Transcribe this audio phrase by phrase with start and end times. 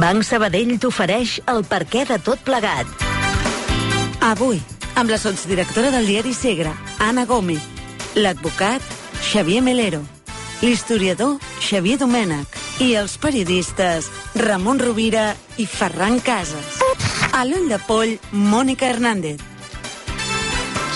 [0.00, 2.88] Banc Sabadell t'ofereix el perquè de tot plegat.
[4.24, 4.56] Avui,
[4.96, 6.72] amb la sotsdirectora del diari Segre,
[7.04, 7.60] Anna Gómez,
[8.16, 8.80] l'advocat
[9.20, 10.00] Xavier Melero,
[10.62, 14.08] l'historiador Xavier Domènech i els periodistes
[14.40, 16.80] Ramon Rovira i Ferran Casas.
[17.36, 19.44] A l'ull de poll, Mònica Hernández.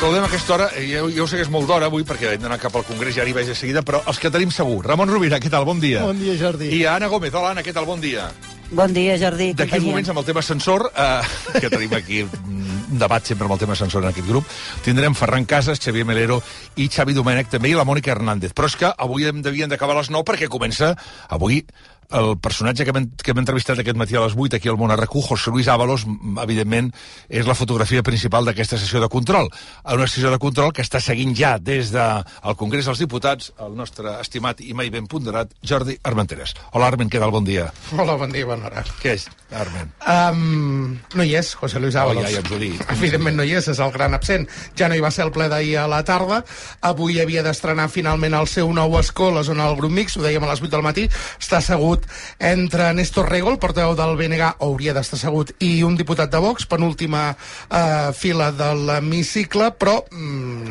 [0.01, 2.49] Saludem a aquesta hora, eh, jo, jo sé que és molt d'hora avui perquè hem
[2.49, 4.81] d'anar cap al Congrés, ja hi vaig de seguida, però els que tenim segur.
[4.87, 5.69] Ramon Rovira, què tal?
[5.69, 6.09] Bon dia.
[6.09, 6.73] Bon dia, Jordi.
[6.73, 7.85] I Anna Gómez, hola Anna, què tal?
[7.85, 8.31] Bon dia.
[8.75, 9.53] Bon dia, Jordi.
[9.55, 13.55] D'aquí uns moments, amb el tema ascensor, eh, que tenim aquí un debat sempre amb
[13.55, 14.49] el tema ascensor en aquest grup,
[14.83, 16.41] tindrem Ferran Casas, Xavier Melero
[16.75, 18.51] i Xavi Domènech, també, i la Mònica Hernández.
[18.51, 20.97] Però és que avui hem devien d'acabar a les 9 perquè comença
[21.29, 21.63] avui
[22.11, 24.93] el personatge que hem, que hem entrevistat aquest matí a les 8 aquí al Món
[24.95, 26.07] RQ, José Luis Ábalos,
[26.43, 26.91] evidentment,
[27.29, 29.51] és la fotografia principal d'aquesta sessió de control.
[29.85, 33.75] Una sessió de control que està seguint ja des del de Congrés dels Diputats el
[33.77, 36.55] nostre estimat i mai ben ponderat Jordi Armenteres.
[36.73, 37.33] Hola, Armen, què tal?
[37.35, 37.71] Bon dia.
[37.97, 38.85] Hola, bon dia, bona hora.
[39.01, 39.91] Què és, Armen?
[40.11, 42.25] Um, no hi és, José Luis Ábalos.
[42.25, 42.83] Oh, ja, ja ho dic.
[42.97, 44.47] Evidentment no hi és, és el gran absent.
[44.79, 46.43] Ja no hi va ser el ple d'ahir a la tarda.
[46.85, 50.45] Avui havia d'estrenar finalment el seu nou escó la zona del grup mix, ho dèiem
[50.45, 51.07] a les 8 del matí.
[51.41, 51.61] Està
[51.95, 52.07] assegut
[52.39, 56.67] entre Néstor Rego, el portaveu del BNG, hauria d'estar assegut, i un diputat de Vox,
[56.67, 60.69] penúltima uh, fila de l'hemicicle, però, mm,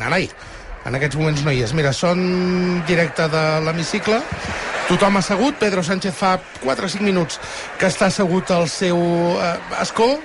[0.84, 1.72] en aquests moments no hi és.
[1.72, 4.20] Mira, són directe de l'hemicicle,
[4.88, 7.40] tothom assegut, Pedro Sánchez fa 4 o 5 minuts
[7.78, 8.98] que està assegut al seu
[9.40, 10.18] eh, escó,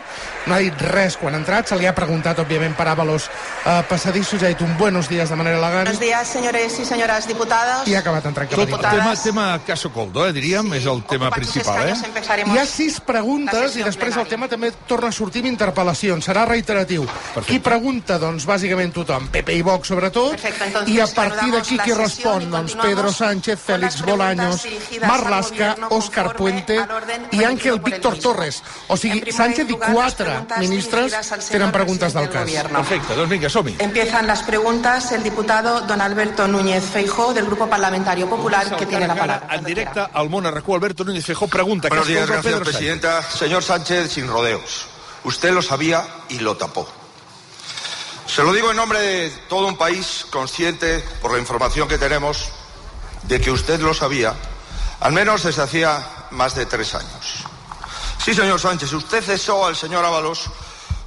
[0.45, 3.81] no ha dit res quan ha entrat, se li ha preguntat, òbviament, per Ábalos eh,
[3.89, 5.87] passadissos, ha dit un buenos días de manera elegant.
[5.89, 7.87] Buenos días, señores y señoras diputados.
[7.87, 11.29] I ha acabat entrant cap a tema, tema caso coldo, eh, diríem, és el tema
[11.31, 11.95] principal, eh?
[12.45, 14.29] Hi ha sis preguntes i després el plenària.
[14.29, 16.25] tema també torna a sortir amb interpel·lacions.
[16.29, 17.05] Serà reiteratiu.
[17.45, 18.17] Qui pregunta?
[18.19, 19.27] Doncs bàsicament tothom.
[19.29, 20.31] PP i Vox, sobretot.
[20.31, 22.49] Perfecto, entonces, I a partir d'aquí qui respon?
[22.51, 24.65] Doncs Pedro Sánchez, Félix Bolaños,
[25.89, 26.79] Òscar conforme Puente
[27.31, 28.17] i Ángel el Víctor.
[28.19, 28.63] Torres.
[28.87, 32.87] O sigui, Sánchez i quatre preguntas ministres tenen señor preguntes del presidente cas.
[32.87, 33.75] Perfecte, doncs vinga, som-hi.
[33.79, 39.07] Empiezan las preguntas el diputado don Alberto Núñez Feijó del Grupo Parlamentario Popular que tiene
[39.07, 39.47] la palabra.
[39.55, 41.89] En directe al Món RQ, Alberto Núñez Feijóo pregunta.
[41.89, 42.77] Buenos ¿qué días, gracias, Pedro Sánchez?
[42.77, 43.23] Presidenta.
[43.23, 44.87] Señor Sánchez, sin rodeos.
[45.23, 46.87] Usted lo sabía y lo tapó.
[48.25, 52.49] Se lo digo en nombre de todo un país consciente, por la información que tenemos,
[53.23, 54.35] de que usted lo sabía,
[54.99, 57.48] al menos desde hacía más de tres años.
[58.23, 60.49] Sí, señor Sánchez, usted cesó al señor Ábalos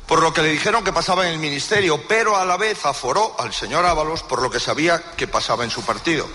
[0.06, 3.36] por lo que le dijeron que pasaba en el ministerio, pero a la vez aforó
[3.38, 6.26] al señor Ábalos por lo que sabía que pasaba en su partido.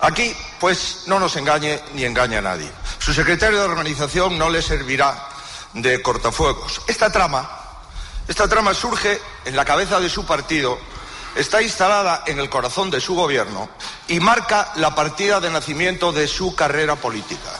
[0.00, 2.70] Aquí, pues, no nos engañe ni engañe a nadie.
[2.98, 5.28] Su secretario de organización no le servirá
[5.74, 6.82] de cortafuegos.
[6.88, 7.48] Esta trama,
[8.26, 10.76] esta trama surge en la cabeza de su partido,
[11.36, 13.70] está instalada en el corazón de su gobierno
[14.08, 17.50] y marca la partida de nacimiento de su carrera política.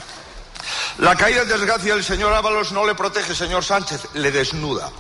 [0.99, 4.91] La caída en desgracia del señor Ábalos no le protege, señor Sánchez, le desnuda.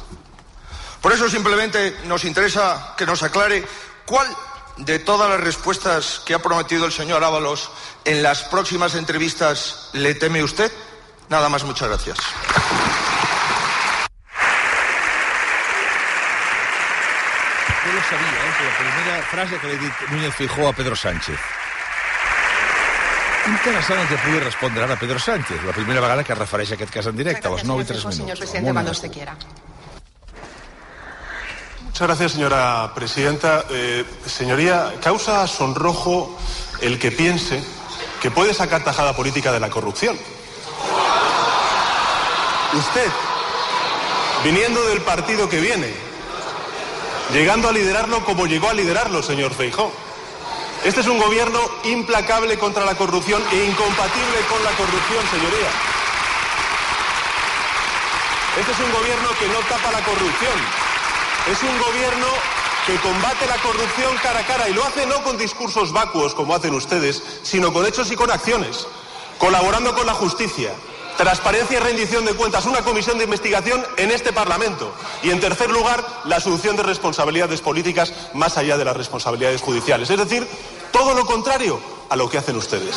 [1.01, 3.65] Por eso simplemente nos interesa que nos aclare
[4.07, 4.27] cuál
[4.79, 7.71] de todas las respuestas que ha prometido el señor Ábalos
[8.05, 10.73] en las próximas entrevistas le teme usted.
[11.29, 12.19] Nada más, muchas gracias.
[17.85, 18.53] Jo lo sabia, eh?
[18.65, 21.39] la primera frase que ha dit Núñez Feijóo a Pedro Sánchez.
[23.43, 26.77] Interessant el que pugui respondre ara Pedro Sánchez, la primera vegada que es refereix a
[26.79, 28.17] aquest cas en directe, a les 9 i 3 minuts.
[28.17, 29.37] Señor Al presidente, cuando usted quiera.
[31.83, 33.65] Muchas gracias, señora presidenta.
[33.71, 36.39] Eh, señoría, causa sonrojo
[36.81, 37.63] el que piense
[38.21, 40.17] que puede sacar tajada política de la corrupción.
[42.73, 43.11] Usted,
[44.45, 45.93] viniendo del partido que viene,
[47.33, 49.93] llegando a liderarlo como llegó a liderarlo, señor Feijó.
[50.84, 55.70] Este es un gobierno implacable contra la corrupción e incompatible con la corrupción, señoría.
[58.58, 60.58] Este es un gobierno que no tapa la corrupción.
[61.52, 62.26] Es un gobierno
[62.84, 66.52] que combate la corrupción cara a cara y lo hace no con discursos vacuos como
[66.52, 68.88] hacen ustedes, sino con hechos y con acciones,
[69.38, 70.73] colaborando con la justicia,
[71.17, 74.93] transparencia y rendición de cuentas, una comisión de investigación en este Parlamento.
[75.23, 80.11] Y, en tercer lugar, la asunción de responsabilidades políticas más allá de las responsabilidades judiciales.
[80.11, 80.47] Es decir,
[80.93, 82.97] todo lo contrario a lo que hacen ustedes.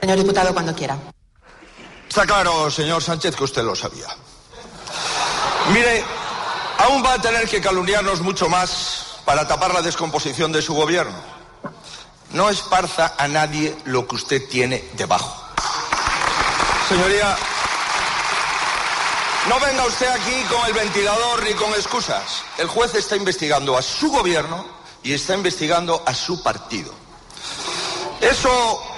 [0.00, 0.98] Señor diputado, cuando quiera.
[2.10, 4.08] Está claro, señor Sánchez, que usted lo sabía.
[5.72, 6.04] Mire,
[6.78, 11.16] aún va a tener que calumniarnos mucho más para tapar la descomposición de su gobierno.
[12.32, 15.40] No esparza a nadie lo que usted tiene debajo.
[16.88, 17.36] Señoría,
[19.48, 22.42] no venga usted aquí con el ventilador ni con excusas.
[22.58, 24.66] El juez está investigando a su gobierno
[25.04, 26.92] y está investigando a su partido.
[28.20, 28.89] Eso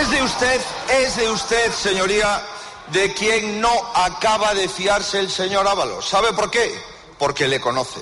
[0.00, 0.60] es de usted,
[0.90, 2.42] es de usted, señoría,
[2.92, 6.08] de quien no acaba de fiarse el señor Ábalos.
[6.08, 6.78] ¿Sabe por qué?
[7.18, 8.00] Porque le conoce.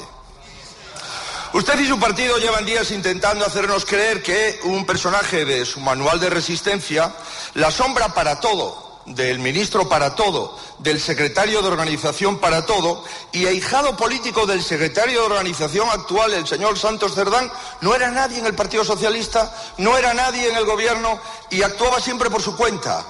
[1.52, 6.18] Usted y su partido llevan días intentando hacernos creer que un personaje de su manual
[6.18, 7.14] de resistencia,
[7.54, 13.46] la sombra para todo, del ministro para todo, del secretario de organización para todo y
[13.46, 18.46] ahijado político del secretario de organización actual, el señor Santos Cerdán, no era nadie en
[18.46, 21.18] el Partido Socialista, no era nadie en el gobierno
[21.50, 23.04] y actuaba siempre por su cuenta.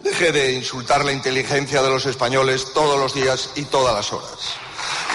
[0.00, 4.38] Deje de insultar la inteligencia de los españoles todos los días y todas las horas.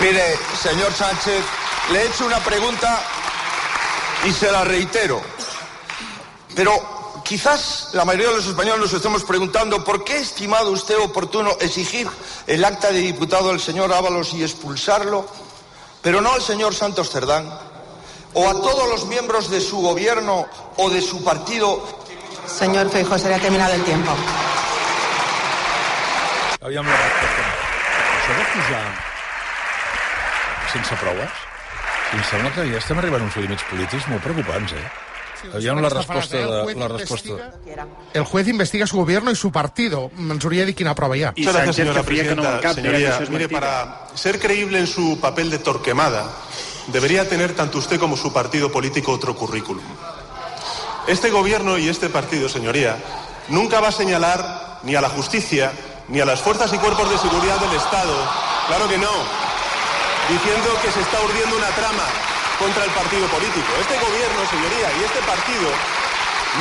[0.01, 1.44] Mire, señor Sánchez,
[1.92, 3.00] le he hecho una pregunta
[4.25, 5.22] y se la reitero.
[6.56, 6.99] Pero
[7.29, 11.55] quizás la mayoría de los españoles nos estemos preguntando por qué ha estimado usted oportuno
[11.61, 12.09] exigir
[12.47, 15.27] el acta de diputado al señor Ábalos y expulsarlo,
[16.01, 17.47] pero no al señor Santos Cerdán,
[18.33, 20.47] o a todos los miembros de su gobierno
[20.77, 21.85] o de su partido.
[22.47, 24.11] Señor Feijóo, se le ha terminado el tiempo.
[26.61, 27.43] Aviam la resposta.
[28.17, 28.87] Això de posar
[30.73, 31.45] sense proves,
[32.17, 35.08] em sembla que ja estem arribant a uns límits polítics molt preocupants, eh?
[35.53, 37.30] Aviam la resposta frase, el de, juez la resposta.
[37.30, 40.12] investiga- El juez investiga su gobierno y su partido.
[40.18, 41.33] Ens hauria de dir quina prova hi ha.
[41.74, 42.74] Señora no presidenta.
[42.74, 46.25] Señoría, mire, para ser creíble en su papel de Torquemada,
[46.88, 49.83] debería tener tanto usted como su partido político otro currículum.
[51.07, 52.97] Este gobierno y este partido, señoría,
[53.50, 55.71] nunca va a señalar ni a la justicia
[56.07, 58.15] ni a las fuerzas y cuerpos de seguridad del Estado,
[58.68, 59.09] claro que no,
[60.27, 62.03] diciendo que se está urdiendo una trama
[62.59, 63.71] contra el partido político.
[63.79, 65.69] Este gobierno, señoría, y este partido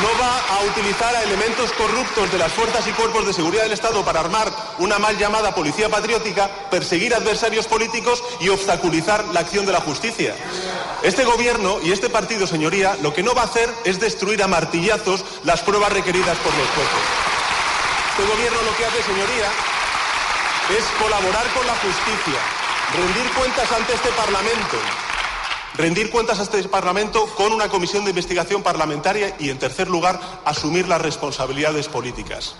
[0.03, 3.73] no va a utilizar a elementos corruptos de las fuerzas y cuerpos de seguridad del
[3.73, 9.67] Estado para armar una mal llamada policía patriótica, perseguir adversarios políticos y obstaculizar la acción
[9.67, 10.37] de la justicia.
[11.03, 14.49] Este gobierno y este partido, señoría, lo que no va a hacer es destruir a
[14.49, 17.05] martillazos las pruebas requeridas por los jueces.
[18.11, 19.49] Este gobierno lo que hace, señoría,
[20.77, 22.41] es colaborar con la justicia,
[22.95, 24.77] rendir cuentas ante este Parlamento,
[25.75, 30.21] rendir cuentas a este Parlamento con una comisión de investigación parlamentaria y, en tercer lugar,
[30.45, 32.55] asumir las responsabilidades políticas.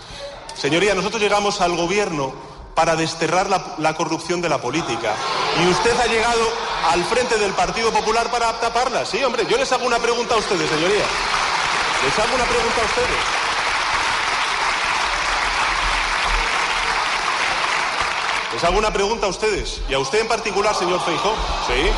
[0.55, 2.33] Señoría, nosotros llegamos al Gobierno
[2.75, 5.13] para desterrar la, corrupción de la política
[5.61, 6.41] y usted ha llegado
[6.89, 9.05] al frente del Partido Popular para taparla.
[9.05, 11.03] Sí, hombre, yo les hago una pregunta a ustedes, señoría.
[12.05, 13.39] Les hago una pregunta a ustedes.
[18.53, 21.35] Les hago una pregunta a ustedes, y a usted en particular, señor Feijó.
[21.67, 21.91] ¿Sí?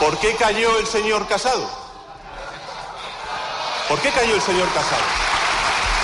[0.00, 1.68] ¿Por qué cayó el señor Casado?
[3.88, 5.02] ¿Por qué cayó el señor Casado?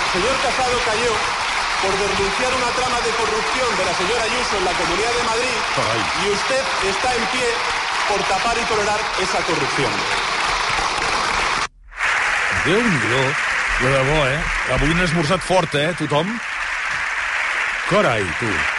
[0.05, 1.13] El señor Casado cayó
[1.81, 5.57] por denunciar una trama de corrupción de la señora Ayuso en la Comunidad de Madrid
[6.23, 7.47] y usted está en pie
[8.09, 9.91] por tapar y tolerar esa corrupción.
[12.65, 13.55] Déu-n'hi-do.
[13.81, 14.39] De debò, eh?
[14.73, 16.39] Avui han esmorzat fort, eh, tothom?
[17.89, 18.74] Carai, tu.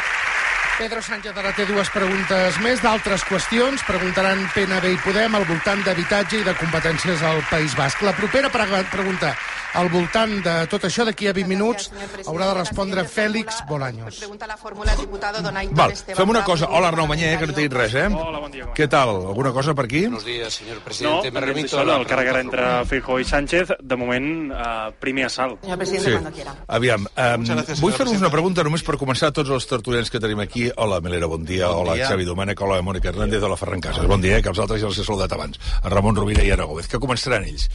[0.76, 3.80] Pedro Sánchez ara té dues preguntes més d'altres qüestions.
[3.88, 8.02] Preguntaran PNB i Podem al voltant d'habitatge i de competències al País Basc.
[8.04, 9.32] La propera pre pregunta
[9.76, 11.90] al voltant de tot això d'aquí a 20 minuts
[12.24, 14.22] haurà de respondre Fèlix Bolaños.
[14.24, 16.68] El Val, fem una cosa.
[16.70, 18.06] Hola, Arnau Manyer, que no t'he dit res, eh?
[18.08, 18.64] Hola, bon dia.
[18.64, 19.12] com Què tal?
[19.32, 20.06] Alguna cosa per aquí?
[20.06, 21.30] Buenos días, señor No, presidente.
[21.30, 25.60] Me pendents remito a la pregunta entre Feijó i Sánchez, de moment, eh, primer assalt.
[25.62, 26.54] Señor presidente, cuando quiera.
[26.66, 30.20] Aviam, um, gracias, vull fer-vos una pregunta només per començar a tots els tertulians que
[30.22, 30.70] tenim aquí.
[30.76, 31.68] Hola, Melera, bon dia.
[31.68, 32.08] Bon hola, dia.
[32.08, 32.60] Xavi Domènech.
[32.62, 33.42] Hola, Mònica Hernández.
[33.42, 34.06] Hola, Ferran Casas.
[34.06, 35.60] Bon dia, eh, que els altres ja els he saludat abans.
[35.82, 36.88] A Ramon Rovira i Ara Gómez.
[36.88, 37.68] Que començaran ells.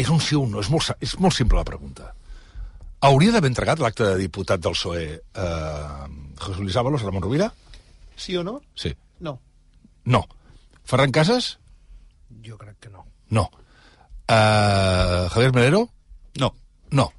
[0.00, 0.64] És un sí o un no.
[0.64, 2.10] És molt, és molt simple la pregunta.
[3.04, 5.04] Hauria d'haver entregat l'acte de diputat del PSOE
[5.40, 5.46] a
[6.40, 7.50] José Luis Ábalos, Ramon Rovira?
[8.16, 8.60] Sí o no?
[8.74, 8.92] Sí.
[9.20, 9.38] No.
[10.04, 10.24] No.
[10.84, 11.58] Ferran Casas?
[12.44, 13.06] Jo crec que no.
[13.30, 13.48] No.
[14.30, 15.88] Uh, Javier Melero?
[16.38, 16.54] No.
[16.90, 17.10] No.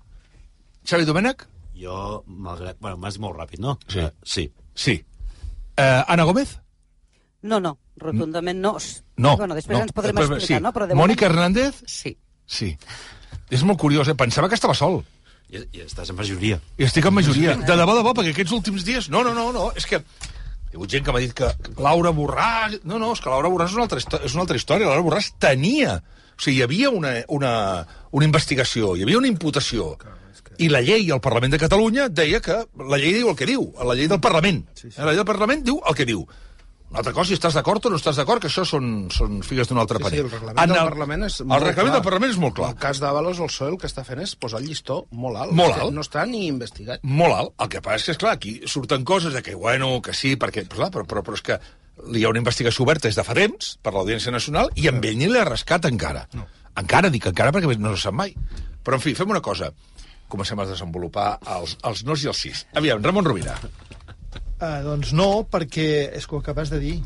[0.86, 1.46] Xavi Domènech?
[1.78, 2.78] Jo, malgrat...
[2.82, 3.78] Bueno, m'has molt ràpid, no?
[3.90, 4.00] Sí.
[4.06, 4.48] Eh, sí.
[4.74, 4.98] Sí.
[5.78, 6.60] Uh, Ana Gómez?
[7.42, 8.76] No, no, rotundament no.
[9.18, 9.36] No.
[9.38, 9.86] Bueno, després no.
[9.88, 10.66] ens podrem Després, explicar, sí.
[10.66, 10.74] no?
[10.76, 11.32] Però de Mònica moment...
[11.32, 11.82] Hernández?
[11.90, 12.14] Sí.
[12.52, 12.74] Sí.
[13.52, 14.18] És molt curiós, eh?
[14.20, 15.02] Pensava que estava sol.
[15.52, 16.60] I, i estàs en majoria.
[16.80, 17.56] I estic en majoria.
[17.60, 19.10] De debò, de debò, perquè aquests últims dies...
[19.12, 19.68] No, no, no, no.
[19.76, 22.80] És que hi ha hagut gent que m'ha dit que Laura Borràs...
[22.88, 24.92] No, no, és que Laura Borràs és una altra, és una altra història.
[24.92, 26.00] Laura Borràs tenia
[26.42, 27.52] O sigui, hi havia una, una,
[28.18, 29.92] una investigació, hi havia una imputació,
[30.62, 32.56] i la llei al Parlament de Catalunya deia que
[32.90, 34.64] la llei diu el que diu, la llei del Parlament.
[34.74, 34.98] Sí, sí.
[34.98, 36.24] La llei del Parlament diu el que diu.
[36.92, 39.70] Una altra cosa, si estàs d'acord o no estàs d'acord, que això són, són figues
[39.70, 40.20] d'un altre Sí, sí, parer.
[40.26, 41.94] el reglament del Parlament és El reglament clar.
[41.94, 42.68] del Parlament és molt clar.
[42.68, 45.38] En el cas d'Avalos, el PSOE el que està fent és posar el llistó molt
[45.40, 45.54] alt.
[45.56, 45.94] Molt alt.
[45.96, 47.00] No està ni investigat.
[47.04, 47.54] molt alt.
[47.64, 50.66] El que passa és que, esclar, aquí surten coses de que, bueno, que sí, perquè...
[50.68, 51.60] Però, clar, però, però, però és que
[52.18, 55.16] hi ha una investigació oberta des de fa temps per l'Audiència Nacional i amb ell
[55.18, 56.28] ni l'ha rascat encara.
[56.34, 56.44] No.
[56.76, 58.36] Encara, dic encara, perquè no se sap mai.
[58.84, 59.72] Però, en fi, fem una cosa.
[60.28, 62.66] Comencem a desenvolupar els, els nos i els sis.
[62.76, 63.56] Aviam, Ramon Rovira.
[64.62, 67.00] Uh, doncs no, perquè és que acabes de dir.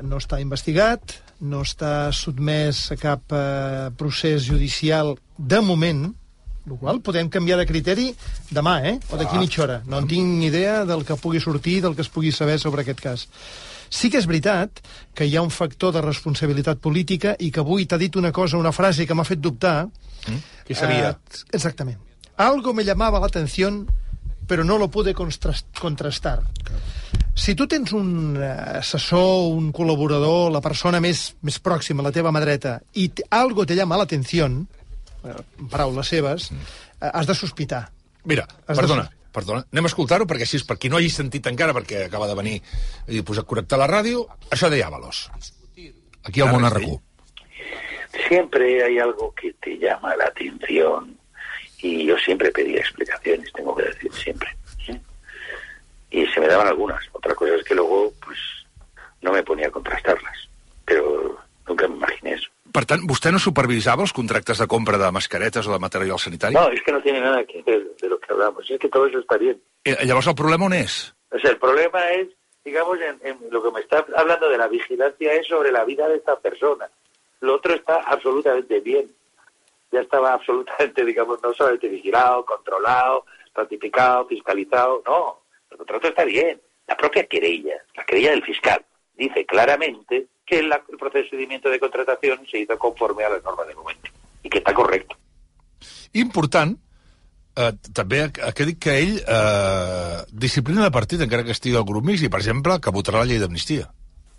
[0.00, 6.06] No està investigat, no està sotmès a cap uh, procés judicial de moment,
[6.62, 8.06] el qual podem canviar de criteri
[8.54, 8.94] demà, eh?
[9.10, 9.40] O d'aquí Ah.
[9.42, 9.82] mitja hora.
[9.84, 12.82] No en tinc ni idea del que pugui sortir, del que es pugui saber sobre
[12.82, 13.28] aquest cas.
[13.92, 14.80] Sí que és veritat
[15.12, 18.56] que hi ha un factor de responsabilitat política i que avui t'ha dit una cosa,
[18.56, 19.90] una frase que m'ha fet dubtar.
[20.64, 21.10] Qui seria?
[21.10, 21.98] Eh, exactament.
[22.36, 23.86] Algo me llamaba la atención,
[24.46, 26.42] pero no lo pude contras- contrastar.
[27.34, 28.46] Si tu tens un eh,
[28.82, 33.74] assessor, un col·laborador, la persona més, més pròxima, la teva mà dreta, i algo te
[33.74, 34.66] llama la atención,
[35.24, 37.86] eh, en paraules seves, eh, has de sospitar.
[38.24, 39.64] Mira, Has de perdona, perdona.
[39.72, 42.58] Anem a escoltar-ho, perquè així, per qui no hagi sentit encara, perquè acaba de venir
[43.08, 45.30] i posar connectar la ràdio, això deia Avalos.
[46.22, 46.68] Aquí al món.
[48.28, 51.16] Siempre hay algo que te llama la atención
[51.82, 54.48] y yo siempre pedía explicaciones, tengo que decir, siempre.
[54.88, 55.00] ¿eh?
[56.10, 57.04] Y se me daban algunas.
[57.12, 58.38] Otra cosa es que luego, pues,
[59.20, 60.48] no me ponía a contrastarlas.
[60.84, 62.48] Pero nunca me imaginé eso.
[62.72, 66.56] Per tant, vostè no supervisava els contractes de compra de mascaretes o de material sanitari?
[66.56, 68.70] No, es que no tiene nada que ver de lo que hablamos.
[68.70, 69.60] Es que todo eso está bien.
[69.84, 71.12] Eh, llavors el problema on és?
[71.32, 72.28] O sea, el problema es,
[72.64, 76.08] digamos, en, en lo que me está hablando de la vigilancia es sobre la vida
[76.08, 76.88] de esta persona.
[77.40, 79.10] Lo otro está absolutamente bien.
[79.92, 85.02] Ya estaba absolutamente, digamos, no solamente vigilado, controlado, ratificado, fiscalizado.
[85.06, 86.60] No, el contrato está bien.
[86.86, 88.84] La propia querella, la querella del fiscal,
[89.14, 94.10] dice claramente que el procedimiento de contratación se hizo conforme a las normas del momento
[94.42, 95.16] y que está correcto.
[96.12, 96.76] Important,
[97.56, 101.88] eh, també ha que dit que ell eh, disciplina de partit, encara que estigui al
[101.88, 103.88] grup mix, i, per exemple, que votarà la llei d'amnistia.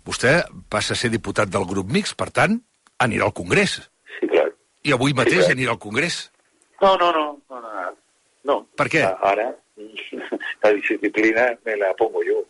[0.04, 0.36] Vostè
[0.68, 2.58] passa a ser diputat del grup mix, per tant,
[3.00, 3.80] anirà al Congrés.
[4.84, 6.30] I avui mateix anirà al Congrés.
[6.82, 7.92] No, no, no, no, no.
[8.44, 8.56] no.
[9.20, 9.54] Ahora
[10.62, 12.44] la disciplina me la pongo yo.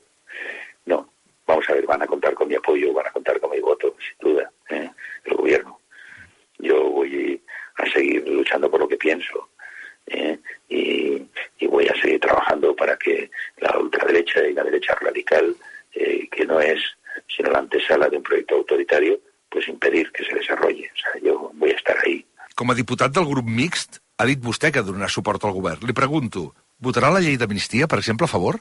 [0.87, 1.09] No,
[1.47, 3.95] vamos a ver, van a contar con mi apoyo, van a contar con mi voto,
[3.99, 4.91] sin duda, ¿eh?
[5.25, 5.79] el gobierno.
[6.59, 7.41] Yo voy
[7.77, 9.49] a seguir luchando por lo que pienso
[10.07, 10.39] ¿eh?
[10.69, 11.23] y,
[11.59, 15.55] y voy a seguir trabajando para que la ultraderecha y la derecha radical,
[15.93, 16.81] eh, que no es
[17.29, 19.21] sino la antesala de un proyecto autoritario,
[19.55, 20.91] pues impedir que se desarrolle.
[20.91, 22.27] O sea, yo voy a estar ahí.
[22.59, 25.87] Com a diputat del grup mixt, ha dit vostè que donarà suport al govern.
[25.87, 26.49] Li pregunto,
[26.83, 28.59] votarà la llei d'amnistia, per exemple, a favor?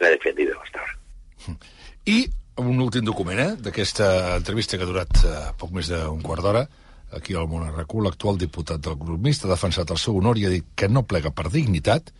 [0.00, 1.58] La he defendido hasta ahora.
[2.06, 2.30] I
[2.62, 6.64] un últim document, eh, d'aquesta entrevista que ha durat eh, poc més d'un quart d'hora,
[7.12, 10.46] aquí al Món RQ, l'actual diputat del grup mixt ha defensat el seu honor i
[10.46, 12.10] ha dit que no plega per dignitat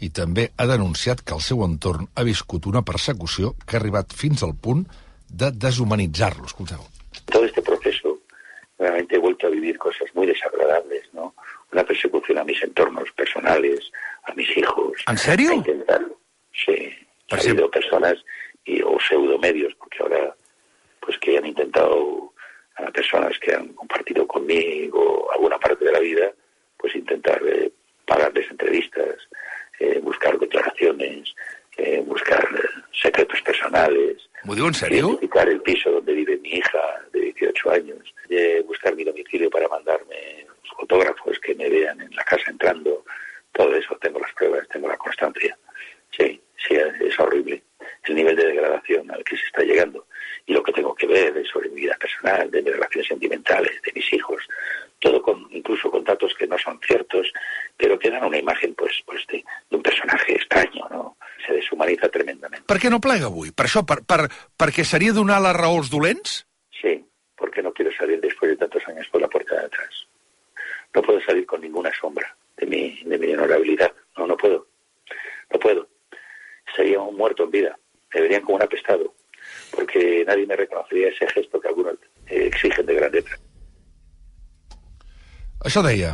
[0.00, 4.12] i també ha denunciat que el seu entorn ha viscut una persecució que ha arribat
[4.12, 4.84] fins al punt
[5.28, 6.46] de deshumanitzar-lo.
[6.46, 6.80] Escolteu.
[7.26, 8.20] todo este proceso
[8.78, 11.34] realmente he vuelto a vivir cosas muy desagradables, ¿no?
[11.72, 13.90] Una persecución a mis entornos personales,
[14.24, 14.92] a mis hijos.
[15.08, 15.50] ¿En serio?
[15.50, 16.18] A intentarlo.
[16.52, 16.92] Sí.
[17.30, 18.16] Ha habido personas
[18.64, 20.36] y, o pseudomedios, porque ahora,
[21.00, 22.32] pues que han intentado
[22.76, 26.30] a personas que han compartido conmigo alguna parte de la vida,
[26.76, 27.72] pues intentar eh,
[28.06, 29.16] pagarles entrevistas,
[29.80, 31.34] eh, buscar declaraciones,
[31.76, 34.25] eh, buscar eh, secretos personales.
[35.48, 36.78] El piso donde vive mi hija
[37.12, 42.22] de 18 años, de buscar mi domicilio para mandarme fotógrafos que me vean en la
[42.24, 43.04] casa entrando,
[43.52, 45.56] todo eso, tengo las pruebas, tengo la constancia.
[46.10, 47.62] Sí, sí, es horrible
[48.08, 50.06] el nivel de degradación al que se está llegando.
[50.46, 53.82] Y lo que tengo que ver es sobre mi vida personal, de mis relaciones sentimentales,
[53.82, 54.42] de mis hijos,
[55.00, 57.32] todo con, incluso con datos que no son ciertos,
[57.76, 61.16] pero que dan una imagen pues, pues de, de un personaje extraño, ¿no?
[61.46, 62.66] Se deshumaniza tremendamente.
[62.66, 63.52] Per què no plega avui?
[63.54, 63.84] Per això?
[63.86, 64.26] Per, per,
[64.58, 66.40] perquè seria donar la raó als dolents?
[66.80, 66.98] Sí,
[67.38, 70.06] porque no quiero salir después de tantos años por la puerta de atrás.
[70.94, 73.92] No puedo salir con ninguna sombra de mi, de mi honorabilidad.
[74.16, 74.66] No, no puedo.
[75.52, 75.88] No puedo.
[76.74, 77.78] Sería un muerto en vida.
[78.12, 79.14] Me verían como un apestado.
[79.70, 81.94] Porque nadie me reconocería ese gesto que algunos
[82.26, 83.38] eh, exigen de gran letra.
[85.66, 86.12] Això deia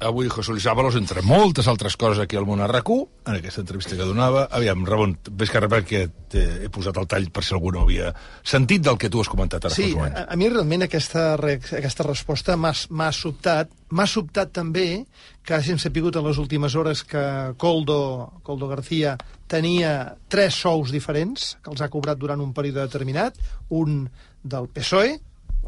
[0.00, 3.62] avui José Luis Ábalos, entre moltes altres coses aquí al món a rac en aquesta
[3.62, 4.48] entrevista que donava.
[4.50, 6.02] Aviam, Ramon, ves que perquè
[6.34, 8.10] he posat el tall per si algú no havia
[8.42, 12.56] sentit del que tu has comentat ara sí, a, a mi realment aquesta, aquesta resposta
[12.56, 13.70] m'ha sobtat.
[13.94, 15.04] M'ha sobtat també
[15.46, 19.14] que hagin sapigut en les últimes hores que Coldo, Coldo García
[19.46, 23.38] tenia tres sous diferents que els ha cobrat durant un període determinat,
[23.70, 24.08] un
[24.42, 25.20] del PSOE,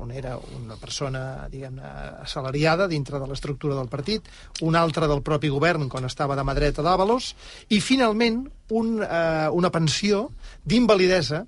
[0.03, 4.29] on era una persona, diguem assalariada dintre de l'estructura del partit,
[4.63, 7.33] un altre del propi govern quan estava de mà dreta d'Àvalos,
[7.69, 10.29] i finalment un, eh, una pensió
[10.65, 11.45] d'invalidesa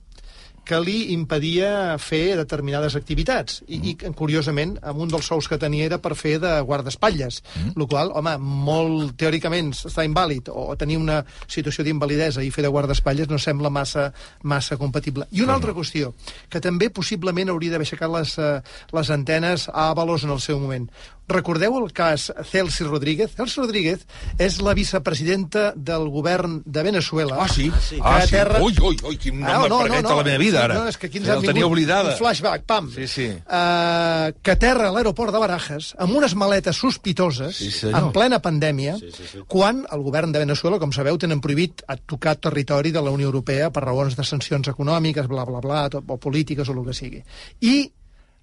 [0.68, 3.62] que li impedia fer determinades activitats.
[3.72, 7.74] I, i curiosament, amb un dels sous que tenia era per fer de guardaespatlles, mm.
[7.78, 8.34] el qual, home,
[8.68, 13.72] molt teòricament està invàlid o tenir una situació d'invalidesa i fer de guardaespatlles no sembla
[13.72, 14.10] massa,
[14.42, 15.28] massa compatible.
[15.32, 16.12] I una altra qüestió,
[16.52, 18.58] que també possiblement hauria d'haver aixecat les, eh,
[18.92, 20.90] les antenes a Avalos en el seu moment.
[21.28, 23.34] Recordeu el cas Celsi Rodríguez?
[23.36, 24.06] Celsi Rodríguez
[24.40, 27.36] és la vicepresidenta del govern de Venezuela.
[27.44, 27.70] Ah, sí?
[28.00, 28.30] Ah, a sí.
[28.32, 30.78] terra- Ui, ui, ui, quin nom em permet a la meva vida, ara.
[30.80, 32.12] No, és que aquí ens Ja tenia vingut oblidada.
[32.14, 32.88] un flashback, pam.
[32.94, 33.26] Sí, sí.
[33.28, 37.98] Uh, que aterra a l'aeroport de Barajas amb unes maletes sospitoses Sí, senyor.
[38.06, 39.38] en plena pandèmia, sí, sí, sí.
[39.46, 43.26] quan el govern de Venezuela, com sabeu, tenen prohibit a tocar territori de la Unió
[43.28, 46.94] Europea per raons de sancions econòmiques, bla, bla, bla, tot, o polítiques o el que
[46.94, 47.22] sigui.
[47.60, 47.92] I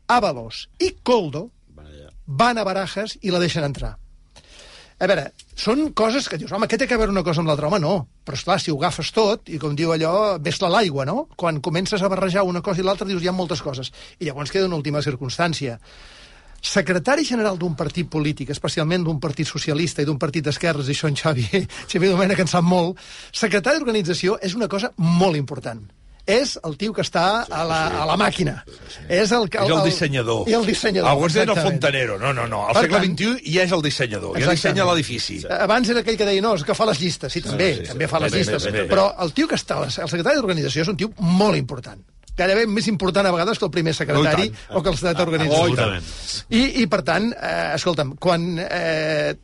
[0.08, 1.50] Ábalos i Coldo
[2.26, 3.96] van a Barajas i la deixen entrar.
[4.96, 5.26] A veure,
[5.60, 7.68] són coses que dius, home, què té que veure una cosa amb l'altra?
[7.68, 7.96] Home, no.
[8.24, 11.26] Però, esclar, si ho agafes tot, i com diu allò, ves-la l'aigua, no?
[11.36, 13.92] Quan comences a barrejar una cosa i l'altra, dius, hi ha moltes coses.
[14.20, 15.76] I llavors queda una última circumstància.
[16.66, 21.12] Secretari general d'un partit polític, especialment d'un partit socialista i d'un partit d'esquerres, i això
[21.12, 21.46] en Xavi,
[21.92, 23.04] Xavi Domènech en sap molt,
[23.36, 25.84] secretari d'organització és una cosa molt important
[26.26, 28.64] és el tio que està a la, a la màquina.
[29.08, 30.50] És el, que- És el dissenyador.
[30.50, 31.10] I el dissenyador.
[31.12, 32.18] Alguns deien el fontanero.
[32.20, 32.68] No, no, no.
[32.68, 34.40] Al segle tant- XXI ja és el dissenyador.
[34.42, 35.42] Ja dissenya l'edifici.
[35.50, 37.32] Abans era aquell que deia, no, és que fa les llistes.
[37.34, 37.88] Sí, també, sí, sí.
[37.94, 38.66] també fa les Bé, bé, llistes.
[38.66, 38.90] bé, bé, bé.
[38.90, 42.02] Però el tio que està, el secretari d'organització és un tio molt important.
[42.36, 44.78] Gairebé més important a vegades que el primer secretari Oh, tant.
[44.78, 45.76] o que el secretari Oh, i d'organització.
[45.78, 46.04] tant.
[46.50, 49.36] I, I, per tant, eh, escolta'm, quan eh,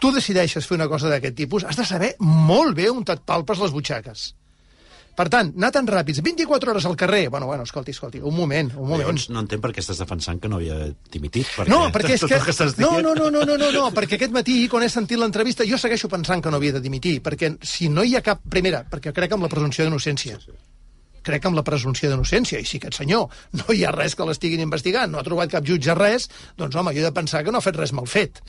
[0.00, 3.58] tu decideixes fer una cosa d'aquest tipus, has de saber molt bé on et palpes
[3.60, 4.34] les butxaques.
[5.16, 7.26] Per tant, anar tan ràpids, 24 hores al carrer...
[7.28, 9.02] Bueno, bueno, escolti, escolti, un moment, un moment.
[9.02, 10.78] Llavors, no entenc per què estàs defensant que no havia
[11.12, 11.48] dimitit.
[11.56, 12.38] Perquè No, perquè és que...
[12.46, 14.88] que estàs No, dient- no, no, no, no, no, no, perquè aquest matí, quan he
[14.92, 18.22] sentit l'entrevista, jo segueixo pensant que no havia de dimitir, perquè si no hi ha
[18.24, 18.40] cap...
[18.48, 20.38] Primera, perquè crec en la presumpció d'innocència.
[21.26, 23.28] Crec en la presumpció d'innocència, i si aquest senyor
[23.60, 26.94] no hi ha res que l'estiguin investigant, no ha trobat cap jutge res, doncs home,
[26.96, 28.40] jo he de pensar que no ha fet res mal fet.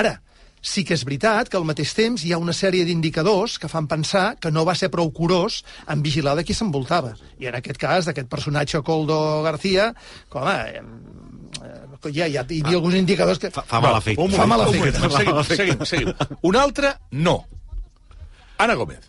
[0.00, 0.14] Ara,
[0.60, 3.88] sí que és veritat que al mateix temps hi ha una sèrie d'indicadors que fan
[3.88, 7.14] pensar que no va ser prou curós en vigilar de qui s'envoltava.
[7.40, 9.90] I en aquest cas, d'aquest personatge Coldo García,
[10.28, 10.82] com, eh,
[11.64, 13.50] eh, ja, ja hi havia alguns indicadors que...
[13.50, 14.20] Fa, fa mal efecte.
[14.20, 15.00] Fa moment, mal un efecte.
[15.00, 15.46] moment.
[15.46, 16.36] Seguim, seguim, seguim.
[16.42, 17.40] Un altre, no.
[18.58, 19.08] Ana Gómez.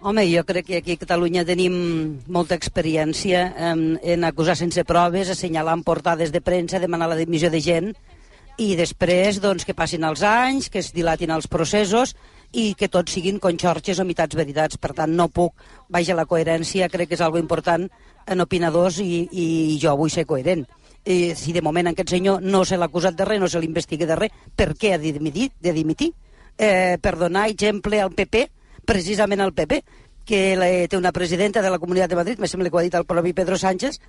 [0.00, 1.74] Home, jo crec que aquí a Catalunya tenim
[2.32, 7.50] molta experiència en, en acusar sense proves, assenyalar en portades de premsa, demanar la dimissió
[7.52, 7.90] de gent,
[8.60, 12.12] i després doncs, que passin els anys, que es dilatin els processos
[12.52, 14.76] i que tots siguin conxorxes o mitats veritats.
[14.76, 15.54] Per tant, no puc,
[15.88, 17.86] vaja, la coherència crec que és algo important
[18.30, 20.66] en opinadors i, i jo vull ser coherent.
[21.08, 24.08] I si de moment aquest senyor no se l'ha acusat de res, no se l'investiga
[24.10, 25.48] de res, per què ha de dimitir?
[25.60, 26.12] De dimitir?
[26.58, 28.44] Eh, per donar exemple al PP,
[28.84, 29.80] precisament al PP,
[30.28, 32.84] que la, té una presidenta de la Comunitat de Madrid, me sembla que ho ha
[32.84, 34.02] dit el propi Pedro Sánchez,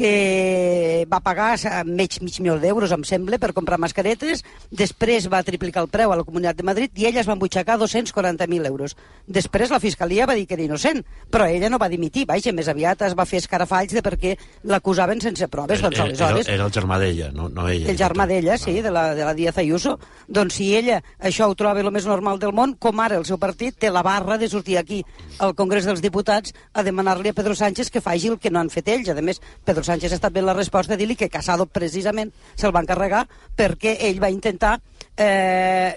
[0.00, 4.40] que va pagar sa- mig, mig milió d'euros, em sembla, per comprar mascaretes,
[4.72, 7.76] després va triplicar el preu a la Comunitat de Madrid i ella es va embutxacar
[7.78, 8.96] 240.000 euros.
[9.26, 12.68] Després la Fiscalia va dir que era innocent, però ella no va dimitir, vaja, més
[12.72, 16.46] aviat es va fer escarafalls de perquè l'acusaven sense proves, doncs era, aleshores...
[16.48, 17.90] era, era el germà d'ella, no, no ella.
[17.92, 19.98] El germà d'ella, sí, de la, de la Díaz Ayuso.
[20.28, 23.38] Doncs si ella això ho troba el més normal del món, com ara el seu
[23.38, 25.04] partit té la barra de sortir aquí
[25.38, 28.70] al Congrés dels Diputats a demanar-li a Pedro Sánchez que faci el que no han
[28.72, 29.08] fet ells.
[29.10, 32.74] A més, Pedro Sánchez ha estat bé la resposta de dir-li que Casado precisament se'l
[32.74, 33.24] va encarregar
[33.58, 34.76] perquè ell va intentar
[35.18, 35.90] eh,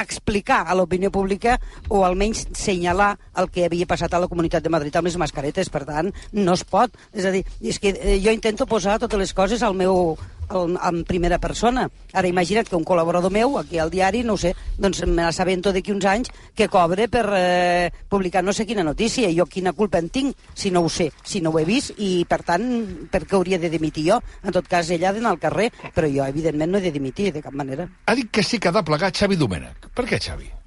[0.00, 1.56] explicar a l'opinió pública
[1.88, 5.72] o almenys senyalar el que havia passat a la Comunitat de Madrid amb les mascaretes.
[5.72, 6.92] Per tant, no es pot.
[7.12, 10.16] És a dir, és que eh, jo intento posar totes les coses al meu,
[10.50, 11.88] al, en primera persona.
[12.12, 15.94] Ara imagina't que un col·laborador meu, aquí al diari, no sé, doncs me l'assabento d'aquí
[15.94, 19.30] uns anys que cobre per eh, publicar no sé quina notícia.
[19.34, 22.26] Jo quina culpa en tinc si no ho sé, si no ho he vist, i
[22.28, 22.68] per tant,
[23.10, 24.20] per què hauria de dimitir jo?
[24.44, 27.32] En tot cas, ella ha d'anar al carrer, però jo, evidentment, no he de dimitir
[27.32, 27.88] de cap manera.
[28.06, 29.92] Ha dit que sí que ha de plegar Xavi Domènech.
[29.94, 30.59] Per què, Xavi?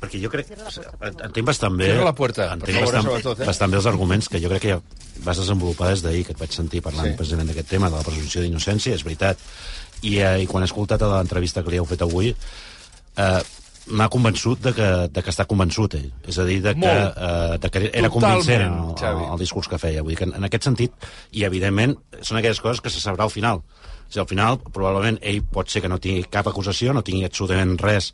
[0.00, 0.48] Perquè jo crec...
[1.04, 1.90] Entenc bastant bé...
[1.92, 3.48] Cierra la puerta, entenc favor, bastant, sobretot, eh?
[3.50, 4.80] bastant bé els arguments que jo crec que ja
[5.26, 7.16] vas desenvolupar des d'ahir, que et vaig sentir parlant Sí.
[7.18, 9.38] precisament d'aquest tema, de la presumpció d'innocència, és veritat
[10.00, 13.40] I, eh, i quan he escoltat l'entrevista que li heu fet avui, eh,
[13.90, 16.08] m'ha convençut de que, de que està convençut ell.
[16.28, 19.68] És a dir, de que, eh, de que era Totalment, convincent el, el, el discurs
[19.68, 20.00] que feia.
[20.02, 20.92] Vull dir que en, en aquest sentit,
[21.36, 23.60] i evidentment, són aquelles coses que se sabrà al final.
[23.60, 27.26] O sigui, al final, probablement, ell pot ser que no tingui cap acusació, no tingui
[27.28, 28.12] absolutament res,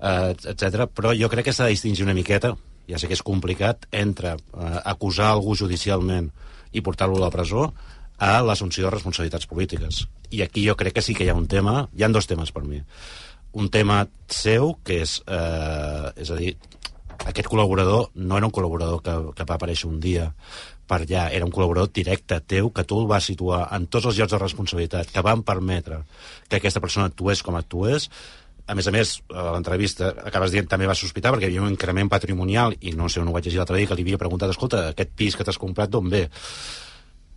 [0.00, 0.86] eh, etc.
[0.90, 2.54] però jo crec que s'ha de distingir una miqueta,
[2.88, 6.30] ja sé que és complicat, entre eh, acusar algú judicialment
[6.72, 7.70] i portar-lo a la presó
[8.18, 10.04] a l'assumpció de responsabilitats polítiques.
[10.30, 12.52] I aquí jo crec que sí que hi ha un tema, hi han dos temes
[12.54, 12.82] per mi.
[13.54, 16.54] Un tema seu, que és, eh, és a dir,
[17.24, 20.32] aquest col·laborador no era un col·laborador que, que va aparèixer un dia
[20.86, 24.18] per allà, era un col·laborador directe teu, que tu el vas situar en tots els
[24.18, 26.02] llocs de responsabilitat, que van permetre
[26.48, 28.10] que aquesta persona actués com actués,
[28.66, 31.74] a més a més, a l'entrevista acabes dient també va sospitar perquè hi havia un
[31.74, 34.54] increment patrimonial i no sé on ho vaig llegir l'altre dia que li havia preguntat,
[34.54, 36.24] escolta, aquest pis que t'has comprat d'on ve?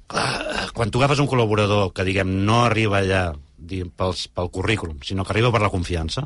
[0.08, 3.24] Clar, quan tu agafes un col·laborador que, diguem, no arriba allà
[3.58, 6.24] diguem, pels, pel currículum, sinó que arriba per la confiança,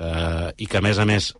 [0.00, 1.30] eh, i que, a més a més,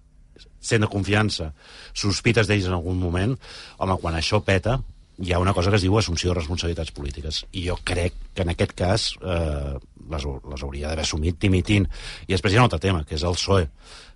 [0.61, 1.51] sent de confiança,
[1.97, 3.35] sospites d'ells en algun moment,
[3.79, 4.79] home, quan això peta,
[5.19, 7.43] hi ha una cosa que es diu assumpció de responsabilitats polítiques.
[7.53, 9.79] I jo crec que en aquest cas eh,
[10.11, 11.89] les, les hauria d'haver assumit dimitint.
[12.29, 13.67] I després hi ha un altre tema, que és el PSOE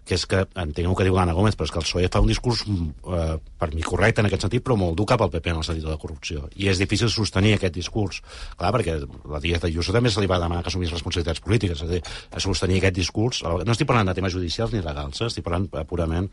[0.04, 2.22] que és que, entenc el que diu l'Anna Gómez, però és que el PSOE fa
[2.22, 5.52] un discurs, eh, per mi correcte en aquest sentit, però molt dur cap al PP
[5.52, 6.48] en el sentit de la corrupció.
[6.58, 8.18] I és difícil sostenir aquest discurs.
[8.58, 8.98] Clar, perquè
[9.30, 11.92] la Díaz de Ayuso també se li va demanar que assumís responsabilitats polítiques, és a
[11.92, 13.42] dir, a sostenir aquest discurs.
[13.42, 15.30] No estic parlant de temes judicials ni legals, eh?
[15.30, 16.28] estic parlant eh, purament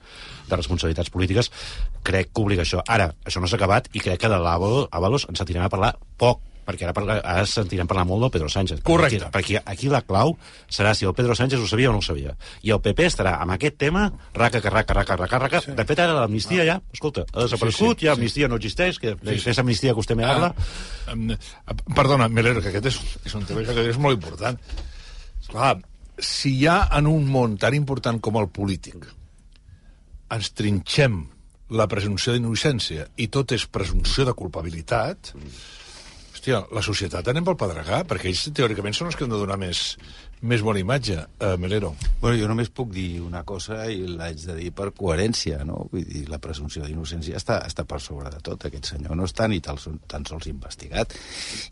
[0.50, 1.52] de responsabilitats polítiques.
[2.04, 2.82] Crec que obliga això.
[2.88, 6.49] Ara, això no s'ha acabat i crec que de l'Avalos ens sentirem a parlar poc
[6.70, 8.84] perquè ara, parla, ara sentirem parlar molt del Pedro Sánchez.
[8.86, 9.26] Correcte.
[9.34, 10.36] Perquè, perquè aquí la clau
[10.70, 12.36] serà si el Pedro Sánchez ho sabia o no ho sabia.
[12.62, 14.06] I el PP estarà amb aquest tema,
[14.38, 15.64] raca, que raca, raca, raca, raca.
[15.66, 15.76] Sí.
[15.78, 19.16] De fet, ara l'amnistia ja, escolta, ha desaparegut, sí, sí, ja l'amnistia no existeix, que
[19.18, 19.56] sí, sí.
[19.60, 20.54] amnistia que vostè me habla.
[21.08, 21.34] Ah, um,
[21.98, 24.60] perdona, Melero, que aquest és, és un tema que és molt important.
[25.50, 25.74] Clar,
[26.22, 29.08] si hi ha en un món tan important com el polític
[30.30, 31.24] ens trinxem
[31.74, 35.34] la presumpció d'innocència i tot és presumpció de culpabilitat,
[36.40, 39.58] hòstia, la societat anem pel pedregar, perquè ells teòricament són els que han de donar
[39.60, 39.98] més,
[40.42, 41.92] més bona imatge, uh, Melero.
[42.22, 45.84] Bueno, jo només puc dir una cosa i l'haig de dir per coherència, no?
[45.92, 48.64] Vull dir, la presumpció d'innocència està, està per sobre de tot.
[48.70, 51.14] Aquest senyor no està ni tan, tan sols investigat.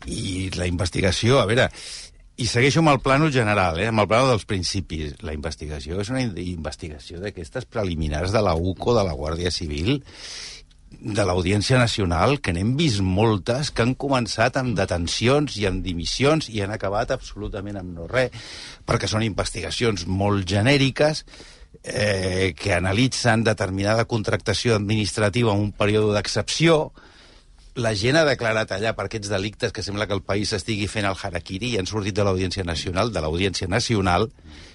[0.06, 1.70] I la investigació, a veure,
[2.38, 5.16] i segueixo amb el plano general, eh, amb el plano dels principis.
[5.24, 10.02] La investigació és una investigació d'aquestes preliminars de la UCO, de la Guàrdia Civil,
[10.90, 16.48] de l'Audiència Nacional, que n'hem vist moltes, que han començat amb detencions i amb dimissions
[16.50, 18.34] i han acabat absolutament amb no res,
[18.88, 21.24] perquè són investigacions molt genèriques,
[21.84, 26.90] eh, que analitzen determinada contractació administrativa en un període d'excepció,
[27.78, 31.06] la gent ha declarat allà per aquests delictes que sembla que el país estigui fent
[31.06, 34.26] el harakiri i han sortit de l'Audiència Nacional, de l'Audiència Nacional,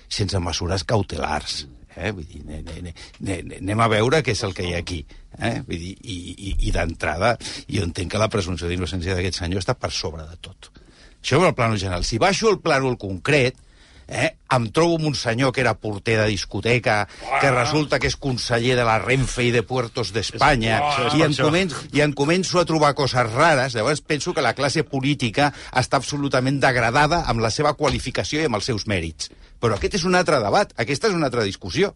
[0.07, 1.65] sense mesures cautelars.
[1.97, 2.11] Eh?
[2.15, 5.01] Vull dir, ne, ne, ne, anem a veure què és el que hi ha aquí.
[5.39, 5.55] Eh?
[5.67, 7.35] Vull dir, I i, i d'entrada,
[7.69, 10.71] jo entenc que la presumpció d'innocència d'aquest senyor està per sobre de tot.
[11.23, 12.03] Això és el plano general.
[12.03, 13.59] Si baixo el plànol concret,
[14.07, 14.33] eh?
[14.53, 17.39] em trobo amb un senyor que era porter de discoteca, ah.
[17.41, 21.35] que resulta que és conseller de la Renfe i de Puertos d'Espanya, ah, i, en
[21.37, 25.97] començo, i en començo a trobar coses rares, llavors penso que la classe política està
[25.97, 29.31] absolutament degradada amb la seva qualificació i amb els seus mèrits.
[29.63, 31.93] Però aquest és un altre debat, aquesta és una altra discussió.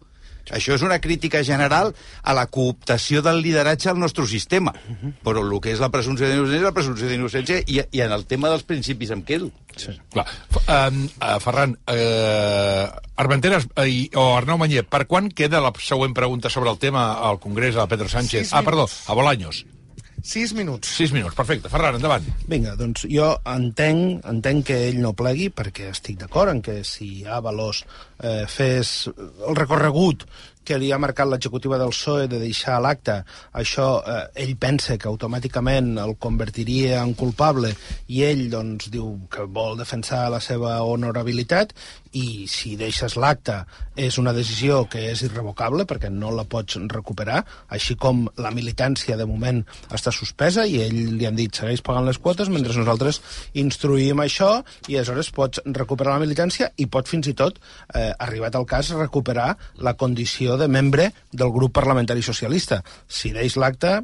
[0.53, 4.73] Això és una crítica general a la cooptació del lideratge al nostre sistema.
[5.23, 8.25] Però el que és la presumpció d'innocència és la presumpció d'innocència i, i en el
[8.29, 9.51] tema dels principis em quedo.
[9.77, 9.93] Sí.
[10.13, 10.25] Clar.
[10.65, 16.49] Um, uh, Ferran, uh, Armenteres uh, o Arnau Manyer, per quan queda la següent pregunta
[16.53, 18.53] sobre el tema al Congrés a Pedro Sánchez?
[18.53, 19.65] ah, perdó, a Bolaños.
[20.23, 20.89] Sis minuts.
[20.97, 21.69] Sis minuts, perfecte.
[21.69, 22.25] Ferran, endavant.
[22.49, 27.23] Vinga, doncs jo entenc, entenc que ell no plegui, perquè estic d'acord en que si
[27.23, 27.83] Avalos
[28.19, 30.25] eh, fes el recorregut
[30.67, 33.21] que li ha marcat l'executiva del PSOE de deixar l'acte,
[33.61, 37.71] això eh, ell pensa que automàticament el convertiria en culpable
[38.11, 41.71] i ell doncs diu que vol defensar la seva honorabilitat
[42.19, 43.61] i si deixes l'acte
[43.97, 47.41] és una decisió que és irrevocable perquè no la pots recuperar,
[47.73, 52.05] així com la militància de moment està suspesa i ell li han dit segueix pagant
[52.07, 53.19] les quotes mentre nosaltres
[53.57, 54.51] instruïm això
[54.87, 57.57] i aleshores pots recuperar la militància i pot fins i tot,
[57.93, 62.83] eh, arribat al cas, recuperar la condició de membre del grup parlamentari socialista.
[63.07, 63.99] Si deix l'acte,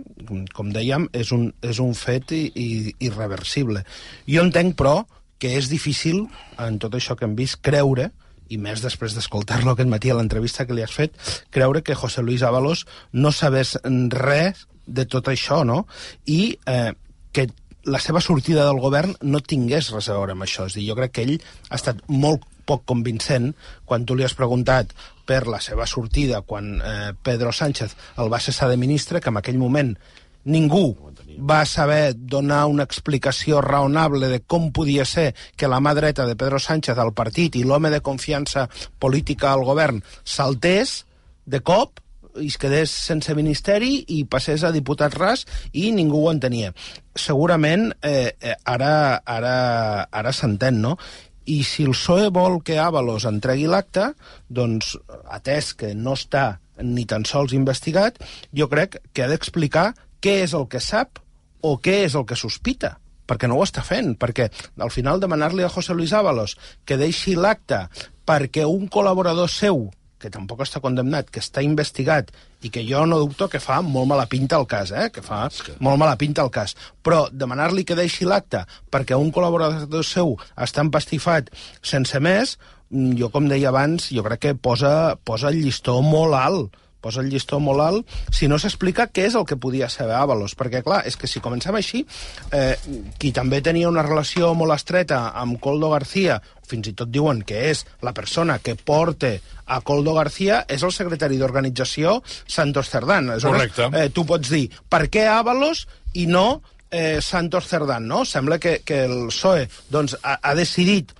[0.53, 2.69] com dèiem, és un, és un fet i, i,
[3.07, 3.83] irreversible.
[4.27, 5.03] Jo entenc, però,
[5.39, 6.25] que és difícil,
[6.61, 8.11] en tot això que hem vist, creure,
[8.49, 11.15] i més després d'escoltar-lo aquest matí a l'entrevista que li has fet,
[11.51, 15.85] creure que José Luis Ábalos no sabés res de tot això, no?
[16.25, 16.93] I eh,
[17.31, 17.47] que
[17.83, 20.67] la seva sortida del govern no tingués res a veure amb això.
[20.67, 21.37] És dir, jo crec que ell
[21.69, 23.51] ha estat molt poc convincent
[23.85, 24.93] quan tu li has preguntat
[25.27, 29.39] per la seva sortida quan eh, Pedro Sánchez el va cessar de ministre, que en
[29.39, 29.95] aquell moment
[30.43, 30.95] ningú
[31.37, 36.35] va saber donar una explicació raonable de com podia ser que la mà dreta de
[36.35, 38.67] Pedro Sánchez al partit i l'home de confiança
[38.99, 41.03] política al govern saltés
[41.45, 41.99] de cop
[42.41, 46.71] i es quedés sense ministeri i passés a diputat ras i ningú ho entenia.
[47.13, 50.97] Segurament eh, eh, ara, ara, ara s'entén, no?
[51.45, 54.13] I si el PSOE vol que Ábalos entregui l'acte,
[54.47, 54.95] doncs,
[55.27, 58.17] atès que no està ni tan sols investigat,
[58.55, 59.91] jo crec que ha d'explicar
[60.23, 61.19] què és el que sap
[61.63, 64.49] o què és el que sospita perquè no ho està fent, perquè
[64.83, 67.85] al final demanar-li a José Luis Ábalos que deixi l'acte
[68.27, 69.87] perquè un col·laborador seu
[70.23, 72.29] que tampoc està condemnat, que està investigat
[72.63, 75.09] i que jo no dubto que fa molt mala pinta el cas, eh?
[75.11, 75.75] que fa que...
[75.83, 76.77] molt mala pinta el cas.
[77.03, 81.51] Però demanar-li que deixi l'acte perquè un col·laborador seu està empastifat
[81.83, 82.55] sense més,
[82.89, 87.21] mm, jo, com deia abans, jo crec que posa, posa el llistó molt alt posa
[87.23, 90.55] el llistó molt alt, si no s'explica què és el que podia saber Ábalos.
[90.59, 92.05] Perquè, clar, és que si comencem així,
[92.51, 92.75] eh,
[93.19, 97.67] qui també tenia una relació molt estreta amb Coldo García, fins i tot diuen que
[97.69, 99.35] és la persona que porta
[99.65, 103.31] a Coldo García, és el secretari d'organització Santos Cerdán.
[103.43, 103.89] Correcte.
[103.93, 106.61] Eh, tu pots dir, per què Ábalos i no
[106.93, 108.23] eh, Santos Cerdán, no?
[108.25, 111.11] Sembla que, que el PSOE doncs, ha, ha decidit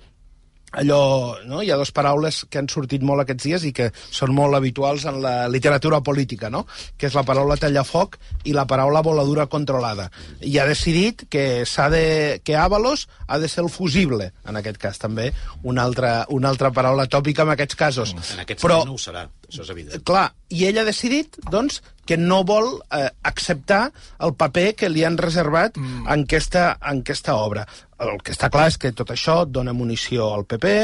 [0.80, 1.62] allò, no?
[1.62, 5.06] hi ha dues paraules que han sortit molt aquests dies i que són molt habituals
[5.10, 6.64] en la literatura política, no?
[6.98, 10.10] que és la paraula tallafoc i la paraula voladura controlada.
[10.40, 12.04] I ha decidit que s'ha de
[12.44, 15.30] que Ábalos ha de ser el fusible, en aquest cas també,
[15.62, 18.14] una altra, una altra paraula tòpica en aquests casos.
[18.34, 20.04] En aquest Però, no ho serà, això és evident.
[20.06, 23.86] Clar, i ell ha decidit, doncs, que no vol eh, acceptar
[24.24, 26.04] el paper que li han reservat mm.
[26.12, 27.64] en, aquesta, en aquesta obra.
[28.04, 30.74] El que està clar és que tot això dona munició al PP,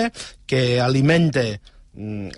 [0.49, 1.45] que alimenta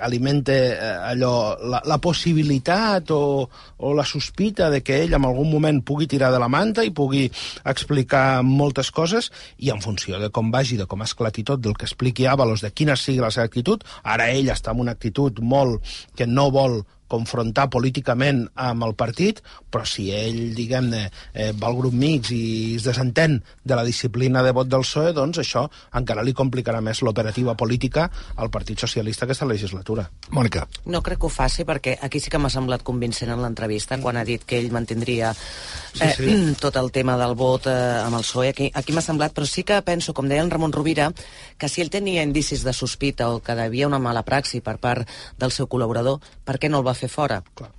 [0.01, 0.77] alimenta eh,
[1.13, 3.49] allò, la, la possibilitat o,
[3.79, 6.93] o la sospita de que ell en algun moment pugui tirar de la manta i
[6.95, 7.29] pugui
[7.65, 11.87] explicar moltes coses i en funció de com vagi, de com esclati tot, del que
[11.89, 15.83] expliqui Ábalos, de quina sigui la seva actitud, ara ell està en una actitud molt
[16.17, 21.79] que no vol confrontar políticament amb el partit, però si ell, diguem-ne, eh, va al
[21.79, 22.43] grup mix i
[22.79, 25.67] es desentén de la disciplina de vot del PSOE, doncs això
[25.99, 30.09] encara li complicarà més l'operativa política al Partit Socialista aquesta legislatura.
[30.33, 30.67] Mònica.
[30.87, 34.17] No crec que ho faci perquè aquí sí que m'ha semblat convincent en l'entrevista quan
[34.17, 36.55] ha dit que ell mantindria eh, Sí, sí.
[36.63, 38.51] tot el tema del vot eh, amb el PSOE.
[38.53, 41.11] Aquí, aquí m'ha semblat, però sí que penso, com deia en Ramon Rovira,
[41.59, 45.09] que si ell tenia indicis de sospita o que devia una mala praxi per part
[45.39, 47.43] del seu col·laborador, per què no el va fer fora?
[47.55, 47.73] Clar.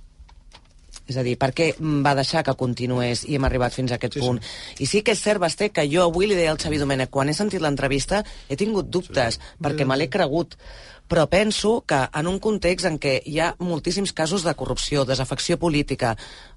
[1.04, 3.98] És a dir, per què mm, va deixar que continués i hem arribat fins a
[3.98, 4.40] aquest sí, punt?
[4.40, 4.84] Sí.
[4.84, 7.28] I sí que és cert, Basté, que jo avui li deia al Xavi Domènech, quan
[7.28, 9.52] he sentit l'entrevista, he tingut dubtes, sí.
[9.64, 10.56] perquè me l'he cregut.
[11.04, 15.58] Però penso que en un context en què hi ha moltíssims casos de corrupció, desafecció
[15.60, 16.14] política,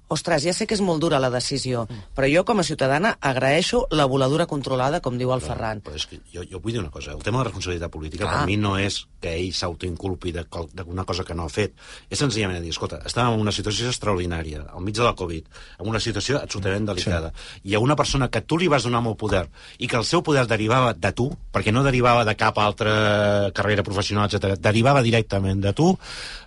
[0.08, 1.84] ostres, ja sé que és molt dura la decisió,
[2.16, 5.82] però jo com a ciutadana agraeixo la voladura controlada, com diu el Ferran.
[5.84, 8.24] Però és que jo, jo vull dir una cosa, el tema de la responsabilitat política
[8.24, 8.40] Clar.
[8.40, 11.76] per mi no és que ell s'autoinculpi d'alguna cosa que no ha fet.
[12.08, 15.92] És senzillament dir, escolta, estàvem en una situació extraordinària, al mig de la Covid, en
[15.92, 17.32] una situació absolutament delicada.
[17.34, 17.68] Sí.
[17.70, 19.46] Hi ha una persona que tu li vas donar molt poder
[19.78, 23.84] i que el seu poder derivava de tu, perquè no derivava de cap altra carrera
[23.86, 24.56] professional, etc.
[24.62, 25.92] derivava directament de tu,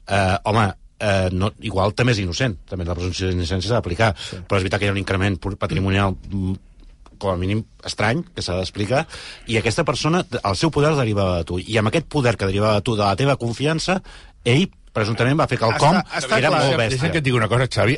[0.07, 0.71] eh, home,
[1.01, 4.41] eh, no, igual també és innocent, també la presumpció d'innocència s'ha d'aplicar, sí.
[4.47, 6.59] però és veritat que hi ha un increment patrimonial mm,
[7.21, 9.03] com a mínim estrany, que s'ha d'explicar,
[9.51, 12.79] i aquesta persona, el seu poder derivava de tu, i amb aquest poder que derivava
[12.79, 13.99] de tu, de la teva confiança,
[14.45, 16.63] ell presumptament va fer quelcom Està- està que era clar.
[16.65, 16.97] molt bèstia.
[16.97, 17.93] Deixa'm que et digui una cosa, Xavi.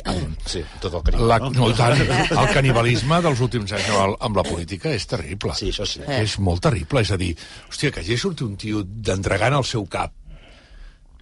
[0.46, 1.48] Sí, tot el carinyo, La, no?
[1.50, 5.56] no, tant, el canibalisme dels últims anys amb, amb la política és terrible.
[5.58, 6.04] Sí, això sí.
[6.20, 7.02] És molt terrible.
[7.02, 7.32] És a dir,
[7.72, 10.12] hòstia, que hagi sortit un tio d'entregant el seu cap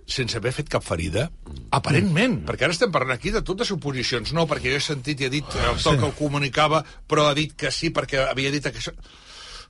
[0.06, 1.28] sense haver fet cap ferida,
[1.70, 2.46] aparentment, mm.
[2.48, 5.32] perquè ara estem parlant aquí de totes suposicions, no, perquè jo he sentit i he
[5.32, 8.78] dit el to que ho comunicava, però ha dit que sí perquè havia dit que
[8.82, 8.92] això...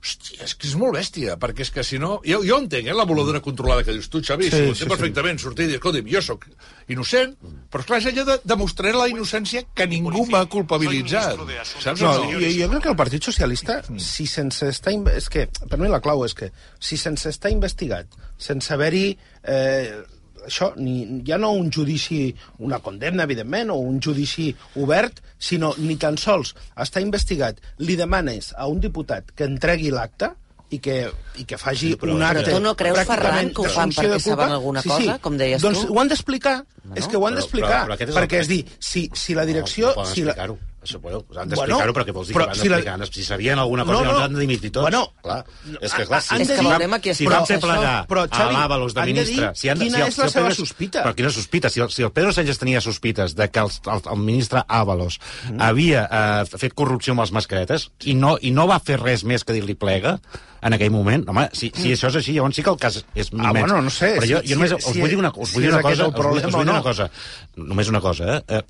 [0.03, 2.17] Hòstia, és que és molt bèstia, perquè és que si no...
[2.27, 4.81] Jo, jo entenc, eh, la voladura controlada que dius tu, Xavi, Sí, ho sí, entenc
[4.81, 4.87] sí.
[4.91, 6.43] perfectament, sortir i dir, escolta'm, jo sóc
[6.91, 7.37] innocent,
[7.71, 11.39] però esclar, és allò de demostrar la innocència que ningú m'ha culpabilitzat.
[11.71, 12.03] Saps?
[12.03, 14.91] No, jo, jo crec que el Partit Socialista, si sense estar...
[14.91, 16.51] inve- És que, per mi la clau és que,
[16.83, 19.13] si sense estar investigat, sense haver-hi...
[19.39, 20.03] Eh,
[20.45, 25.95] això, ni, ja no un judici, una condemna, evidentment, o un judici obert, sinó ni
[25.97, 30.31] tan sols està investigat, li demanes a un diputat que entregui l'acte,
[30.73, 31.03] i que,
[31.37, 32.47] i que faci Sí, però un acte...
[32.49, 34.29] Tu no creus, Ferran, que ho fan perquè de culpa?
[34.41, 35.93] saben alguna cosa, com deies doncs tu?
[35.93, 36.55] ho han d'explicar.
[36.83, 37.81] No, és que ho han però- d'explicar.
[37.85, 39.91] però- però és el- perquè, és dir, si, si la direcció...
[39.91, 40.57] no poden si la, explicar-ho.
[40.83, 43.07] Això bueno, han d'explicar-ho, Bueno, però què vols dir però que van si la- explicar?
[43.13, 44.83] Si sabien alguna cosa, No, no, han de dimitir tots.
[44.83, 45.45] Bueno, clar.
[45.79, 48.27] És que, clar, si, de si, dir- vam, si però vam fer plegar però, a
[48.27, 49.51] Xavi, de han de ministre...
[49.55, 51.03] si han, quina si el, és la si seva Pedro, sospita.
[51.07, 51.69] Però quina sospita?
[51.69, 55.19] Si el, si el Pedro Sánchez tenia sospites de que el, el, el ministre Àvalos
[55.49, 55.61] mm.
[55.61, 59.47] havia eh, fet corrupció amb les mascaretes i no, i no va fer res més
[59.47, 60.19] que dir-li plega
[60.63, 63.27] en aquell moment, home, si, si això és així, llavors sí que el cas és
[63.33, 63.59] Ah, immens.
[63.59, 65.49] bueno, no sé, Però jo, si- jo només si- us si- vull dir una, us
[65.49, 66.83] si vull dir és una cosa, us vull, problema us vull dir una no.
[66.83, 67.09] cosa,
[67.55, 68.43] només una cosa, eh?
[68.47, 68.61] eh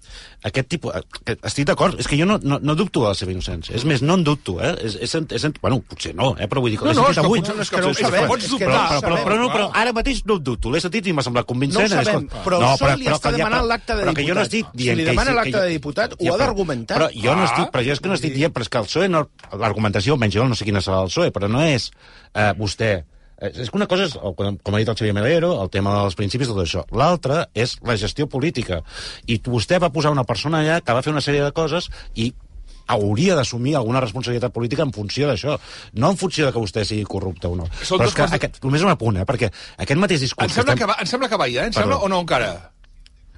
[0.43, 0.93] aquest tipus,
[1.25, 3.85] eh, estic d'acord, és que jo no, no, no dubto de la seva innocència, és
[3.85, 4.73] més, no en dubto, eh?
[4.83, 6.47] És, és, és, bueno, potser no, eh?
[6.49, 7.39] Però vull dir que No, no, és que avui.
[7.39, 9.93] no és que no ho sabem, pots dubtar, no però, però, però, no, però ara
[9.93, 11.89] mateix no ho dubto, l'he sentit i m'ha semblat convincent.
[11.89, 14.33] No ho sabem, però el PSOE li està demanant però- l'acte de però que jo
[14.33, 14.53] no diputat.
[14.53, 16.97] estic Si dient li que- demana l'acte de diputat, ho ha però- d'argumentar.
[16.97, 17.45] Però jo no Ah.
[17.45, 20.13] estic, però jo és que no estic dient, però és que el PSOE, no, l'argumentació,
[20.13, 21.82] almenys jo no sé quina serà el PSOE, però no és
[22.33, 22.93] eh, vostè
[23.43, 26.13] Eh, és que una cosa és, com ha dit el Xavier Melero, el tema dels
[26.15, 26.83] principis, tot això.
[26.95, 28.77] L'altra és la gestió política.
[29.27, 32.29] I vostè va posar una persona allà que va fer una sèrie de coses i
[32.93, 35.57] hauria d'assumir alguna responsabilitat política en funció d'això,
[35.93, 37.67] no en funció de que vostè sigui corrupte o no.
[37.81, 39.25] Són Però és que coses- aquest, només un apunt, eh?
[39.25, 40.47] perquè aquest mateix discurs...
[40.47, 41.73] Em sembla estem- que, va, em sembla que va ja, eh?
[41.73, 41.89] Em Perdó.
[41.89, 42.71] sembla o no encara?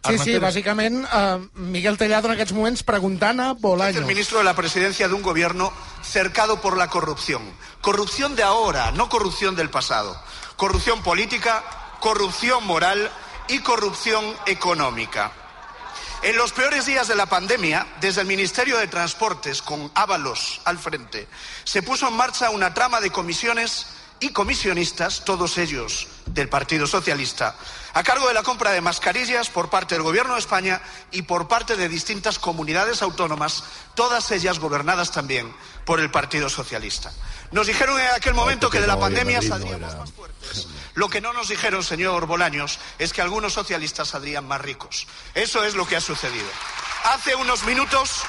[0.07, 3.97] Sí, sí, bàsicament, eh, Miguel Tellado en aquests moments preguntant a Bolaños.
[3.97, 5.71] el ministro de la presidencia de un gobierno
[6.03, 7.41] cercado por la corrupción.
[7.81, 10.15] Corrupción de ahora, no corrupción del pasado.
[10.55, 11.63] Corrupción política,
[11.99, 13.09] corrupción moral
[13.47, 15.31] y corrupción económica.
[16.23, 20.79] En los peores días de la pandemia, desde el Ministerio de Transportes, con Ábalos al
[20.79, 21.27] frente,
[21.63, 23.85] se puso en marcha una trama de comisiones
[24.19, 27.55] y comisionistas, todos ellos del Partido Socialista,
[27.95, 30.81] a cargo de la compra de mascarillas por parte del Gobierno de España
[31.11, 33.63] y por parte de distintas comunidades autónomas,
[33.95, 35.55] todas ellas gobernadas también
[35.85, 37.13] por el Partido Socialista.
[37.51, 40.67] Nos dijeron en aquel momento que de la pandemia saldríamos más fuertes.
[40.95, 45.07] Lo que no nos dijeron, señor Bolaños, es que algunos socialistas saldrían más ricos.
[45.33, 46.49] Eso es lo que ha sucedido.
[47.05, 48.23] Hace unos minutos,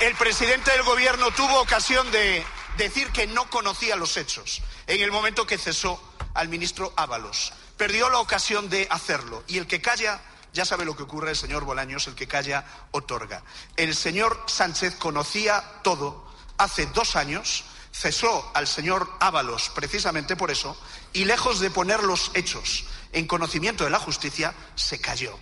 [0.00, 2.44] el presidente del gobierno tuvo ocasión de
[2.76, 6.02] decir que no conocía los hechos en el momento que cesó
[6.34, 7.54] al ministro Ábalos.
[7.78, 9.42] Perdió la ocasión de hacerlo.
[9.46, 10.20] Y el que calla,
[10.52, 13.42] ya sabe lo que ocurre, el señor Bolaños, el que calla otorga.
[13.76, 20.76] El señor Sánchez conocía todo hace dos años, cesó al señor Ábalos precisamente por eso,
[21.14, 25.38] y lejos de poner los hechos en conocimiento de la justicia, se cayó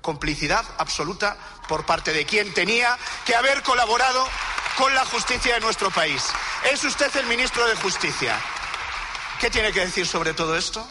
[0.00, 1.36] complicidad absoluta
[1.68, 4.26] por parte de quien tenía que haber colaborado
[4.78, 6.22] con la justicia de nuestro país.
[6.72, 8.40] Es usted el ministro de Justicia.
[9.38, 10.86] ¿Qué tiene que decir sobre todo esto?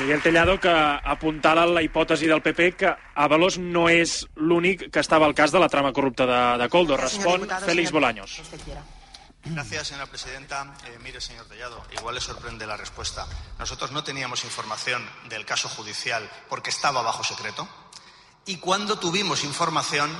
[0.00, 5.26] Miguel Tellado, que apuntala la hipòtesi del PP que Avalos no és l'únic que estava
[5.26, 6.96] al cas de la trama corrupta de, de Coldo.
[6.96, 8.40] Respon Félix Bolaños.
[9.44, 10.74] Gracias, señora presidenta.
[10.86, 13.26] Eh, mire, señor Tellado, igual le sorprende la respuesta.
[13.58, 17.68] Nosotros no teníamos información del caso judicial porque estaba bajo secreto.
[18.46, 20.10] Y cuando tuvimos información,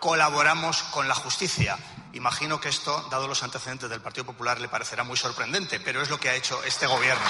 [0.00, 1.78] colaboramos con la justicia.
[2.14, 6.10] Imagino que esto, dado los antecedentes del Partido Popular, le parecerá muy sorprendente, pero es
[6.10, 7.26] lo que ha hecho este gobierno.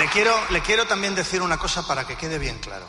[0.00, 2.86] Le quiero, le quiero también decir una cosa para que quede bien claro.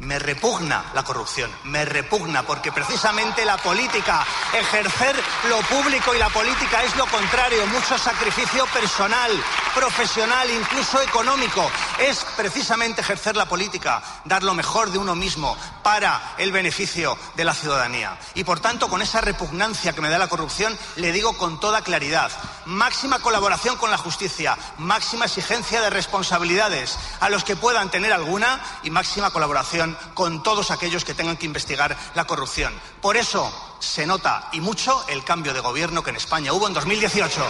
[0.00, 5.14] Me repugna la corrupción, me repugna porque precisamente la política, ejercer
[5.48, 9.30] lo público y la política es lo contrario, mucho sacrificio personal,
[9.72, 11.70] profesional, incluso económico.
[12.00, 17.44] Es precisamente ejercer la política, dar lo mejor de uno mismo para el beneficio de
[17.44, 18.18] la ciudadanía.
[18.34, 21.82] Y por tanto, con esa repugnancia que me da la corrupción, le digo con toda
[21.82, 22.32] claridad,
[22.64, 28.60] máxima colaboración con la justicia, máxima exigencia de responsabilidades a los que puedan tener alguna
[28.82, 29.83] y máxima colaboración
[30.14, 32.72] con todos aquellos que tengan que investigar la corrupción.
[33.00, 36.74] Por eso se nota y mucho el cambio de gobierno que en España hubo en
[36.74, 37.46] 2018.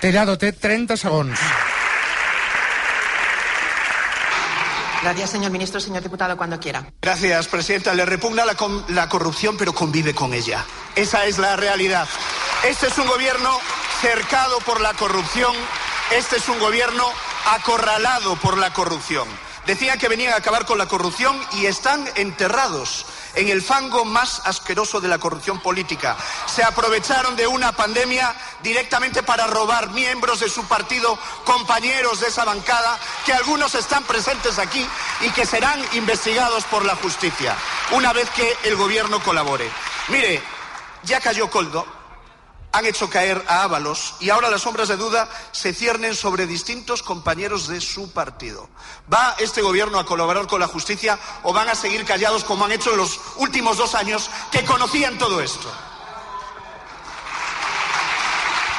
[0.00, 1.38] Tellado té 30 segons.
[5.02, 5.80] Gracias, señor ministro.
[5.80, 6.86] Señor diputado, cuando quiera.
[7.00, 7.94] Gracias, presidenta.
[7.94, 10.64] Le repugna la corrupción, pero convive con ella.
[10.94, 12.08] Esa es la realidad.
[12.64, 13.58] Este es un gobierno
[14.00, 15.54] cercado por la corrupción.
[16.10, 17.04] Este es un gobierno
[17.46, 19.28] acorralado por la corrupción.
[19.66, 24.42] Decían que venían a acabar con la corrupción y están enterrados en el fango más
[24.44, 26.16] asqueroso de la corrupción política.
[26.46, 32.44] Se aprovecharon de una pandemia directamente para robar miembros de su partido, compañeros de esa
[32.44, 34.84] bancada, que algunos están presentes aquí
[35.20, 37.56] y que serán investigados por la justicia,
[37.92, 39.70] una vez que el gobierno colabore.
[40.08, 40.42] Mire,
[41.04, 41.86] ya cayó Coldo,
[42.72, 47.02] han hecho caer a Ábalos y ahora las sombras de duda se ciernen sobre distintos
[47.02, 48.68] compañeros de su partido.
[49.12, 52.72] ¿Va este gobierno a colaborar con la justicia o van a seguir callados como han
[52.72, 55.70] hecho en los últimos dos años que conocían todo esto?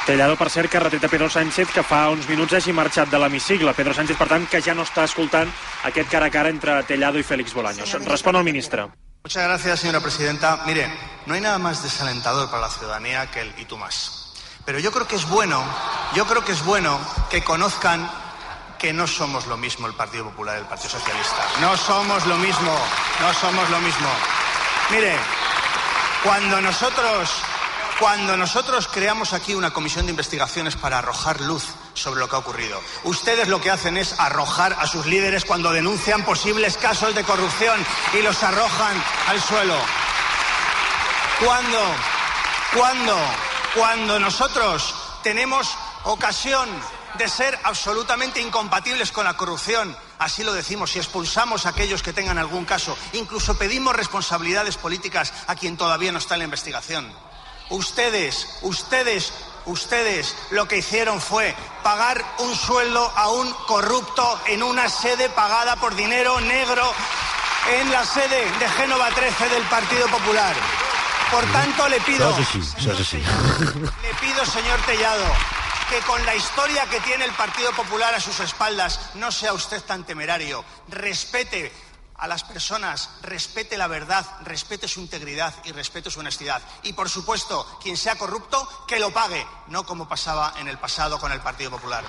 [0.04, 3.72] Tellado, per cert, que reteta Pedro Sánchez, que fa uns minuts hagi marxat de l'hemicicle.
[3.72, 5.48] Pedro Sánchez, per tant, que ja no està escoltant
[5.88, 7.96] aquest cara a cara entre Tellado i Félix Bolaños.
[8.04, 8.84] Respon el ministre.
[9.26, 10.64] Muchas gracias, señora presidenta.
[10.66, 10.86] Mire,
[11.24, 14.34] no hay nada más desalentador para la ciudadanía que el y tú más.
[14.66, 15.64] Pero yo creo que es bueno,
[16.14, 17.00] yo creo que es bueno
[17.30, 18.06] que conozcan
[18.78, 21.42] que no somos lo mismo el Partido Popular y el Partido Socialista.
[21.62, 22.78] No somos lo mismo,
[23.22, 24.08] no somos lo mismo.
[24.90, 25.16] Mire,
[26.22, 27.30] cuando nosotros,
[27.98, 31.64] cuando nosotros creamos aquí una comisión de investigaciones para arrojar luz
[31.94, 35.72] sobre lo que ha ocurrido, ustedes lo que hacen es arrojar a sus líderes cuando
[35.72, 39.76] denuncian posibles casos de corrupción y los arrojan al suelo.
[41.44, 41.80] Cuando,
[42.76, 43.16] cuando,
[43.74, 46.68] cuando nosotros tenemos ocasión
[47.18, 52.12] de ser absolutamente incompatibles con la corrupción, así lo decimos, y expulsamos a aquellos que
[52.12, 57.12] tengan algún caso, incluso pedimos responsabilidades políticas a quien todavía no está en la investigación.
[57.70, 59.32] Ustedes, ustedes,
[59.66, 65.76] ustedes lo que hicieron fue pagar un sueldo a un corrupto en una sede pagada
[65.76, 66.92] por dinero negro
[67.70, 70.54] en la sede de Génova 13 del Partido Popular.
[71.30, 75.24] Por tanto, le pido, le pido, señor Tellado,
[75.88, 79.82] que con la historia que tiene el Partido Popular a sus espaldas no sea usted
[79.82, 80.64] tan temerario.
[80.88, 81.72] Respete
[82.16, 86.62] a las personas, respete la verdad, respete su integridad y respete su honestidad.
[86.82, 91.18] Y por supuesto, quien sea corrupto, que lo pague, no como pasaba en el pasado
[91.18, 92.04] con el Partido Popular.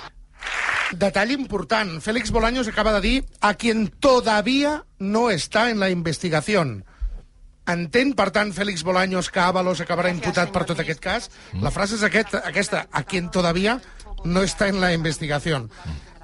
[0.92, 2.00] Detall important.
[2.00, 6.84] Félix Bolaños acaba de dir a quien todavía no está en la investigación.
[7.66, 11.24] Entén, per tant, Félix Bolaños que Ábalos acabarà imputat per tot aquest cas?
[11.58, 13.80] La frase és aquest, aquesta, a quien todavía
[14.22, 15.66] no está en la investigación.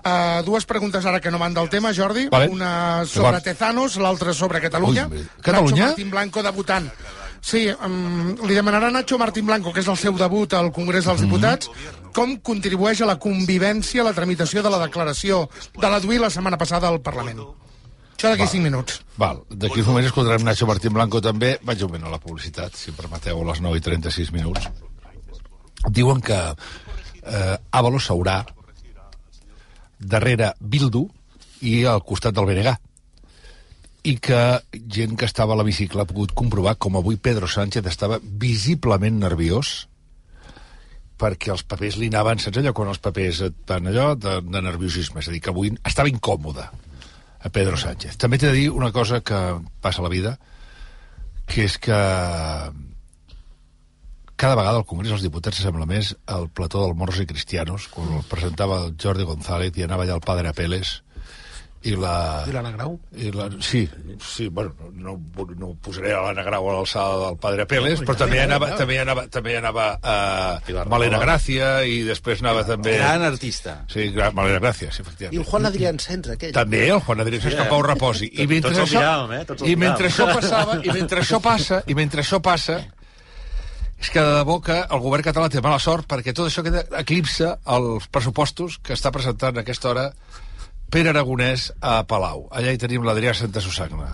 [0.03, 2.27] Uh, dues preguntes ara que no van del tema, Jordi.
[2.31, 2.49] Vale.
[2.51, 5.07] Una sobre Tezanos, l'altra sobre Catalunya.
[5.07, 5.77] Ui, Catalunya?
[5.77, 6.89] Nacho Martín Blanco debutant.
[7.43, 11.07] Sí, um, li demanarà a Nacho Martín Blanco, que és el seu debut al Congrés
[11.07, 11.71] dels Diputats,
[12.15, 15.49] com contribueix a la convivència la tramitació de la declaració
[15.79, 17.43] de l'Adui la setmana passada al Parlament.
[18.15, 19.01] Això d'aquí 5 minuts.
[19.19, 21.57] Val, d'aquí uns moments escoltarem Nacho Martín Blanco també.
[21.67, 24.67] Vaig un moment a la publicitat, si em permeteu, a les 9 i 36 minuts.
[25.91, 28.45] Diuen que eh, Ábalos s'haurà
[30.03, 31.07] darrere Bildu
[31.69, 32.75] i al costat del BNG
[34.11, 34.43] i que
[34.91, 39.87] gent que estava a l'hemicicle ha pogut comprovar com avui Pedro Sánchez estava visiblement nerviós
[41.23, 44.63] perquè els papers li anaven, saps allò, quan els papers et van allò de, de
[44.65, 46.65] nerviosisme, és a dir, que avui estava incòmode
[47.43, 48.17] a Pedro Sánchez.
[48.19, 49.39] També t'he de dir una cosa que
[49.83, 50.35] passa a la vida,
[51.47, 51.99] que és que
[54.37, 58.11] cada vegada al Congrés dels Diputats sembla més el plató del Moros i Cristianos, quan
[58.19, 61.01] el presentava el Jordi González i anava allà el padre Apeles,
[61.83, 62.45] i la...
[62.47, 62.93] I l'Anna Grau?
[63.19, 63.83] I la, sí,
[64.23, 65.17] sí, bueno, no,
[65.59, 69.25] no posaré a l'Anna Grau a l'alçada del padre Apeles, però també anava, també anava,
[69.33, 72.95] també anava a Malena Gràcia i després anava també...
[73.01, 73.81] Gran artista.
[73.91, 75.35] Sí, gran, Malena Gràcia, sí, efectivament.
[75.35, 76.55] I el Juan Adrián Centre, aquell.
[76.55, 78.31] També, el Juan Adrià Cesc, que Pau reposi.
[78.31, 79.45] I Tots mentre això, viral, eh?
[79.51, 82.79] Tots i mentre això passava, i mentre això passa, i mentre això passa,
[84.03, 86.83] és que de debò que el govern català té mala sort perquè tot això queda
[86.99, 90.09] eclipsa els pressupostos que està presentant a aquesta hora
[90.93, 92.49] Pere Aragonès a Palau.
[92.53, 94.11] Allà hi tenim l'Adrià Santa Susagna.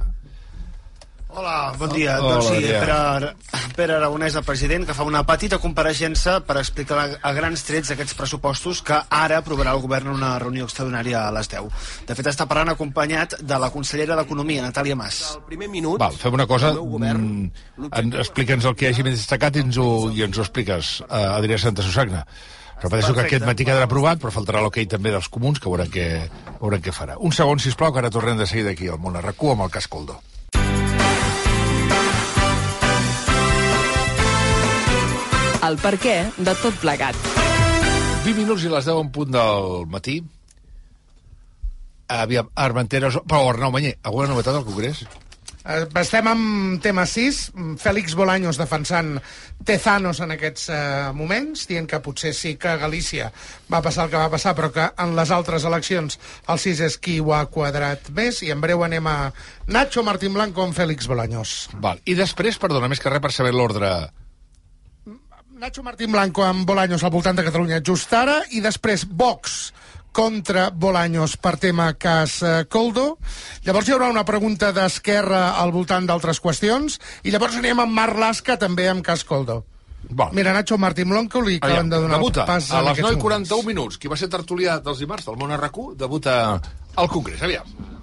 [1.29, 2.17] Hola, bon dia.
[2.19, 2.79] Hola, doncs sí, Adrià.
[2.81, 3.33] Pere,
[3.77, 8.17] Pere Aragonès, el president, que fa una petita compareixença per explicar a grans trets aquests
[8.17, 11.69] pressupostos que ara aprovarà el govern en una reunió extraordinària a les 10.
[12.09, 15.21] De fet, està parlant acompanyat de la consellera d'Economia, Natàlia Mas.
[15.37, 16.01] El primer minut...
[16.01, 20.25] Val, fem una cosa, mm, explica'ns el que hagi més destacat i ens ho, i
[20.25, 22.25] ens ho expliques, uh, Adrià Santa Susagna.
[22.79, 23.37] Repeteixo que Perfecte.
[23.37, 26.09] aquest matí quedarà aprovat, però faltarà l'hoquei també dels comuns, que veurem què,
[26.63, 27.19] veurem què farà.
[27.19, 29.73] Un segon, sisplau, que ara tornem de seguida aquí al món a RAC1 amb el
[29.75, 30.21] cas Coldo.
[35.69, 37.17] El per què de tot plegat.
[38.25, 40.19] 20 minuts i les 10 en punt del matí.
[42.09, 43.19] Aviam, Armenteros...
[43.29, 45.03] Però Arnau Manyer, alguna novetat al Congrés?
[45.69, 47.41] Eh, Estem amb tema 6,
[47.83, 49.19] Félix Bolaños defensant
[49.69, 50.79] Tezanos en aquests eh,
[51.13, 53.29] moments, dient que potser sí que a Galícia
[53.69, 56.17] va passar el que va passar, però que en les altres eleccions
[56.49, 59.19] el 6 és qui ho ha quadrat més, i en breu anem a
[59.69, 61.59] Nacho Martín Blanco amb Félix Bolaños.
[61.77, 62.01] Val.
[62.09, 63.93] I després, perdona, més que res per saber l'ordre...
[65.59, 69.73] Nacho Martín Blanco amb Bolaños al voltant de Catalunya just ara, i després Vox
[70.15, 73.17] contra Bolaños per tema cas eh, Coldo.
[73.67, 78.23] Llavors hi haurà una pregunta d'Esquerra al voltant d'altres qüestions, i llavors anem amb Marc
[78.23, 79.65] Lasca també amb cas Coldo.
[80.09, 80.31] Val.
[80.33, 83.19] Mira, Nacho Martín Blanco li acaben de donar debuta el pas a les aquests 9
[83.19, 83.51] i moments.
[83.51, 83.99] 41 minuts.
[83.99, 86.41] Qui va ser tertulià dels dimarts del món RQ debuta
[86.95, 87.43] al Congrés.
[87.43, 87.98] Aviam.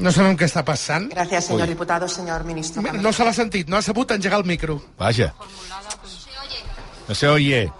[0.00, 1.10] No sabem què està passant.
[1.12, 1.74] Gracias, señor Uy.
[1.74, 2.80] diputado, señor ministro.
[2.82, 4.80] No se l'ha sentit, no ha sabut engegar el micro.
[4.98, 5.34] Vaja.
[7.12, 7.70] Se oye.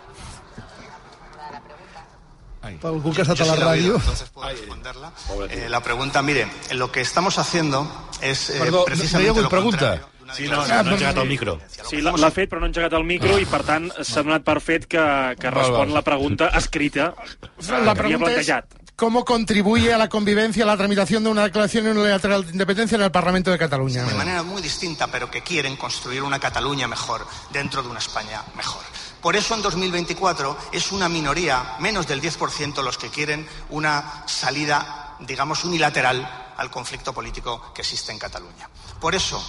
[2.80, 3.94] Per algú que ha estat a Yo la ràdio.
[3.96, 5.12] entonces puedo responderla.
[5.50, 7.86] Eh, la pregunta, mire, lo que estamos haciendo
[8.20, 9.78] es eh, Perdó, no- precisamente no hi ha hagut lo pregunta?
[9.78, 10.20] contrario.
[10.32, 11.58] Sí, no, no, no ha engegat el micro.
[11.88, 14.60] Sí, l'ha fet, però no ha engegat el micro i, per tant, s'ha donat per
[14.62, 15.02] fet que,
[15.40, 18.64] que respon la pregunta escrita La que havia pregunta es, plantejat.
[19.00, 23.10] ¿Cómo contribuye a la convivencia la tramitación de una declaración unilateral de independencia en el
[23.10, 24.04] Parlamento de Cataluña?
[24.04, 28.44] de manera muy distinta, pero que quieren construir una Cataluña mejor dentro de una España
[28.58, 28.82] mejor.
[29.22, 35.16] Por eso en 2024 es una minoría, menos del 10%, los que quieren una salida,
[35.20, 38.68] digamos, unilateral al conflicto político que existe en Cataluña.
[39.00, 39.42] Por eso,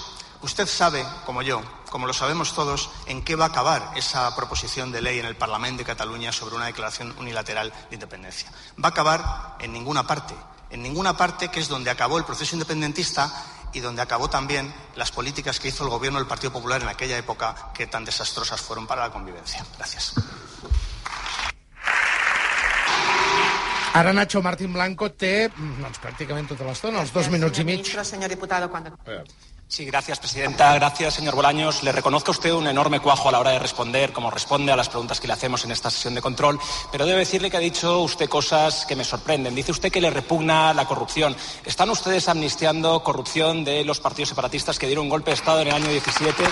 [0.44, 1.62] usted sabe, como yo,
[1.92, 5.36] como lo sabemos todos, en qué va a acabar esa proposición de ley en el
[5.36, 8.50] Parlamento de Cataluña sobre una declaración unilateral de independencia.
[8.82, 10.34] Va a acabar en ninguna parte,
[10.70, 13.30] en ninguna parte que es donde acabó el proceso independentista
[13.74, 17.18] y donde acabó también las políticas que hizo el gobierno del Partido Popular en aquella
[17.18, 19.66] época que tan desastrosas fueron para la convivencia.
[19.78, 20.14] Gracias.
[23.94, 27.82] Ara Nacho Martín Blanco té mm, doncs, pràcticament tota l'estona, els dos minuts i mig.
[27.82, 28.96] Ministro, señor diputado, cuando...
[29.72, 30.76] Sí, gracias, presidenta.
[30.76, 31.82] Gracias, señor Bolaños.
[31.82, 34.76] Le reconozco a usted un enorme cuajo a la hora de responder, como responde a
[34.76, 36.60] las preguntas que le hacemos en esta sesión de control,
[36.92, 39.56] pero debo decirle que ha dicho usted cosas que me sorprenden.
[39.56, 41.38] Dice usted que le repugna la corrupción.
[41.64, 45.70] ¿Están ustedes amnistiando corrupción de los partidos separatistas que dieron un golpe de Estado en
[45.70, 46.44] el año 17?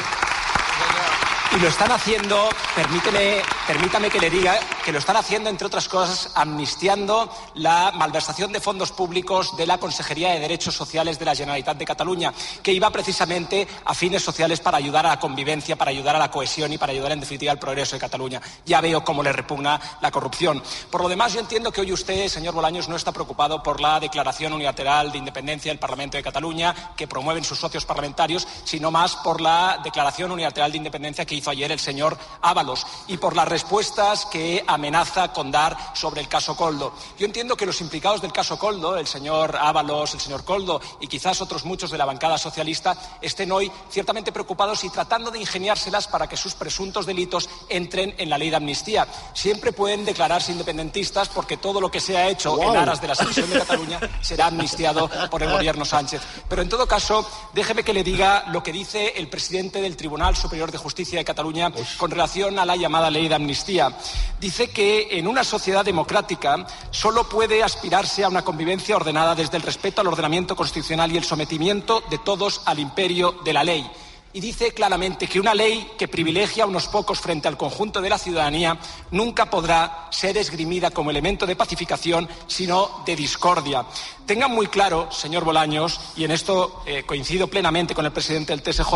[1.62, 6.32] Lo están haciendo, permíteme, permítame que le diga, que lo están haciendo, entre otras cosas,
[6.36, 11.76] amnistiando la malversación de fondos públicos de la Consejería de Derechos Sociales de la Generalitat
[11.76, 12.34] de Cataluña,
[12.64, 16.32] que iba precisamente a fines sociales para ayudar a la convivencia, para ayudar a la
[16.32, 18.42] cohesión y para ayudar, en definitiva, al progreso de Cataluña.
[18.66, 20.64] Ya veo cómo le repugna la corrupción.
[20.90, 24.00] Por lo demás, yo entiendo que hoy usted, señor Bolaños, no está preocupado por la
[24.00, 29.18] declaración unilateral de independencia del Parlamento de Cataluña que promueven sus socios parlamentarios, sino más
[29.18, 33.48] por la declaración unilateral de independencia que hizo ayer el señor Ábalos y por las
[33.48, 36.94] respuestas que amenaza con dar sobre el caso Coldo.
[37.18, 41.08] Yo entiendo que los implicados del caso Coldo, el señor Ábalos, el señor Coldo y
[41.08, 46.08] quizás otros muchos de la bancada socialista, estén hoy ciertamente preocupados y tratando de ingeniárselas
[46.08, 49.08] para que sus presuntos delitos entren en la ley de amnistía.
[49.34, 52.72] Siempre pueden declararse independentistas porque todo lo que se ha hecho Wow.
[52.72, 56.22] en aras de la secesión de Cataluña será amnistiado por el gobierno Sánchez.
[56.48, 60.36] Pero en todo caso, déjeme que le diga lo que dice el presidente del Tribunal
[60.36, 63.96] Superior de Justicia de Cataluña con relación a la llamada ley de amnistía.
[64.40, 69.64] Dice que en una sociedad democrática solo puede aspirarse a una convivencia ordenada desde el
[69.64, 73.88] respeto al ordenamiento constitucional y el sometimiento de todos al imperio de la ley.
[74.32, 78.10] Y dice claramente que una ley que privilegia a unos pocos frente al conjunto de
[78.10, 78.78] la ciudadanía
[79.10, 83.86] nunca podrá ser esgrimida como elemento de pacificación, sino de discordia.
[84.28, 88.62] Tengan muy claro, señor Bolaños, y en esto eh, coincido plenamente con el presidente del
[88.62, 88.94] TSJ,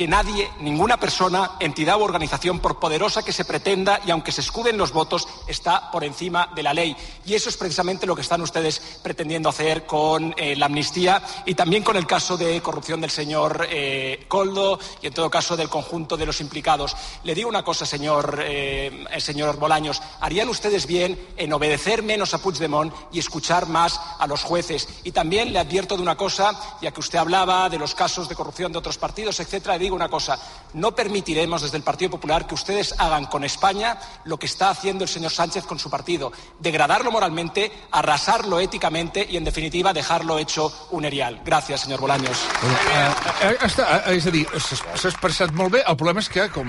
[0.00, 4.40] que nadie, ninguna persona, entidad u organización, por poderosa que se pretenda y aunque se
[4.40, 6.96] escuden los votos, está por encima de la ley.
[7.26, 11.54] Y eso es precisamente lo que están ustedes pretendiendo hacer con eh, la amnistía y
[11.54, 15.68] también con el caso de corrupción del señor eh, Coldo y, en todo caso, del
[15.68, 16.96] conjunto de los implicados.
[17.22, 20.00] Le digo una cosa, señor, eh, señor Bolaños.
[20.22, 24.88] ¿Harían ustedes bien en obedecer menos a Puigdemont y escuchar más a los jueces?
[25.04, 28.34] Y también le advierto de una cosa, ya que usted hablaba de los casos de
[28.34, 30.38] corrupción de otros partidos, etcétera, una cosa.
[30.74, 35.04] No permitiremos desde el Partido Popular que ustedes hagan con España lo que está haciendo
[35.04, 36.32] el señor Sánchez con su partido.
[36.58, 41.40] Degradarlo moralmente, arrasarlo éticamente y, en definitiva, dejarlo hecho un erial.
[41.44, 42.38] Gracias, señor Bolaños.
[42.62, 45.84] Eh, eh, està, eh, és a dir, s'ha expressat molt bé.
[45.86, 46.68] El problema és que, com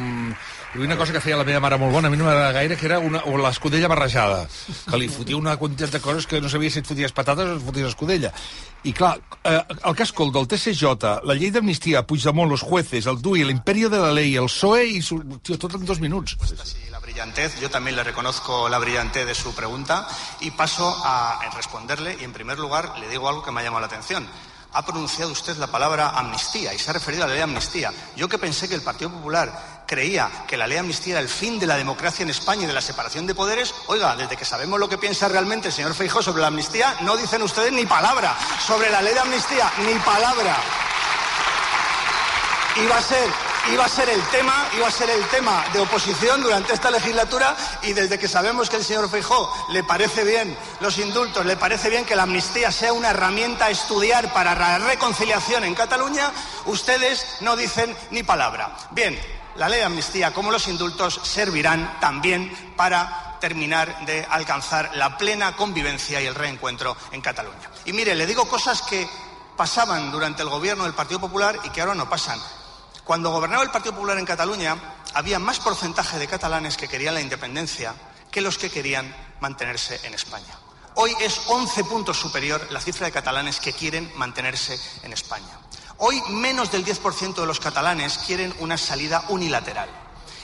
[0.73, 2.77] hi una cosa que feia la meva mare molt bona, a mi no m'agrada gaire,
[2.79, 4.45] que era una, l'escudella barrejada,
[4.87, 7.57] que li fotia una quantitat de coses que no sabia si et foties patates o
[7.57, 8.31] et foties escudella.
[8.87, 13.19] I clar, eh, el cas Coldo, el TCJ, la llei d'amnistia, Puigdemont, los jueces, el
[13.21, 15.01] DUI, l'imperio de la ley, el PSOE i...
[15.03, 15.19] Su...
[15.43, 16.37] Tot en dos minuts.
[16.89, 20.07] la brillantez, yo también le reconozco la brillantez de su pregunta
[20.39, 23.81] y paso a responderle y en primer lugar le digo algo que me ha llamado
[23.81, 24.25] la atención.
[24.73, 27.91] Ha pronunciado usted la palabra amnistía y se ha referido a la ley de amnistía.
[28.15, 31.27] Yo que pensé que el Partido Popular creía que la ley de amnistía era el
[31.27, 34.45] fin de la democracia en España y de la separación de poderes, oiga, desde que
[34.45, 37.85] sabemos lo que piensa realmente el señor Feijóo sobre la amnistía, no dicen ustedes ni
[37.85, 38.33] palabra
[38.65, 40.55] sobre la ley de amnistía, ni palabra.
[42.81, 43.29] Iba a ser
[43.73, 47.55] iba a ser el tema, iba a ser el tema de oposición durante esta legislatura
[47.83, 51.89] y desde que sabemos que el señor Feijóo le parece bien los indultos, le parece
[51.89, 56.31] bien que la amnistía sea una herramienta a estudiar para la reconciliación en Cataluña,
[56.65, 58.71] ustedes no dicen ni palabra.
[58.91, 59.19] Bien,
[59.55, 65.55] la ley de amnistía como los indultos servirán también para terminar de alcanzar la plena
[65.55, 67.69] convivencia y el reencuentro en Cataluña.
[67.85, 69.07] Y mire, le digo cosas que
[69.57, 72.39] pasaban durante el gobierno del Partido Popular y que ahora no pasan.
[73.03, 74.77] Cuando gobernaba el Partido Popular en Cataluña,
[75.13, 77.93] había más porcentaje de catalanes que querían la independencia
[78.31, 80.57] que los que querían mantenerse en España.
[80.95, 85.59] Hoy es 11 puntos superior la cifra de catalanes que quieren mantenerse en España.
[86.03, 89.87] Hoy menos del 10% de los catalanes quieren una salida unilateral.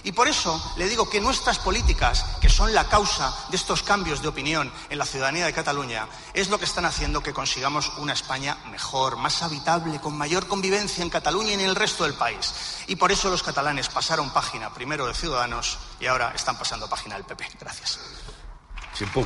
[0.03, 4.21] Y por eso le digo que nuestras políticas, que son la causa de estos cambios
[4.21, 8.13] de opinión en la ciudadanía de Cataluña, es lo que están haciendo que consigamos una
[8.13, 12.53] España mejor, más habitable, con mayor convivencia en Cataluña y en el resto del país.
[12.85, 17.15] Y por eso los catalanes pasaron página primero de Ciudadanos y ahora están pasando página
[17.15, 17.49] del PP.
[17.59, 17.99] Gracias.
[18.93, 19.25] Sí, pum.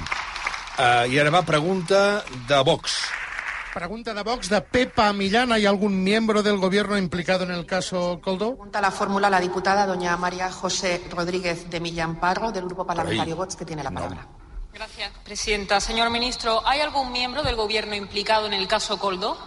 [0.77, 3.11] Ara va pregunta de Vox.
[3.73, 5.51] Pregunta de Vox de Pepa Millán.
[5.53, 8.49] ¿Hay algún miembro del gobierno implicado en el caso Coldo?
[8.49, 13.37] Pregunta la fórmula la diputada doña María José Rodríguez de Millán Parro, del Grupo Parlamentario
[13.37, 14.27] Vox, que tiene la palabra.
[14.73, 15.79] Gracias, presidenta.
[15.79, 19.37] Señor ministro, ¿hay algún miembro del gobierno implicado en el caso Coldo?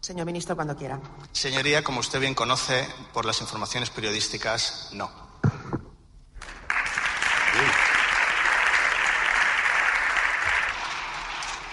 [0.00, 0.98] Señor ministro, cuando quiera.
[1.30, 5.19] Señoría, como usted bien conoce por las informaciones periodísticas, no.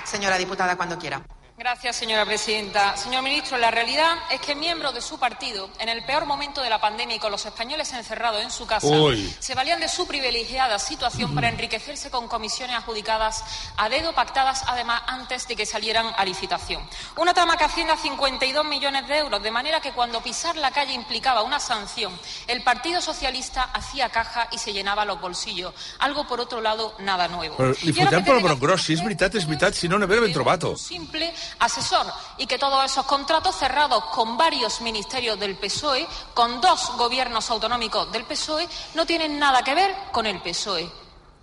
[0.07, 1.21] Señora diputada, cuando quiera.
[1.59, 2.95] Gracias, señora presidenta.
[2.95, 6.69] Señor ministro, la realidad es que miembros de su partido, en el peor momento de
[6.69, 9.35] la pandemia y con los españoles encerrados en su casa, Uy.
[9.39, 13.43] se valían de su privilegiada situación para enriquecerse con comisiones adjudicadas
[13.75, 16.87] a dedo, pactadas además antes de que salieran a licitación.
[17.15, 20.69] Una trama que asciende a 52 millones de euros, de manera que cuando pisar la
[20.69, 22.13] calle implicaba una sanción,
[22.45, 25.73] el Partido Socialista hacía caja y se llenaba los bolsillos.
[25.97, 27.57] Algo, por otro lado, nada nuevo.
[27.57, 28.21] Però li fotem
[28.59, 28.85] gros.
[28.85, 29.73] Si és veritat, és veritat.
[29.73, 30.61] Si no, no ben trobat.
[30.77, 32.05] simple asesor
[32.37, 38.11] y que todos esos contratos cerrados con varios ministerios del PSOE, con dos gobiernos autonómicos
[38.11, 40.89] del PSOE, no tienen nada que ver con el PSOE.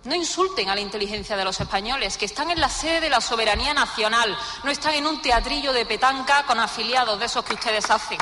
[0.05, 3.21] No insulten a la inteligencia de los españoles, que están en la sede de la
[3.21, 7.89] soberanía nacional, no están en un teatrillo de petanca con afiliados de esos que ustedes
[7.89, 8.19] hacen.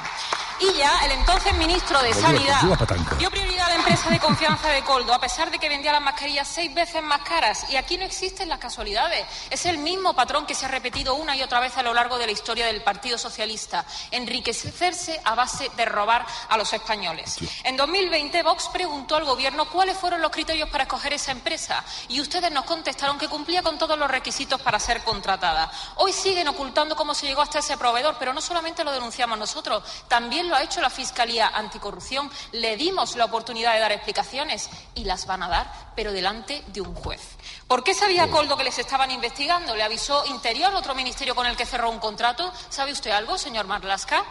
[0.66, 3.16] El entonces ministro de Sanidad pues petanca.
[3.16, 6.02] dio prioridad a la empresa de confianza de Coldo, a pesar de que vendía las
[6.02, 7.66] mascarillas seis veces más caras.
[7.70, 9.26] Y aquí no existen las casualidades.
[9.50, 12.18] Es el mismo patrón que se ha repetido una y otra vez a lo largo
[12.18, 13.86] de la historia del Partido Socialista.
[14.12, 17.40] Enriquecerse a base de robar a los españoles.
[17.66, 21.84] En 2020, Vox preguntó al Gobierno cuáles fueron los criterios para escoger esa empresa.
[22.08, 25.70] Y ustedes nos contestaron que cumplía con todos los requisitos para ser contratada.
[25.96, 29.84] Hoy siguen ocultando cómo se llegó hasta ese proveedor, pero no solamente lo denunciamos nosotros,
[30.08, 32.30] también lo ha hecho la Fiscalía Anticorrupción.
[32.52, 36.82] Le dimos la oportunidad de dar explicaciones y las van a dar, pero delante de
[36.82, 37.22] un juez.
[37.68, 39.76] ¿Por qué sabía Coldo que les estaban investigando?
[39.76, 42.52] ¿Le avisó Interior, otro ministerio con el que cerró un contrato?
[42.70, 44.24] ¿Sabe usted algo, señor Marlasca?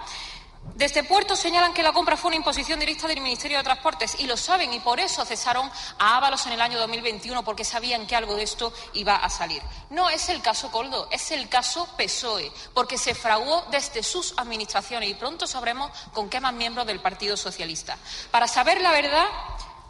[0.74, 4.26] Desde Puerto señalan que la compra fue una imposición directa del Ministerio de Transportes y
[4.26, 8.16] lo saben y por eso cesaron a Ábalos en el año 2021 porque sabían que
[8.16, 9.62] algo de esto iba a salir.
[9.90, 15.10] No es el caso Coldo, es el caso PSOE porque se fraguó desde sus administraciones
[15.10, 17.98] y pronto sabremos con qué más miembros del Partido Socialista.
[18.30, 19.26] Para saber la verdad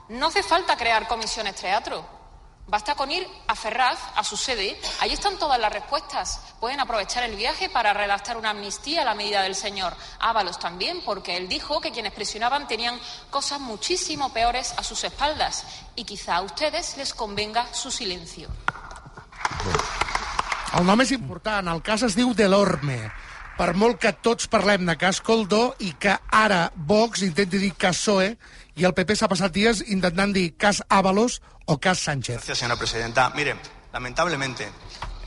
[0.08, 2.21] no hace falta crear comisiones teatro.
[2.72, 6.40] Basta con ir a Ferraz, a su sede, allí están todas las respuestas.
[6.58, 11.02] Pueden aprovechar el viaje para redactar una amnistía a la medida del señor Ábalos también,
[11.04, 12.98] porque él dijo que quienes presionaban tenían
[13.28, 15.66] cosas muchísimo peores a sus espaldas
[15.96, 18.48] y quizá a ustedes les convenga su silencio.
[20.72, 21.68] El nom és important.
[21.68, 23.12] El cas es diu Delorme.
[23.52, 27.98] Per molt que tots parlem de cas Coldo i que ara Vox intenti dir cas
[28.00, 28.30] PSOE
[28.80, 32.40] i el PP s'ha passat dies intentant dir cas Ábalos o cas Sánchez.
[32.40, 33.28] Gracias, señora presidenta.
[33.36, 33.56] Mire,
[33.92, 34.68] lamentablemente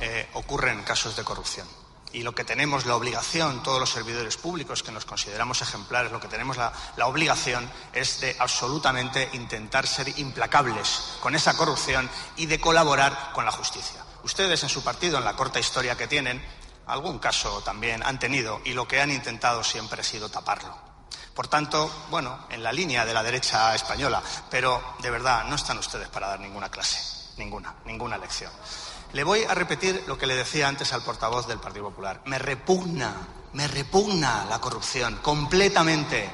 [0.01, 1.67] eh, ocurren casos de corrupción.
[2.13, 6.21] Y lo que tenemos la obligación, todos los servidores públicos que nos consideramos ejemplares, lo
[6.21, 12.45] que tenemos la, la obligación es de absolutamente intentar ser implacables con esa corrupción y
[12.45, 14.01] de colaborar con la justicia.
[14.23, 16.41] Ustedes en su partido, en la corta historia que tienen,
[16.87, 20.75] algún caso también han tenido y lo que han intentado siempre ha sido taparlo.
[21.33, 25.77] Por tanto, bueno, en la línea de la derecha española, pero de verdad no están
[25.77, 26.99] ustedes para dar ninguna clase,
[27.37, 28.51] ninguna, ninguna lección.
[29.11, 32.21] Le voy a repetir lo que le decía antes al portavoz del Partido Popular.
[32.25, 33.13] Me repugna,
[33.53, 36.29] me repugna la corrupción completamente.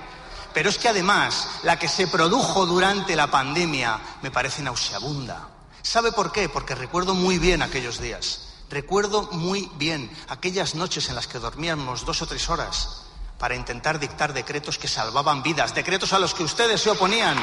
[0.54, 5.47] Pero es que además la que se produjo durante la pandemia me parece nauseabunda.
[5.82, 6.49] ¿Sabe por qué?
[6.49, 8.51] Porque recuerdo muy bien aquellos días.
[8.72, 13.03] Recuerdo muy bien aquellas noches en las que dormíamos dos o tres horas
[13.38, 17.36] para intentar dictar decretos que salvaban vidas, decretos a los que ustedes se oponían.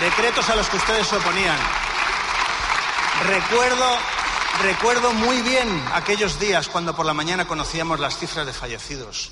[0.00, 1.58] Decretos a los que ustedes se oponían.
[3.22, 3.98] Recuerdo,
[4.62, 9.30] recuerdo muy bien aquellos días cuando por la mañana conocíamos las cifras de fallecidos.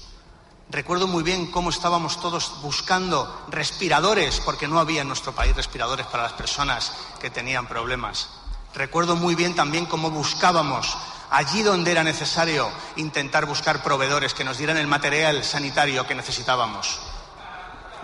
[0.70, 6.06] Recuerdo muy bien cómo estábamos todos buscando respiradores, porque no había en nuestro país respiradores
[6.06, 8.37] para las personas que tenían problemas.
[8.78, 10.96] Recuerdo muy bien también cómo buscábamos
[11.30, 17.00] allí donde era necesario intentar buscar proveedores que nos dieran el material sanitario que necesitábamos.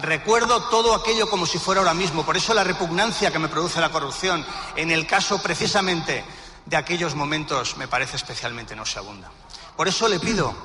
[0.00, 3.80] Recuerdo todo aquello como si fuera ahora mismo, por eso la repugnancia que me produce
[3.80, 4.44] la corrupción
[4.74, 6.24] en el caso precisamente
[6.66, 9.30] de aquellos momentos me parece especialmente nauseabunda.
[9.76, 10.56] Por eso le pido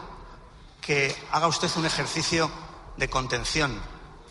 [0.82, 2.50] que haga usted un ejercicio
[2.98, 3.80] de contención,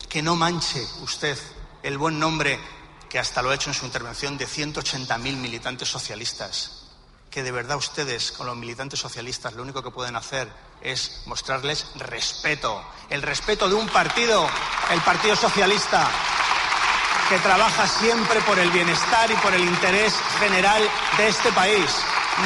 [0.09, 1.39] que no manche usted
[1.83, 2.59] el buen nombre
[3.09, 6.83] que hasta lo ha hecho en su intervención de 180.000 militantes socialistas,
[7.31, 10.47] que de verdad ustedes con los militantes socialistas lo único que pueden hacer
[10.81, 14.47] es mostrarles respeto, el respeto de un partido,
[14.91, 16.07] el Partido Socialista,
[17.27, 20.87] que trabaja siempre por el bienestar y por el interés general
[21.17, 21.91] de este país.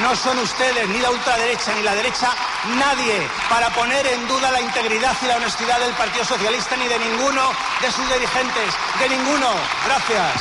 [0.02, 2.34] No son ustedes, ni la ultraderecha ni la derecha,
[2.80, 6.98] nadie para poner en duda la integridad y la honestidad del Partido Socialista ni de
[6.98, 7.42] ninguno
[7.82, 8.74] de sus dirigentes.
[9.00, 9.50] De ninguno.
[9.86, 10.34] Gracias.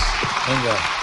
[0.49, 1.03] Vinga.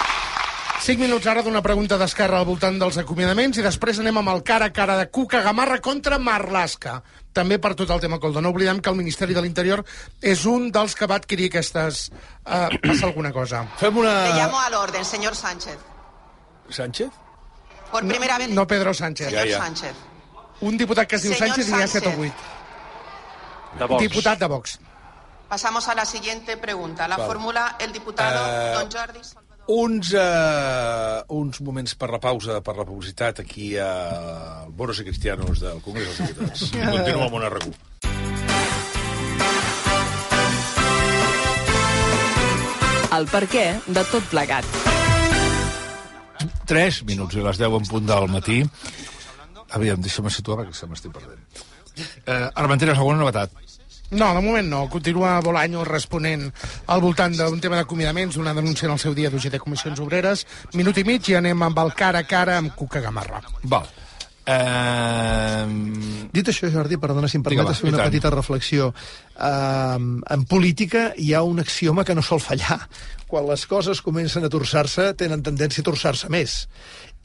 [0.80, 4.40] 5 minuts ara d'una pregunta d'Esquerra al voltant dels acomiadaments i després anem amb el
[4.42, 7.02] cara a cara de Cuca Gamarra contra Marlaska.
[7.36, 8.40] També per tot el tema Coldo.
[8.40, 9.84] No oblidem que el Ministeri de l'Interior
[10.20, 12.08] és un dels que va adquirir aquestes...
[12.42, 13.66] Uh, passa alguna cosa.
[13.78, 14.14] Fem una...
[14.34, 15.76] llamo al orden, señor Sánchez.
[16.70, 17.29] Sánchez?
[17.90, 18.48] Por primera vez.
[18.50, 19.28] No Pedro Sánchez.
[19.28, 19.58] Señor Ja, ja.
[19.64, 19.94] Sánchez.
[20.60, 22.32] Un diputat que es diu Senyor Sánchez i hi ha 7 o Sánchez.
[23.72, 23.78] 8.
[23.78, 24.02] De Vox.
[24.02, 24.78] Diputat de Vox.
[25.48, 27.08] Pasamos a la siguiente pregunta.
[27.08, 27.26] La Vale.
[27.28, 29.20] formula el diputado Eh, don Jordi.
[29.72, 35.60] Uns, uh, uns moments per la pausa, per la publicitat, aquí a Bonos i Cristianos
[35.60, 36.70] del Congrés dels Diputats.
[36.96, 37.74] Continuo amb una RAC1.
[43.18, 44.99] El per què de tot plegat.
[46.70, 48.60] 3 minuts i les 10 en punt del matí.
[49.76, 51.66] Aviam, deixa'm situar perquè se m'estic perdent.
[52.26, 53.52] Eh, Armenteres, alguna novetat?
[54.10, 54.88] No, de moment no.
[54.90, 56.48] Continua Bolaño responent
[56.90, 60.46] al voltant d'un tema d'acomiadaments, una denúncia en el seu dia d'UGT Comissions Obreres.
[60.74, 63.44] Minut i mig i anem amb el cara a cara amb Cuca Gamarra.
[63.62, 63.86] Val.
[64.46, 65.66] Eh...
[66.30, 68.90] Dit això, Jordi, perdona si em permetes fer una petita reflexió.
[69.34, 72.78] Uh, en política hi ha un axioma que no sol fallar.
[73.30, 76.64] Quan les coses comencen a torçar-se, tenen tendència a torçar-se més.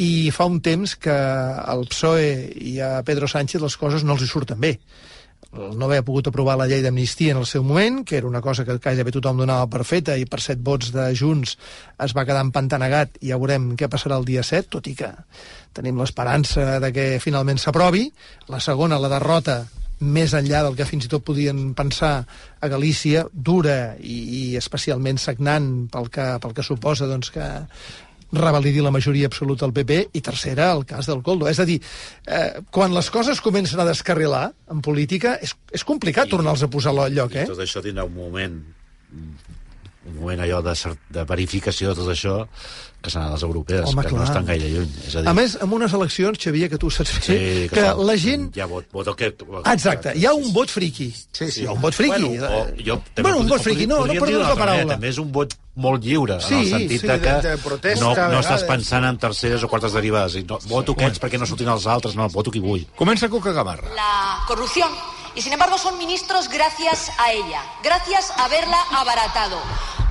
[0.02, 2.32] I fa un temps que al PSOE
[2.74, 4.76] i a Pedro Sánchez les coses no els hi surten bé
[5.56, 8.66] no haver pogut aprovar la llei d'amnistia en el seu moment, que era una cosa
[8.66, 11.56] que gairebé tothom donava per feta i per set vots de Junts
[12.06, 15.12] es va quedar empantanegat i ja veurem què passarà el dia 7, tot i que
[15.76, 18.08] tenim l'esperança de que finalment s'aprovi.
[18.52, 19.64] La segona, la derrota,
[20.00, 22.26] més enllà del que fins i tot podien pensar
[22.60, 27.48] a Galícia, dura i, i especialment sagnant pel que, pel que suposa doncs, que
[28.38, 31.50] revalidi la majoria absoluta del PP, i tercera, el cas del Coldo.
[31.50, 31.80] És a dir,
[32.28, 36.96] eh, quan les coses comencen a descarrilar en política, és, és complicat tornar-los a posar
[36.96, 37.46] al lloc, eh?
[37.50, 38.60] Tot això tindrà un moment
[40.06, 40.74] un moment allò de,
[41.10, 42.48] de verificació de tot això
[43.06, 44.20] que seran les europees, Home, que clar.
[44.20, 44.90] no estan gaire lluny.
[45.06, 47.36] És a dir, A més, amb unes eleccions, Xavier, que tu saps bé, sí,
[47.70, 48.48] que, són- la gent...
[48.58, 49.28] Hi ha vot, vot que...
[49.74, 51.12] Exacte, hi ha un vot friqui.
[51.14, 51.62] Sí, sí.
[51.62, 52.24] Hi ha un vot friqui.
[52.40, 54.94] Bueno, o, jo, Bueno, un vot friqui, no, no d'una la altra manera, paraula.
[54.96, 57.58] També és un vot molt lliure, Sí, en el sentit sí, de que de- de
[57.62, 60.38] protesta, no, no estàs pensant en terceres o quartes derivades.
[60.42, 62.88] I no, voto aquests perquè no surtin els altres, no, voto qui vull.
[62.96, 63.94] Comença Cuca Gamarra.
[63.94, 64.90] la corrupción.
[65.36, 69.60] Y sin embargo son ministros gracias a ella, gracias a haberla abaratado.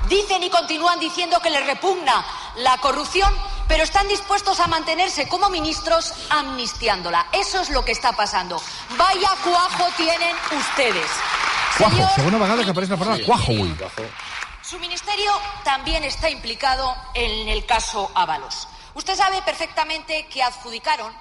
[0.07, 2.23] Dicen y continúan diciendo que les repugna
[2.57, 3.33] la corrupción,
[3.67, 7.25] pero están dispuestos a mantenerse como ministros amnistiándola.
[7.31, 8.61] Eso es lo que está pasando.
[8.97, 11.09] Vaya cuajo tienen ustedes.
[11.77, 13.23] Cuajo, Señor que apareix la Sí.
[13.23, 13.51] cuajo
[14.61, 15.31] su ministerio
[15.63, 18.67] también está implicado en el caso Ábalos.
[18.95, 21.13] Usted sabe perfectamente que adjudicaron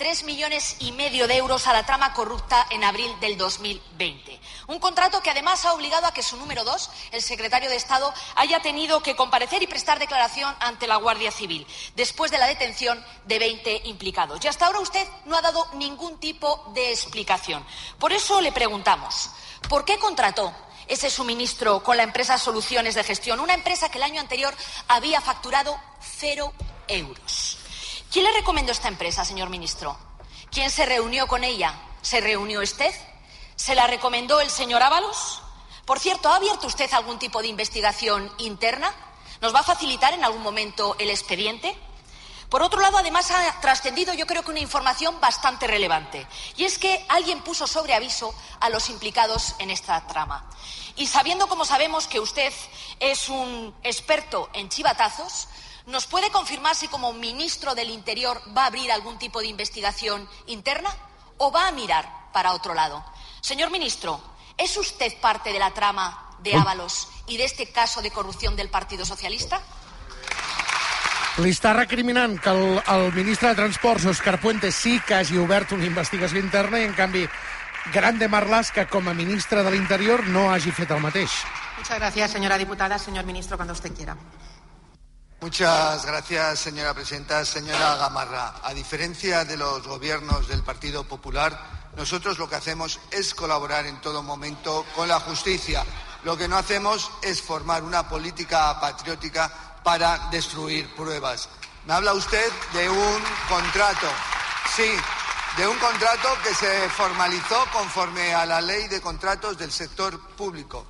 [0.00, 4.40] tres millones y medio de euros a la trama corrupta en abril del 2020.
[4.68, 8.10] Un contrato que además ha obligado a que su número dos, el secretario de Estado,
[8.34, 13.04] haya tenido que comparecer y prestar declaración ante la Guardia Civil, después de la detención
[13.26, 14.42] de 20 implicados.
[14.42, 17.62] Y hasta ahora usted no ha dado ningún tipo de explicación.
[17.98, 19.28] Por eso le preguntamos,
[19.68, 20.50] ¿por qué contrató
[20.88, 24.54] ese suministro con la empresa Soluciones de Gestión, una empresa que el año anterior
[24.88, 26.54] había facturado cero
[26.88, 27.59] euros.
[28.10, 29.96] ¿Quién le recomendó esta empresa, señor ministro?
[30.50, 31.72] ¿Quién se reunió con ella?
[32.02, 32.92] ¿Se reunió usted?
[33.54, 35.42] ¿Se la recomendó el señor Ábalos?
[35.84, 38.92] Por cierto, ¿ha abierto usted algún tipo de investigación interna?
[39.40, 41.78] ¿Nos va a facilitar en algún momento el expediente?
[42.48, 46.26] Por otro lado, además ha trascendido yo creo que una información bastante relevante.
[46.56, 50.50] Y es que alguien puso sobre aviso a los implicados en esta trama.
[50.96, 52.52] Y sabiendo, como sabemos, que usted
[52.98, 55.46] es un experto en chivatazos,
[55.90, 60.28] ¿nos puede confirmar si como ministro del Interior va a abrir algún tipo de investigación
[60.46, 60.90] interna
[61.38, 63.04] o va a mirar para otro lado?
[63.40, 64.20] Señor ministro,
[64.56, 68.70] ¿es usted parte de la trama de Ábalos y de este caso de corrupción del
[68.70, 69.60] Partido Socialista?
[71.40, 75.70] Li està recriminant que el, el ministre de Transports, Òscar Puente, sí que hagi obert
[75.72, 77.22] una investigació interna i, en canvi,
[77.94, 81.38] Grande Marlaska, com a ministre de l'Interior, no hagi fet el mateix.
[81.78, 82.98] Muchas gracias, señora diputada.
[82.98, 84.18] Señor ministro, cuando usted quiera.
[85.42, 87.46] Muchas gracias, señora presidenta.
[87.46, 93.32] Señora Gamarra, a diferencia de los gobiernos del Partido Popular, nosotros lo que hacemos es
[93.32, 95.82] colaborar en todo momento con la justicia.
[96.24, 99.50] Lo que no hacemos es formar una política patriótica
[99.82, 101.48] para destruir pruebas.
[101.86, 104.08] Me habla usted de un contrato.
[104.76, 104.92] Sí,
[105.56, 110.84] de un contrato que se formalizó conforme a la ley de contratos del sector público,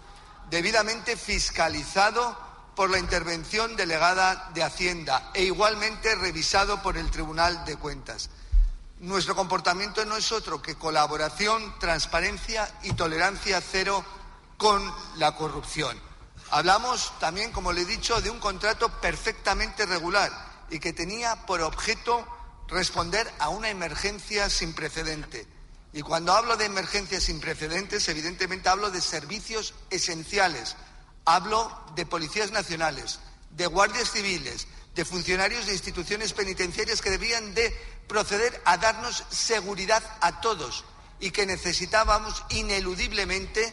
[0.51, 2.50] debidamente fiscalizado
[2.81, 8.31] por la intervención delegada de Hacienda e igualmente revisado por el Tribunal de Cuentas.
[9.01, 14.03] Nuestro comportamiento no es otro que colaboración, transparencia y tolerancia cero
[14.57, 14.83] con
[15.17, 16.01] la corrupción.
[16.53, 20.33] Hablamos también, como le he dicho, de un contrato perfectamente regular
[20.71, 22.27] y que tenía por objeto
[22.69, 25.47] responder a una emergencia sin precedente.
[25.93, 30.77] Y cuando hablo de emergencias sin precedentes, evidentemente hablo de servicios esenciales.
[31.25, 37.71] Hablo de policías nacionales, de guardias civiles, de funcionarios de instituciones penitenciarias que debían de
[38.09, 40.85] proceder a darnos seguridad a todos
[41.21, 43.73] y que necesitábamos ineludiblemente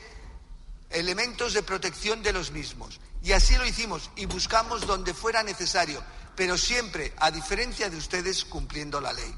[0.89, 2.99] elementos de protección de los mismos.
[3.23, 6.03] Y así lo hicimos y buscamos donde fuera necesario,
[6.35, 9.33] pero siempre, a diferencia de ustedes, cumpliendo la ley.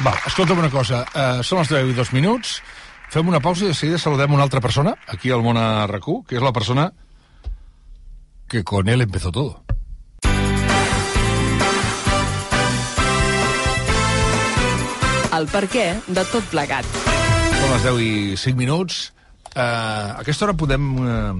[0.00, 1.04] Val, escolta'm una cosa.
[1.14, 2.56] Uh, són els 10 i dos minuts.
[3.14, 6.02] Fem una pausa i de seguida saludem una altra persona, aquí al món a rac
[6.26, 6.88] que és la persona
[8.50, 9.62] que con él empezó todo.
[15.30, 16.90] El per què de tot plegat.
[17.60, 18.10] Són les 10 i
[18.48, 19.12] 5 minuts.
[19.54, 21.38] Uh, a aquesta hora podem uh,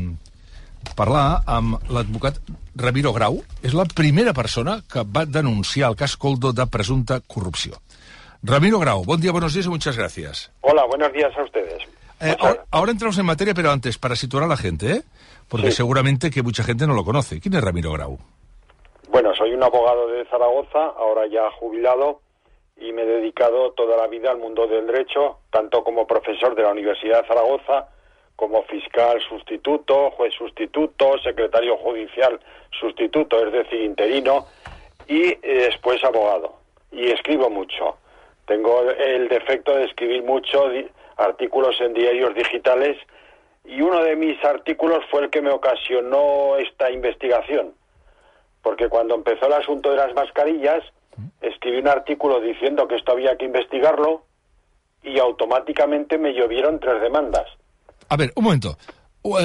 [0.94, 2.38] parlar amb l'advocat
[2.78, 3.42] Ramiro Grau.
[3.66, 7.82] És la primera persona que va denunciar el cas Coldo de presumpta corrupció.
[8.46, 10.52] Ramiro Grau, buen día, buenos días y muchas gracias.
[10.60, 11.82] Hola, buenos días a ustedes.
[12.20, 15.02] Eh, ahora, ahora, entramos en materia, pero antes, para situar a la gente, ¿eh?
[15.48, 15.78] porque sí.
[15.78, 17.40] seguramente que mucha gente no lo conoce.
[17.40, 18.18] ¿Quién es Ramiro Grau?
[19.08, 22.20] Bueno, soy un abogado de Zaragoza, ahora ya jubilado,
[22.76, 26.64] y me he dedicado toda la vida al mundo del derecho, tanto como profesor de
[26.64, 27.88] la Universidad de Zaragoza,
[28.36, 32.38] como fiscal sustituto, juez sustituto, secretario judicial
[32.78, 34.44] sustituto, es decir, interino,
[35.08, 35.40] y eh,
[35.70, 36.56] después abogado.
[36.92, 37.96] Y escribo mucho.
[38.46, 40.70] Tengo el defecto de escribir mucho
[41.16, 42.96] artículos en diarios digitales
[43.64, 47.72] y uno de mis artículos fue el que me ocasionó esta investigación.
[48.62, 50.82] Porque cuando empezó el asunto de las mascarillas,
[51.40, 54.24] escribí un artículo diciendo que esto había que investigarlo
[55.02, 57.46] y automáticamente me llovieron tres demandas.
[58.08, 58.76] A ver, un momento.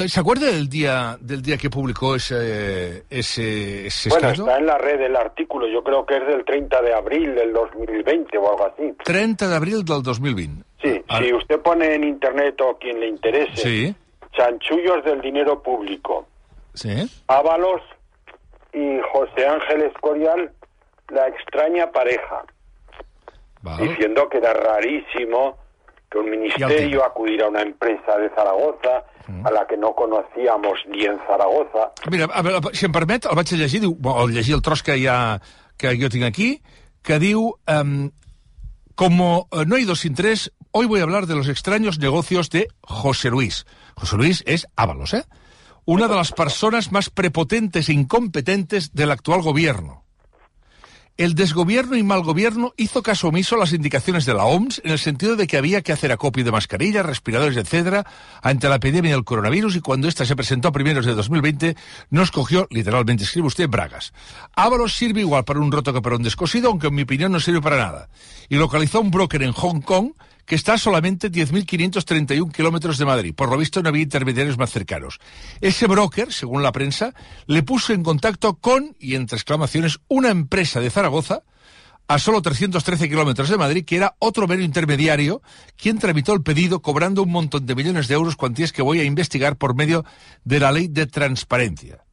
[0.08, 4.76] ¿Se acuerda del día del día que publicó ese ese, ese Bueno, está en la
[4.76, 8.66] red el artículo, yo creo que es del 30 de abril del 2020 o algo
[8.66, 8.92] así.
[9.02, 10.64] 30 de abril del 2020.
[10.82, 13.94] Sí, si usted pone en internet o quien le interese, Sí,
[14.34, 16.26] chanchullos del dinero público,
[16.74, 17.10] sí.
[17.28, 17.80] Ábalos
[18.74, 20.52] y José Ángel Escorial,
[21.08, 22.44] la extraña pareja,
[23.78, 25.56] diciendo que era rarísimo
[26.10, 29.04] que un ministerio acudiera a una empresa de Zaragoza
[29.44, 31.92] a la que no conocíamos ni en Zaragoza.
[32.10, 34.82] Mira, a veure, si em permet, el vaig a llegir, diu, o llegir el tros
[34.82, 35.40] que, ha,
[35.78, 36.62] que jo tinc aquí,
[37.02, 38.10] que diu, um,
[38.94, 42.50] como eh, no hay dos sin tres, hoy voy a hablar de los extraños negocios
[42.50, 43.66] de José Luis.
[43.94, 45.24] José Luis es Ábalos, ¿eh?
[45.84, 50.04] Una de las personas más prepotentes e incompetentes del actual gobierno.
[51.20, 54.92] El desgobierno y mal gobierno hizo caso omiso a las indicaciones de la OMS en
[54.92, 58.06] el sentido de que había que hacer acopio de mascarillas, respiradores, etcétera,
[58.40, 61.76] ante la epidemia del coronavirus y cuando esta se presentó a primeros de 2020
[62.08, 64.14] nos cogió, literalmente escribe usted, bragas.
[64.56, 67.38] Ábalos sirve igual para un roto que para un descosido, aunque en mi opinión no
[67.38, 68.08] sirve para nada.
[68.48, 70.12] Y localizó un broker en Hong Kong
[70.50, 73.32] que está a solamente 10.531 kilómetros de Madrid.
[73.36, 75.20] Por lo visto no había intermediarios más cercanos.
[75.60, 77.14] Ese broker, según la prensa,
[77.46, 81.44] le puso en contacto con, y entre exclamaciones, una empresa de Zaragoza,
[82.08, 85.40] a solo 313 kilómetros de Madrid, que era otro mero intermediario,
[85.76, 89.04] quien tramitó el pedido cobrando un montón de millones de euros, cuantías que voy a
[89.04, 90.04] investigar por medio
[90.42, 92.04] de la ley de transparencia.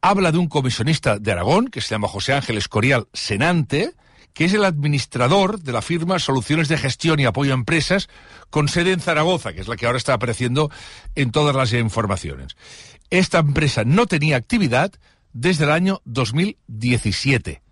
[0.00, 3.94] Habla de un comisionista de Aragón, que se llama José Ángel Escorial Senante,
[4.36, 8.10] que es el administrador de la firma Soluciones de Gestión y Apoyo a Empresas,
[8.50, 10.70] con sede en Zaragoza, que es la que ahora está apareciendo
[11.14, 12.54] en todas las informaciones.
[13.08, 14.92] Esta empresa no tenía actividad
[15.32, 17.62] desde el año 2017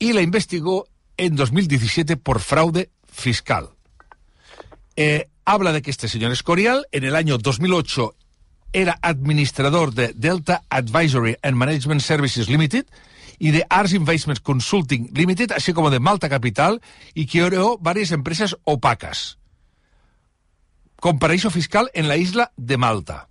[0.00, 3.70] y la investigó en 2017 por fraude fiscal.
[4.96, 8.16] Eh, habla de que este señor Escorial en el año 2008
[8.72, 12.86] era administrador de Delta Advisory and Management Services Limited
[13.38, 16.80] y de Ars Investments Consulting Limited, así como de Malta Capital,
[17.14, 19.38] y que creó varias empresas opacas
[21.00, 23.28] con paraíso fiscal en la isla de Malta.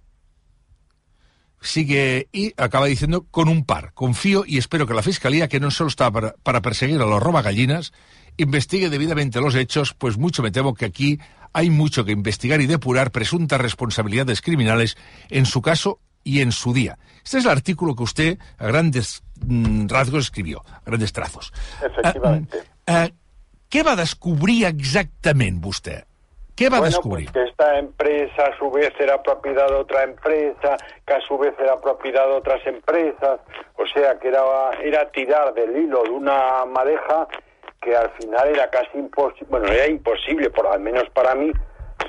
[1.62, 3.94] Sigue y acaba diciendo con un par.
[3.94, 7.22] Confío y espero que la Fiscalía, que no solo está para, para perseguir a los
[7.22, 7.94] robagallinas,
[8.40, 11.20] investigue debidamente los hechos, pues mucho me temo que aquí
[11.54, 14.98] hay mucho que investigar y depurar presuntas responsabilidades criminales
[15.30, 16.98] en su caso y en su día.
[17.24, 21.52] Este es el artículo que usted a grandes mm, rasgos escribió, a grandes trazos.
[21.84, 22.60] Efectivamente.
[22.86, 23.14] Eh, eh,
[23.70, 26.00] què va descobrir exactament vostè?
[26.58, 27.30] Què va bueno, descobrir?
[27.32, 30.76] pues que esta empresa a su vez era propiedad de otra empresa,
[31.06, 33.40] que a su vez era propiedad de otras empresas,
[33.78, 34.42] o sea que era,
[34.84, 37.28] era tirar del hilo de una madeja
[37.82, 41.52] que al final era casi imposible, bueno, era imposible, por al menos para mí,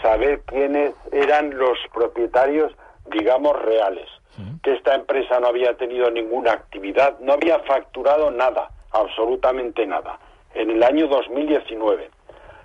[0.03, 2.73] saber quiénes eran los propietarios,
[3.07, 4.09] digamos, reales.
[4.63, 10.19] Que esta empresa no había tenido ninguna actividad, no había facturado nada, absolutamente nada,
[10.55, 12.09] en el año 2019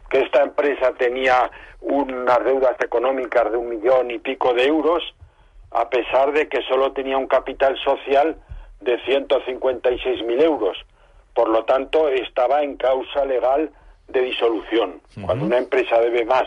[0.10, 1.50] que esta empresa tenía
[1.82, 5.04] unas deudas económicas de un millón y pico de euros,
[5.72, 8.38] a pesar de que solo tenía un capital social
[8.82, 10.78] de 156.000 euros.
[11.36, 13.70] Por lo tanto, estaba en causa legal
[14.08, 15.02] de disolución.
[15.26, 16.46] Cuando una empresa debe más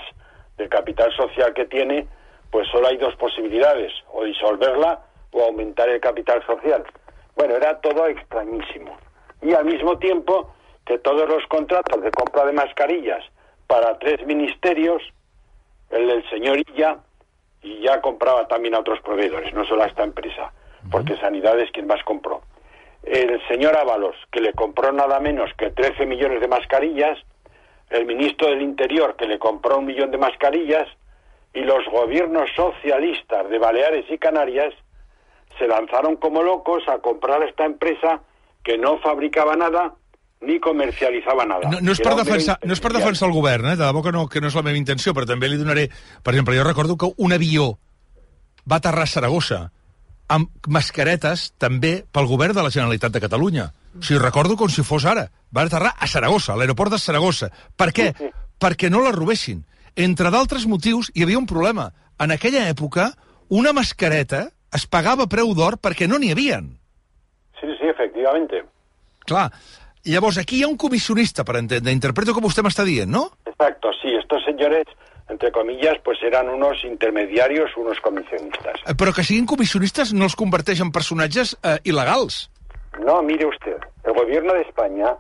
[0.57, 2.09] del capital social que tiene,
[2.51, 5.01] pues solo hay dos posibilidades, o disolverla
[5.33, 6.85] o aumentar el capital social.
[7.37, 8.97] Bueno, era todo extrañísimo.
[9.43, 10.53] Y al mismo tiempo
[10.87, 13.23] que todos los contratos de compra de mascarillas
[13.67, 15.03] para tres ministerios,
[15.91, 16.97] el del señor Illa,
[17.63, 20.51] y ya compraba también a otros proveedores, no solo a esta empresa,
[20.91, 22.41] porque Sanidad es quien más compró.
[23.03, 27.19] El señor Ábalos, que le compró nada menos que 13 millones de mascarillas,
[27.91, 30.89] el ministro del Interior, que le compró un millón de mascarillas,
[31.55, 34.75] y los gobiernos socialistas de Baleares y Canarias
[35.59, 38.21] se lanzaron como locos a comprar a esta empresa
[38.63, 39.95] que no fabricaba nada
[40.41, 41.69] ni comercialitzava nada.
[41.71, 43.75] No, no, és per defensar, no és per defensar el govern, eh?
[43.75, 45.89] de debò que no, que no és la meva intenció, però també li donaré...
[46.23, 47.73] Per exemple, jo recordo que un avió
[48.71, 49.73] va aterrar a Saragossa
[50.29, 53.71] amb mascaretes també pel govern de la Generalitat de Catalunya.
[53.99, 55.29] O sigui, recordo com si fos ara.
[55.55, 57.49] Va aterrar a Saragossa, a l'aeroport de Saragossa.
[57.77, 58.13] Per què?
[58.61, 59.65] Perquè no la robessin.
[59.97, 61.89] Entre d'altres motius, hi havia un problema.
[62.21, 63.11] En aquella època,
[63.49, 66.69] una mascareta es pagava a preu d'or perquè no n'hi havien.
[67.59, 68.63] Sí, sí, efectivamente.
[69.27, 69.49] Clar,
[70.05, 71.95] llavors aquí hi ha un comissionista, per entendre.
[71.97, 73.25] Interpreto que vostè m'està dient, no?
[73.49, 74.87] Exacto, sí, estos señores,
[75.29, 78.81] entre comillas, pues eran unos intermediarios, unos comisionistas.
[78.87, 82.49] Eh, Però que siguin comissionistes no els converteix en personatges eh, il·legals.
[83.05, 85.15] No, mire usted, el gobierno de España,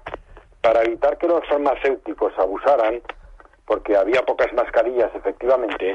[0.60, 3.00] para evitar que los farmacéuticos abusaran,
[3.66, 5.94] porque había pocas mascarillas, efectivamente,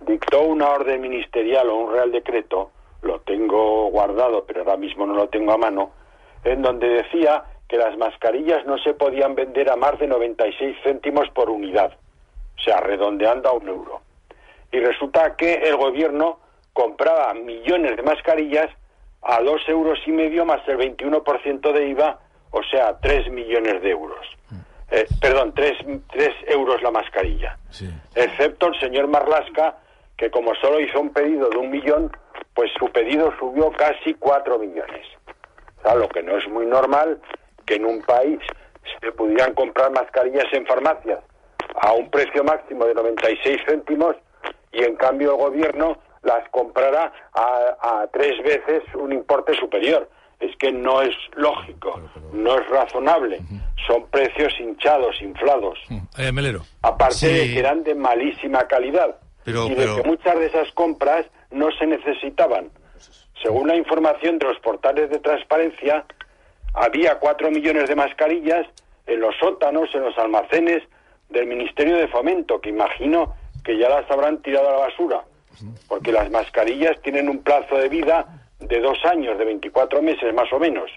[0.00, 2.70] dictó una orden ministerial o un real decreto,
[3.02, 5.92] lo tengo guardado, pero ahora mismo no lo tengo a mano,
[6.44, 11.28] en donde decía que las mascarillas no se podían vender a más de 96 céntimos
[11.30, 11.92] por unidad,
[12.60, 14.00] o sea, redondeando a un euro.
[14.70, 16.40] Y resulta que el gobierno
[16.72, 18.70] compraba millones de mascarillas
[19.22, 22.18] a dos euros y medio más el 21% de IVA,
[22.50, 24.26] o sea, tres millones de euros.
[24.90, 25.78] Eh, perdón, tres,
[26.10, 27.58] tres euros la mascarilla.
[28.14, 29.76] Excepto el señor Marlasca,
[30.16, 32.10] que como solo hizo un pedido de un millón,
[32.54, 35.06] pues su pedido subió casi cuatro millones.
[35.78, 37.20] O sea, lo que no es muy normal
[37.64, 38.40] que en un país
[39.00, 41.20] se pudieran comprar mascarillas en farmacias
[41.80, 44.16] a un precio máximo de 96 céntimos
[44.72, 50.08] y en cambio el gobierno las comprara a, a tres veces un importe superior.
[50.38, 52.00] Es que no es lógico,
[52.32, 53.40] no es razonable.
[53.86, 55.78] Son precios hinchados, inflados.
[56.18, 56.62] Eh, Melero.
[56.82, 57.26] Aparte Sí.
[57.26, 61.26] de que eran de malísima calidad Pero- y de pero- que muchas de esas compras
[61.50, 62.70] no se necesitaban.
[63.42, 66.04] Según la información de los portales de transparencia,
[66.74, 68.66] había cuatro millones de mascarillas
[69.06, 70.82] en los sótanos, en los almacenes
[71.30, 75.24] del Ministerio de Fomento, que imagino que ya las habrán tirado a la basura,
[75.88, 80.52] porque las mascarillas tienen un plazo de vida de dos años, de 24 meses más
[80.52, 80.90] o menos,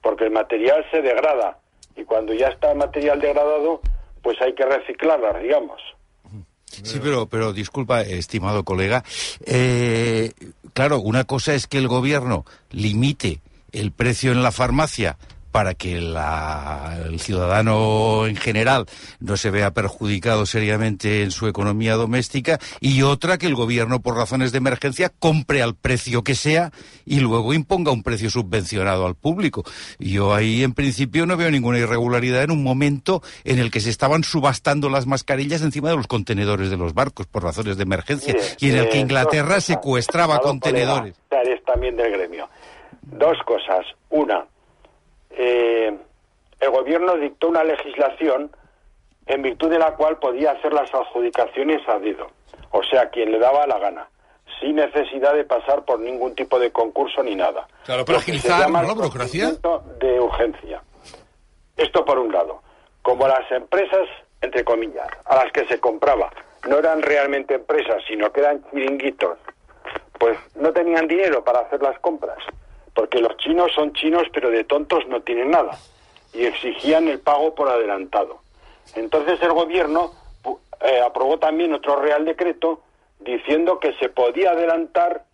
[0.00, 1.58] porque el material se degrada
[1.96, 3.80] y cuando ya está el material degradado,
[4.22, 5.80] pues hay que reciclarlas, digamos.
[6.66, 9.04] Sí, pero, pero disculpa, estimado colega.
[9.44, 10.32] Eh,
[10.72, 13.40] claro, una cosa es que el gobierno limite
[13.72, 15.18] el precio en la farmacia
[15.52, 18.86] para que la- el ciudadano en general
[19.20, 24.16] no se vea perjudicado seriamente en su economía doméstica, y otra que el gobierno, por
[24.16, 26.72] razones de emergencia, compre al precio que sea
[27.04, 29.62] y luego imponga un precio subvencionado al público.
[29.98, 33.90] Yo ahí, en principio, no veo ninguna irregularidad en un momento en el que se
[33.90, 38.32] estaban subastando las mascarillas encima de los contenedores de los barcos por razones de emergencia
[38.34, 41.14] Mire, y en el que eh, Inglaterra secuestraba contenedores.
[41.28, 42.48] colega, eres también del gremio.
[43.02, 43.84] Dos cosas.
[44.10, 44.44] Una,
[45.36, 45.96] eh,
[46.60, 48.50] el gobierno dictó una legislación
[49.26, 52.28] en virtud de la cual podía hacer las adjudicaciones a dedo,
[52.70, 54.08] o sea, quien le daba la gana,
[54.60, 57.66] sin necesidad de pasar por ningún tipo de concurso ni nada.
[57.84, 59.52] Claro, para agilizar la burocracia.
[59.98, 60.82] de urgencia.
[61.76, 62.62] Esto por un lado.
[63.02, 64.08] Como las empresas,
[64.40, 66.30] entre comillas, a las que se compraba,
[66.68, 69.38] no eran realmente empresas, sino que eran chiringuitos,
[70.18, 72.38] pues no tenían dinero para hacer las compras,
[72.94, 75.78] porque los chinos son chinos, pero de tontos no tienen nada,
[76.32, 78.40] y exigían el pago por adelantado.
[78.94, 80.12] Entonces el gobierno
[80.80, 82.82] eh, aprobó también otro real decreto
[83.20, 85.24] diciendo que se podía adelantar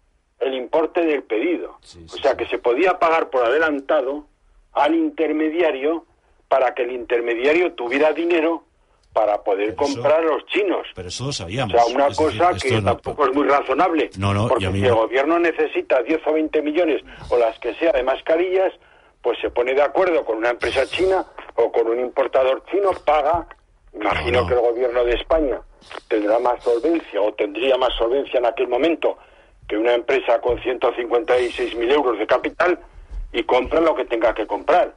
[0.40, 1.78] el importe del pedido,
[2.12, 4.26] o sea que se podía pagar por adelantado
[4.72, 6.04] al intermediario
[6.48, 8.64] para que el intermediario tuviera dinero
[9.12, 10.86] para poder comprar a los chinos.
[10.94, 11.72] Pero eso lo O sabíamos.
[11.72, 14.10] sea, una Es cosa que no- tampoco es muy razonable.
[14.18, 18.02] No, porque si el gobierno necesita 10 o 20 millones o las que sea de
[18.02, 18.72] mascarillas,
[19.22, 21.24] pues se pone de acuerdo con una empresa china
[21.56, 23.46] o con un importador chino, paga.
[23.92, 25.60] Imagino que el gobierno de España
[26.06, 29.16] tendrá más solvencia o tendría más solvencia en aquel momento
[29.66, 32.78] que una empresa con 156.000 euros de capital
[33.32, 34.94] y compra lo que tenga que comprar.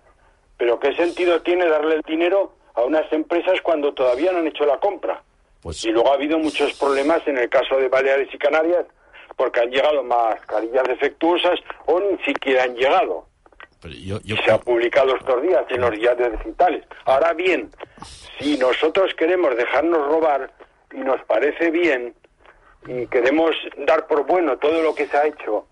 [0.57, 4.65] Pero ¿qué sentido tiene darle el dinero a unas empresas cuando todavía no han hecho
[4.65, 5.21] la compra?
[5.61, 8.85] Pues Y luego ha habido muchos problemas en el caso de Baleares y Canarias
[9.35, 13.25] porque han llegado mascarillas defectuosas o ni siquiera han llegado.
[13.81, 16.83] Se ha publicado estos días en los diarios digitales.
[17.05, 17.71] Ahora bien,
[18.39, 20.51] si nosotros queremos dejarnos robar
[20.93, 22.13] y nos parece bien
[22.85, 25.65] y queremos dar por bueno todo lo que se ha hecho,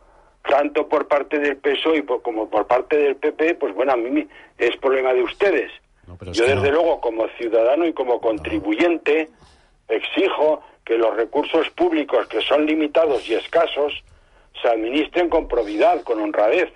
[0.48, 4.76] tanto por parte del PSOE como por parte del PP, pues bueno, a mí es
[4.78, 5.72] problema de ustedes.
[6.32, 6.72] Yo desde no.
[6.72, 9.30] luego como ciudadano y como contribuyente
[9.88, 13.94] exijo que los recursos públicos que son limitados y escasos
[14.62, 16.70] se administren con probidad, con honradez.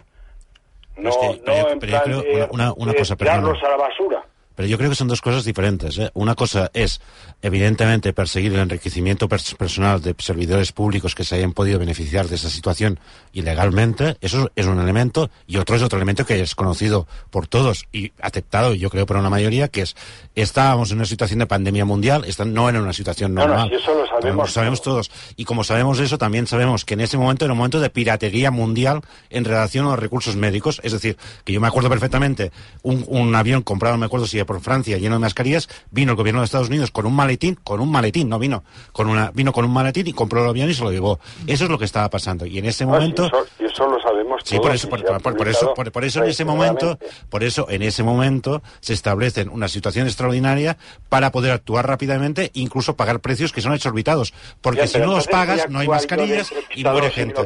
[0.98, 2.98] No, Es que- no pero en pero yo plan creo de, una- una- una de
[3.00, 3.38] cosa, perdona.
[3.42, 4.26] tirarlos a la basura.
[4.56, 5.98] Pero yo creo que son dos cosas diferentes.
[5.98, 6.12] ¿eh?
[6.14, 7.02] Una cosa es,
[7.42, 12.36] evidentemente, perseguir el enriquecimiento pers- personal de servidores públicos que se hayan podido beneficiar de
[12.36, 13.00] esa situación
[13.34, 14.18] ilegalmente.
[14.22, 15.30] Eso es un elemento.
[15.48, 19.18] Y otro es otro elemento que es conocido por todos y aceptado, yo creo, por
[19.18, 19.96] una mayoría, que es,
[20.36, 23.70] estábamos en una situación de pandemia mundial, no era una situación No, no, normal.
[23.70, 25.12] si eso lo sabemos Lo sabemos todos.
[25.36, 28.52] Y como sabemos eso, también sabemos que en ese momento era un momento de piratería
[28.52, 30.80] mundial en relación a los recursos médicos.
[30.84, 32.52] Es decir, que yo me acuerdo perfectamente,
[32.84, 36.18] un, un avión comprado, no me acuerdo si por Francia, lleno de mascarillas, vino el
[36.18, 39.52] gobierno de Estados Unidos con un maletín, con un maletín, no vino, con una, vino
[39.52, 41.20] con un maletín y compró el avión y se lo llevó.
[41.48, 42.46] Eso es lo que estaba pasando.
[42.46, 43.30] Y en ese No, momento...
[43.58, 45.00] si eso, lo sabemos Sí, por eso, y por,
[45.48, 50.78] eso, por, en ese momento, por eso en ese momento se establecen una situación extraordinaria
[51.10, 55.70] para poder actuar rápidamente, incluso pagar precios que son exorbitados, porque si no los pagas
[55.70, 57.42] no hay mascarillas y muere gente.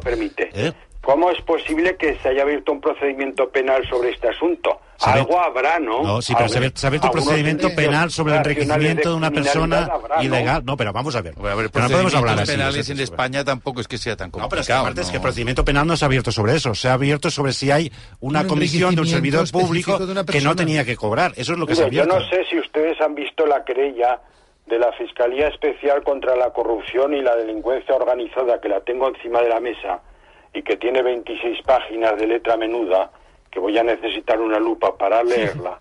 [0.54, 0.74] ¿Eh?
[1.08, 4.82] ¿Cómo es posible que se haya abierto un procedimiento penal sobre este asunto?
[5.00, 6.04] Algo habrá, ¿no?
[6.04, 9.86] No, sí, pero se ha abierto- un procedimiento penal sobre el enriquecimiento de una persona
[9.86, 10.24] habrá, ¿no?
[10.24, 10.66] ilegal.
[10.66, 11.34] No, pero vamos a ver.
[11.40, 12.52] A ver, Pero no podemos hablar así.
[12.52, 14.62] penales en España tampoco es que sea tan No, pero complicado.
[14.62, 15.24] es que aparte es que el ¿no?
[15.24, 17.90] procedimiento penal no se ha abierto sobre eso, se ha abierto sobre si hay
[18.20, 19.98] una Un comisión de un servidor público
[20.30, 21.32] que no tenía que cobrar.
[21.38, 22.20] Eso es lo que Mire, se ha yo abierto.
[22.20, 24.20] no sé si ustedes han visto la querella
[24.66, 29.42] de la Fiscalía Especial contra la Corrupción y la Delincuencia Organizada, que la tengo encima
[29.42, 30.02] de la mesa
[30.58, 33.12] y que tiene 26 páginas de letra menuda,
[33.52, 35.78] que voy a necesitar una lupa para leerla,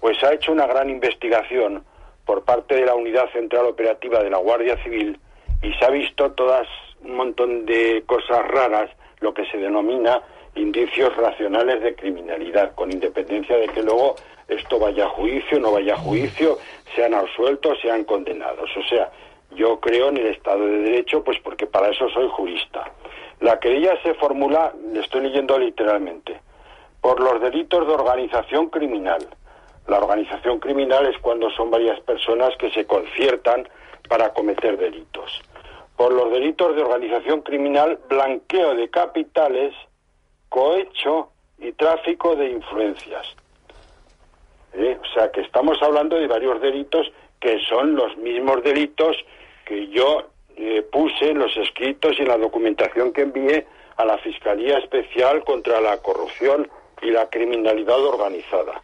[0.00, 1.82] pues ha hecho una gran investigación
[2.26, 5.18] por parte de la Unidad Central Operativa de la Guardia Civil
[5.62, 6.68] y se ha visto todas
[7.02, 8.90] un montón de cosas raras,
[9.20, 10.20] lo que se denomina
[10.54, 14.16] indicios racionales de criminalidad, con independencia de que luego
[14.48, 16.58] esto vaya a juicio, no vaya a juicio,
[16.94, 18.68] sean absueltos, sean condenados.
[18.76, 19.10] O sea,
[19.52, 22.92] yo creo en el Estado de Derecho, pues porque para eso soy jurista.
[23.40, 26.40] La querella se formula, le estoy leyendo literalmente,
[27.00, 29.26] por los delitos de organización criminal.
[29.88, 33.66] La organización criminal es cuando son varias personas que se conciertan
[34.08, 35.40] para cometer delitos.
[35.96, 39.74] Por los delitos de organización criminal, blanqueo de capitales,
[40.50, 43.26] cohecho y tráfico de influencias.
[44.74, 44.98] ¿Eh?
[45.02, 47.10] O sea que estamos hablando de varios delitos
[47.40, 49.16] que son los mismos delitos
[49.64, 50.29] que yo
[50.62, 53.66] eh, puse en los escritos y en la documentación que envié
[53.96, 56.68] a la Fiscalía Especial contra la Corrupción
[57.00, 58.82] y la criminalidad organizada.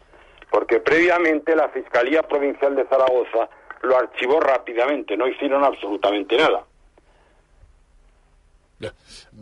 [0.49, 3.47] Porque previamente la Fiscalía Provincial de Zaragoza
[3.83, 6.63] lo archivó rápidamente, no hicieron absolutamente nada.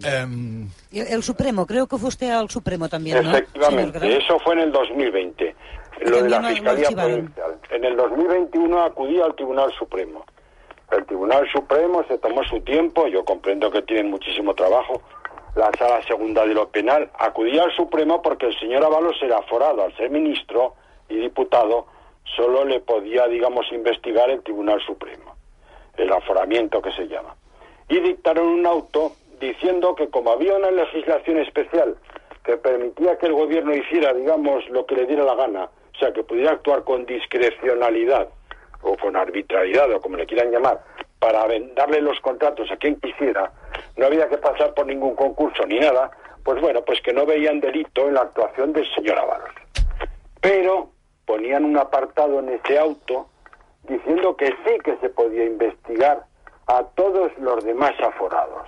[0.04, 3.30] El, el Supremo, creo que fue usted al Supremo también, ¿no?
[3.30, 5.56] Efectivamente, eso fue en el 2020,
[6.06, 6.90] lo de la Fiscalía.
[6.90, 7.60] Provincial.
[7.70, 10.26] En el 2021 acudí al Tribunal Supremo.
[10.96, 15.02] El Tribunal Supremo se tomó su tiempo, yo comprendo que tienen muchísimo trabajo,
[15.56, 17.10] la Sala Segunda de lo Penal.
[17.20, 20.76] Acudí al Supremo porque el señor Avalos era aforado, al ser ministro
[21.10, 21.88] y diputado,
[22.36, 25.36] solo le podía, digamos, investigar el Tribunal Supremo,
[25.98, 27.36] el aforamiento que se llama.
[27.90, 29.12] Y dictaron un auto
[29.42, 31.98] diciendo que como había una legislación especial
[32.46, 36.14] que permitía que el gobierno hiciera, digamos, lo que le diera la gana, o sea,
[36.14, 38.30] que pudiera actuar con discrecionalidad
[38.86, 40.80] o con arbitrariedad o como le quieran llamar,
[41.20, 41.46] para
[41.76, 43.52] darle los contratos a quien quisiera,
[43.98, 46.12] no había que pasar por ningún concurso ni nada,
[46.44, 49.50] pues bueno, pues que no veían delito en la actuación del señor Avalos.
[50.40, 50.90] Pero
[51.26, 53.28] ponían un apartado en ese auto
[53.84, 56.24] diciendo que sí que se podía investigar
[56.68, 58.68] a todos los demás aforados.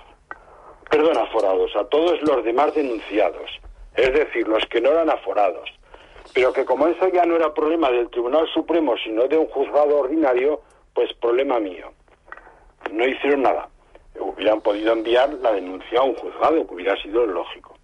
[0.90, 3.60] Perdón, aforados, a todos los demás denunciados,
[3.94, 5.70] es decir, los que no eran aforados.
[6.34, 9.98] Pero que como eso ya no era problema del Tribunal Supremo, sino de un juzgado
[9.98, 10.60] ordinario,
[10.94, 11.92] pues problema mío.
[12.92, 13.68] No hicieron nada.
[14.18, 17.76] Hubieran podido enviar la denuncia a un juzgado, que hubiera sido lógico.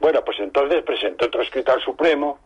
[0.00, 2.38] Bueno, pues entonces presentó otro escrito al Supremo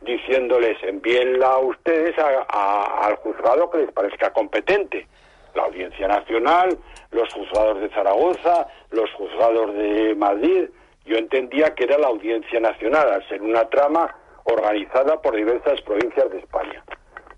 [0.00, 5.06] diciéndoles envíenla a ustedes a- al juzgado que les parezca competente.
[5.54, 6.78] La Audiencia Nacional,
[7.10, 10.68] los juzgados de Zaragoza, los juzgados de Madrid.
[11.04, 14.14] Yo entendía que era la Audiencia Nacional, al ser una trama
[14.52, 16.82] organizada por diversas provincias de España.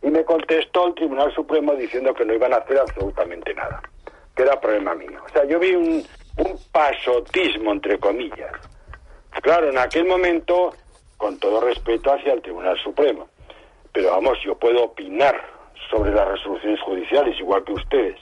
[0.02, 3.80] Y me contestó el Tribunal Supremo diciendo que no iban a hacer absolutamente nada,
[4.34, 5.20] que era problema mío.
[5.24, 6.02] O sea, yo vi un,
[6.36, 8.52] un pasotismo, entre comillas.
[9.42, 10.74] Claro, en aquel momento,
[11.16, 13.28] con todo respeto hacia el Tribunal Supremo,
[13.92, 15.40] pero vamos, yo puedo opinar
[15.90, 18.18] sobre las resoluciones judiciales, igual que ustedes.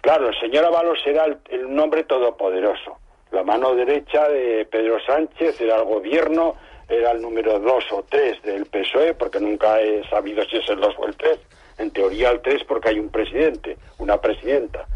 [0.00, 2.98] Claro, el señor Avalos era el, el- un hombre todopoderoso.
[3.32, 6.56] La mano derecha de Pedro Sánchez era el gobierno,
[6.90, 10.80] era el número dos o tres del PSOE, porque nunca he sabido si es el
[10.80, 11.38] dos o el tres.
[11.78, 14.86] En teoría el tres porque hay un presidente, una presidenta.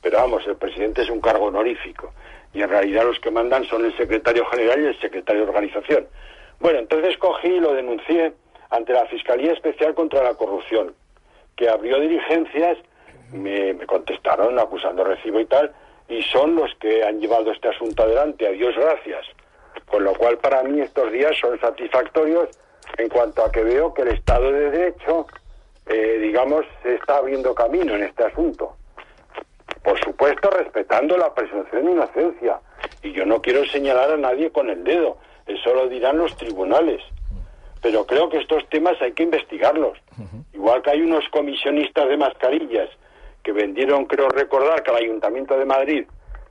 [0.00, 2.12] Pero vamos, el presidente es un cargo honorífico.
[2.54, 6.06] Y en realidad los que mandan son el secretario general y el secretario de organización.
[6.58, 8.32] Bueno, entonces cogí y lo denuncié
[8.70, 10.94] ante la Fiscalía Especial contra la Corrupción,
[11.56, 12.78] que abrió diligencias,
[13.32, 15.72] me, me contestaron acusando recibo y tal,
[16.08, 19.26] y son los que han llevado este asunto adelante, a Dios gracias.
[19.86, 22.48] Con lo cual para mí estos días son satisfactorios
[22.98, 25.26] en cuanto a que veo que el Estado de Derecho,
[25.86, 28.76] eh, digamos, se está abriendo camino en este asunto.
[29.82, 32.60] Por supuesto, respetando la presunción de inocencia.
[33.02, 37.02] Y yo no quiero señalar a nadie con el dedo, eso lo dirán los tribunales.
[37.80, 39.98] Pero creo que estos temas hay que investigarlos.
[40.52, 42.88] Igual que hay unos comisionistas de mascarillas
[43.42, 46.06] que vendieron, creo recordar, que al Ayuntamiento de Madrid,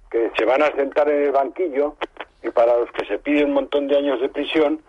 [0.10, 1.96] que se van a sentar en el banquillo
[2.44, 4.82] y para los que se pide un montón de años de prisión,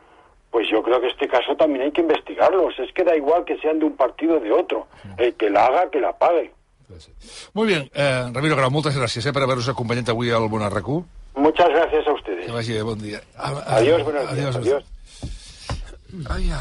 [0.51, 2.79] pues yo creo que este caso también hay que investigarlos.
[2.79, 4.87] Es que da igual que sean de un partido o de otro.
[5.16, 6.53] El que la haga, que la pague.
[7.55, 10.99] Molt bé, eh, Ramiro Grau, moltes gràcies eh, per haver-nos acompanyat avui al Bon RQ.
[11.41, 12.45] Muchas gracias a ustedes.
[12.45, 13.23] Que vagi bé, bon dia.
[13.39, 14.57] Adiós, buenos días.
[14.57, 14.85] Adiós.
[14.85, 14.85] Adiós.
[16.29, 16.61] Ai, ja.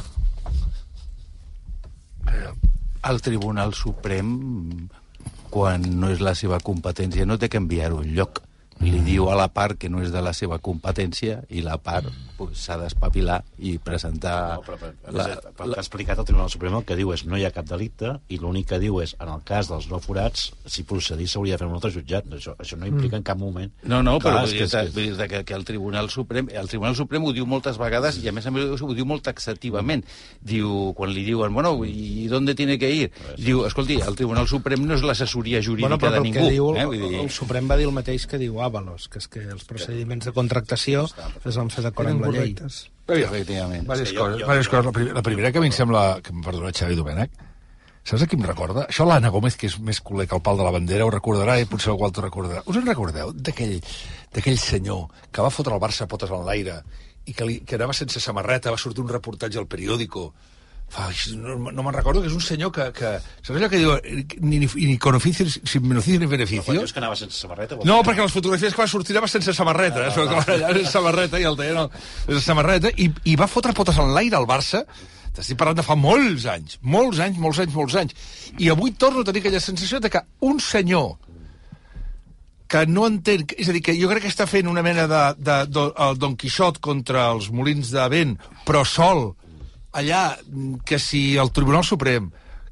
[3.10, 4.88] El Tribunal Suprem,
[5.52, 8.40] quan no és la seva competència, no té que enviar-ho enlloc.
[8.82, 12.08] Li diu a la part que no és de la seva competència i la part
[12.40, 14.56] pues, s'ha d'espavilar i presentar...
[14.58, 16.98] No, però, però, la, la, la, el que ha explicat el Tribunal Suprem el que
[16.98, 19.70] diu és no hi ha cap delicte i l'únic que diu és, en el cas
[19.70, 22.26] dels no forats, si procedís s'hauria de fer un altre jutjat.
[22.34, 23.70] Això, això no implica en cap moment...
[23.86, 26.10] No, no, Clar, però és vull que- dir, és vull dir que, que el Tribunal
[26.10, 29.06] Suprem el Tribunal Suprem ho diu moltes vegades i a més a més ho diu
[29.06, 30.02] molt taxativament.
[30.42, 33.12] Diu, quan li diuen, bueno, ¿y dónde tiene que ir?
[33.38, 36.50] Diu, escolti, el Tribunal Suprem no és l'assessoria jurídica Bueno, però de el ningú.
[36.50, 36.82] diu, eh?
[36.82, 39.44] el, Vull dir, el Suprem va dir el mateix que diu Avalos, que és que
[39.46, 41.06] els procediments de contractació
[41.46, 42.56] es van fer d'acord amb la llei.
[43.12, 43.86] Efectivament.
[44.16, 44.40] Jo- coses.
[44.40, 44.86] jo- diverses coses.
[44.88, 46.04] La, primera, la primera que a mi em sembla...
[46.24, 47.32] Que em perdona, Xavi Domènech.
[48.02, 48.88] Saps a qui em recorda?
[48.90, 51.60] Això l'Anna Gómez, que és més culer que el pal de la bandera, ho recordarà
[51.62, 52.64] i potser algú altre ho recordarà.
[52.66, 53.76] Us en recordeu d'aquell
[54.34, 56.80] d'aquell senyor que va fotre el Barça a potes en l'aire
[57.30, 60.32] i que, li, que anava sense samarreta, va sortir un reportatge al periòdico
[60.92, 61.06] Fa,
[61.40, 63.94] no, no me'n recordo que és un senyor que, que saps allò que diu
[64.44, 67.38] ni, ni, ni con oficio sin beneficio ni Però quan beneficio dius que anava sense
[67.40, 67.78] samarreta...
[67.80, 70.26] no, dir- perquè les fotografies que va sortir anava sense samarreta, Ah, eh?
[70.28, 70.44] va, va.
[70.58, 71.88] allà sense samarreta i el deia no,
[72.26, 74.84] sense samarreta, i, i va fotre potes en l'aire al Barça,
[75.32, 78.16] t'estic parlant de fa molts anys, molts anys, molts anys, molts anys,
[78.60, 81.14] i avui torno a tenir aquella sensació de que un senyor
[82.72, 83.44] que no entén...
[83.60, 86.20] És a dir, que jo crec que està fent una mena de, de, de, el
[86.20, 88.36] Don Quixot contra els molins de vent,
[88.68, 89.32] però sol,
[89.92, 90.38] allà,
[90.86, 92.32] que si el Tribunal Suprem,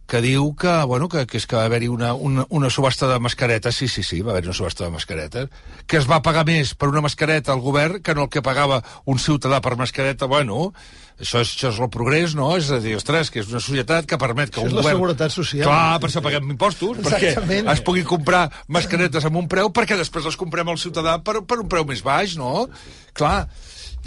[0.10, 3.20] que diu que, bueno, que, que és que va haver-hi una, una, una subhasta de
[3.22, 5.52] mascaretes, sí, sí, sí, va haver-hi una subhasta de mascaretes,
[5.86, 8.82] que es va pagar més per una mascareta al govern que no el que pagava
[9.06, 10.72] un ciutadà per mascareta, bueno,
[11.20, 12.50] això és, això és el progrés, no?
[12.58, 14.82] És a dir, ostres, que és una societat que permet que Això un és la
[14.82, 14.98] govern...
[14.98, 15.68] seguretat social.
[15.70, 17.68] Clar, per això paguem impostos, Exactament.
[17.68, 21.44] perquè es pugui comprar mascaretes amb un preu, perquè després les comprem al ciutadà per,
[21.46, 22.66] per un preu més baix, no?
[23.14, 23.44] Clar,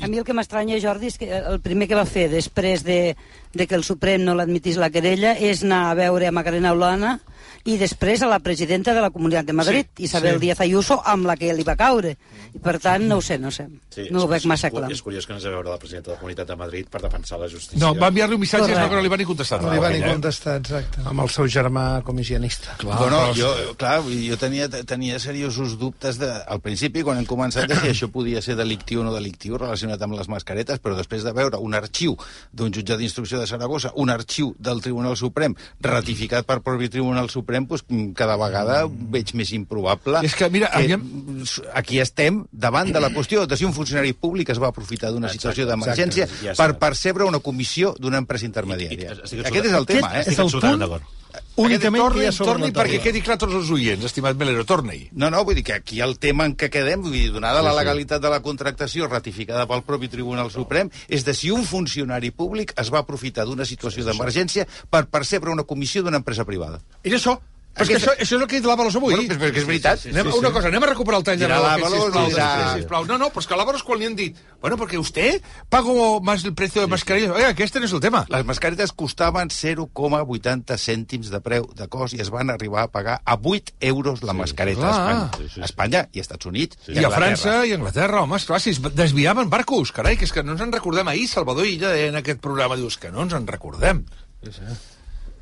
[0.01, 3.14] A mi el que m'estranya, Jordi, és que el primer que va fer després de,
[3.55, 7.19] de que el Suprem no l'admitís la querella és anar a veure a Macarena Olana
[7.65, 10.47] i després a la presidenta de la Comunitat de Madrid, Sí, Isabel sí.
[10.49, 12.16] Díaz Ayuso, amb la que li va caure.
[12.53, 13.69] I per tant, no ho sé, no ho sé.
[14.11, 14.89] no ho veig massa clar.
[14.91, 17.39] És curiós que no va veure la presidenta de la Comunitat de Madrid per defensar
[17.39, 17.79] la justícia.
[17.79, 18.89] no, va enviar-li un missatge Correcte.
[18.91, 19.61] no, no li van ni contestar.
[19.62, 20.11] No li van ni eh?
[20.11, 21.05] contestar, exacte.
[21.07, 22.74] Amb el seu germà com a higienista.
[22.83, 27.69] Clar, bueno, jo, clar, jo tenia, tenia seriosos dubtes de, al principi, quan hem començat,
[27.70, 31.23] de si això podia ser delictiu o no delictiu relacionat amb les mascaretes, però després
[31.23, 32.16] de veure un arxiu
[32.53, 37.66] d'un jutge d'instrucció de Saragossa, un arxiu del Tribunal Suprem, ratificat per propi Tribunal Suprem,
[37.69, 37.85] doncs,
[38.16, 41.05] cada vegada veig més improbable És que, mira, que aviam-
[41.74, 45.28] aquí estem davant de la qüestió de si un funcionari públic es va aprofitar d'una
[45.32, 49.19] situació d'emergència ja per percebre una comissió d'una empresa intermediària.
[49.24, 50.20] estic Aquest és el tema, eh?
[50.23, 51.19] Aquest és el absolutament punt d'acord.
[51.57, 54.65] Únicament torni, que hi ha sobre torni perquè quedi clar tots els oients, estimat Melero,
[54.69, 54.99] torni.
[55.13, 57.75] No, no, vull dir que aquí el tema en què quedem, vull dir, donada la
[57.77, 62.75] legalitat de la contractació ratificada pel propi Tribunal Suprem, és de si un funcionari públic
[62.81, 66.83] es va aprofitar d'una situació d'emergència per percebre una comissió d'una empresa privada.
[67.03, 67.39] És això.
[67.73, 69.15] Però és que això, això és el que ha dit l'Avalos avui.
[69.15, 69.97] Bueno, però és que és veritat.
[69.99, 72.49] Sí, sí, sí, anem, una cosa, anem a recuperar el tall de l'Ábalos, sisplau, dirà-
[72.57, 73.07] després, sisplau.
[73.09, 75.40] No, no, però és que l'Avalos quan li han dit bueno, perquè usted
[75.70, 77.32] pagó más el precio de mascarillas.
[77.35, 78.27] Oiga, aquest no és el tema.
[78.28, 83.23] Les mascaretes costaven 0,80 cèntims de preu de cost i es van arribar a pagar
[83.24, 84.93] a 8 euros la mascareta clar.
[84.93, 85.62] a Espanya.
[85.62, 88.70] A Espanya i a Estats Units I, a França i a Anglaterra, home, esclar, si
[88.77, 91.09] es desviaven barcos, carai, que és que no ens en recordem.
[91.09, 94.05] Ahir Salvador Illa deia en aquest programa, dius que no ens en recordem.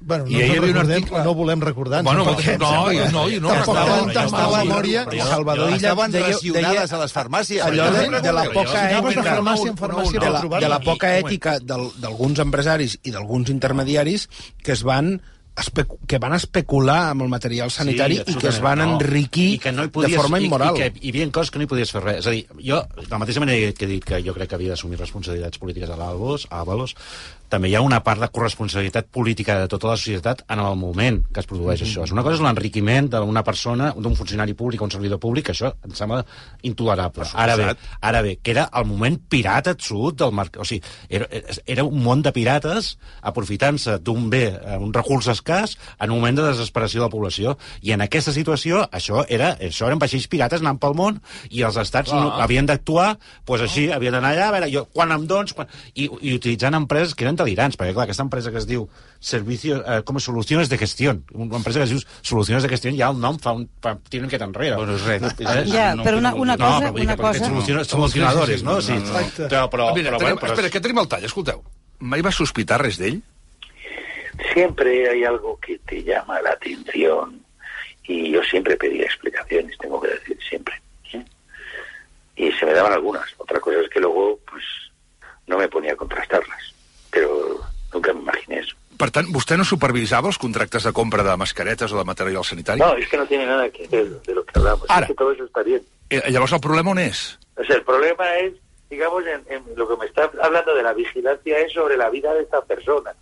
[0.02, 2.02] Bueno, no, I ahir hi havia un article- no volem recordar.
[2.02, 2.44] Bueno, tampoc.
[2.58, 5.04] no, no, jo no, jo no Tampoc recordava, tanta ja mala estava- memòria.
[5.04, 7.60] però jo- Salvador Illa Estaven racionades a les farmàcies.
[7.62, 10.30] allò de, de la poca de ètica farmàcia en farmàcia de
[10.68, 14.28] la, de poca ètica d'alguns empresaris i d'alguns intermediaris
[14.62, 15.20] que es van
[16.06, 18.94] que van especular amb el material sanitari i que es van no.
[18.94, 20.74] enriquir I que no hi de podies, forma i- immoral.
[20.74, 22.18] I, que hi havia coses que no hi podies fer res.
[22.22, 24.54] És a dir, jo, de la mateixa manera que he dit que jo crec que
[24.54, 26.94] havia d'assumir responsabilitats polítiques a l'Albos, a Avalos,
[27.50, 31.20] també hi ha una part de corresponsabilitat política de tota la societat en el moment
[31.34, 32.04] que es produeix això.
[32.06, 35.72] És una cosa és l'enriquiment d'una persona, d'un funcionari públic o un servidor públic, això
[35.86, 36.22] em sembla
[36.66, 37.26] intolerable.
[37.34, 40.62] Ara bé, ara bé, que era el moment pirata absolut del mercat.
[40.62, 41.28] O sigui, era,
[41.66, 42.94] era un món de pirates
[43.26, 47.56] aprofitant-se d'un bé, eh, un recurs escàs, en un moment de desesperació de la població.
[47.82, 51.20] I en aquesta situació, això era això eren vaixells pirates anant pel món
[51.50, 53.14] i els estats no, havien d'actuar
[53.46, 55.54] doncs així, havien d'anar allà, a veure, jo, quan em dons...
[55.56, 55.68] Quan...
[55.94, 58.84] I, I utilitzant empreses que eren delirants, perquè clar, aquesta empresa que es diu
[59.18, 63.08] Servicio, eh, com Soluciones de Gestión, una empresa que es diu Soluciones de Gestión, ja
[63.10, 64.76] el nom fa un, fa, tiene un quet enrere.
[64.76, 65.26] Bueno, és res.
[65.40, 65.64] Eh?
[65.72, 66.78] Ja, però una, una no, cosa...
[66.78, 67.50] però vull dir una que cosa...
[67.50, 68.78] soluciona- solucionadores, no?
[68.80, 69.48] Sí, Exacte.
[69.48, 71.62] però, però, Mira, però, tenim, bueno, però espera, que tenim el tall, escolteu.
[72.00, 73.20] Mai va sospitar res d'ell?
[74.54, 77.40] Siempre hay algo que te llama la atención
[78.04, 80.74] y yo siempre pedía explicaciones, tengo que decir, siempre.
[81.12, 81.24] ¿eh?
[82.36, 83.24] Y se me daban algunas.
[83.36, 84.64] Otra cosa es que luego, pues,
[85.46, 86.69] no me ponía a contrastarlas.
[87.10, 87.60] Pero
[87.92, 88.76] nunca me imaginé eso.
[89.00, 92.82] Per tant, vostè no supervisava els contractes de compra de mascaretes o de material sanitari?
[92.82, 94.84] No, es que no tiene nada que ver de lo que hablamos.
[94.90, 95.06] Ahora.
[95.06, 95.80] Es que todo eso está bien.
[96.10, 97.38] Eh, llavors el problema on és?
[97.56, 98.52] O sea, el problema es,
[98.90, 102.34] digamos, en, en lo que me está hablando de la vigilancia es sobre la vida
[102.34, 103.14] de esta persona.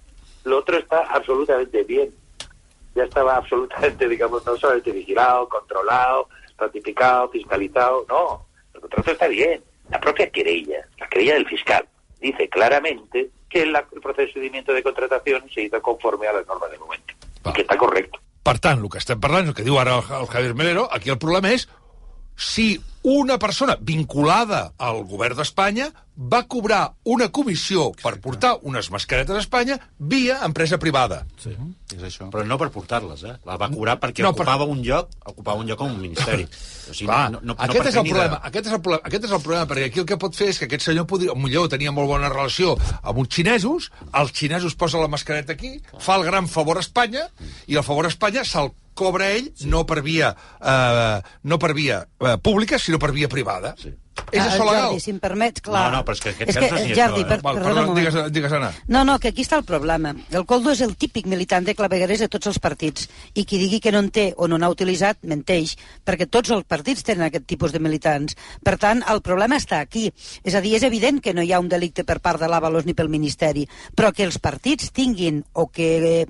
[0.45, 2.13] Lo otro está absolutamente bien.
[2.97, 8.05] Ya estaba absolutamente, digamos, no solamente vigilado, controlado, ratificado, fiscalizado.
[8.09, 9.63] No, el contrato está bien.
[9.91, 11.87] La propia querella, la querella del fiscal,
[12.21, 17.15] dice claramente que el procedimiento de contratación se hizo conforme a las normas del momento.
[17.47, 18.19] Y que está correcto.
[18.43, 21.11] Per tant, el que estem parlant, el que diu ara el, el Javier Melero, aquí
[21.13, 21.67] el problema és
[22.39, 25.89] si una persona vinculada al govern d'Espanya
[26.19, 31.21] va cobrar una comissió per portar unes mascaretes a Espanya via empresa privada.
[31.39, 31.53] Sí.
[31.95, 32.27] És això.
[32.33, 33.37] Però no per portar-les, eh?
[33.47, 36.01] La va cobrar perquè No, no, per- ocupava un lloc, ocupava un lloc en un
[36.03, 36.49] ministeri.
[36.89, 39.03] O sigui, Clar, no, no, no aquest, per és el problema, aquest, és el problema,
[39.05, 41.35] aquest és el problema, perquè aquí el que pot fer és que aquest senyor podria,
[41.37, 42.71] millor tenia molt bona relació
[43.03, 47.27] amb uns xinesos, els xinesos posen la mascareta aquí, fa el gran favor a Espanya,
[47.69, 52.03] i el favor a Espanya se'l cobra ell no per via, eh, no per via
[52.19, 53.75] eh, pública, sinó per via privada.
[53.79, 53.95] Sí.
[54.35, 54.89] És Ah, això legal?
[54.89, 55.85] Jordi, si em permets, clar...
[55.93, 57.27] No, no, però és que aquest és que, no és Jordi, això, eh?
[57.31, 57.99] per, Val, perdona moment.
[58.01, 58.71] digues, digues, Anna.
[58.91, 60.11] No, no, que aquí està el problema.
[60.35, 63.07] El Coldo és el típic militant de clavegueres de tots els partits
[63.39, 66.67] i qui digui que no en té o no n'ha utilitzat, menteix, perquè tots els
[66.67, 68.35] partits tenen aquest tipus de militants.
[68.67, 70.09] Per tant, el problema està aquí.
[70.43, 72.91] És a dir, és evident que no hi ha un delicte per part de l'Avalos
[72.91, 76.27] ni pel Ministeri, però que els partits tinguin o que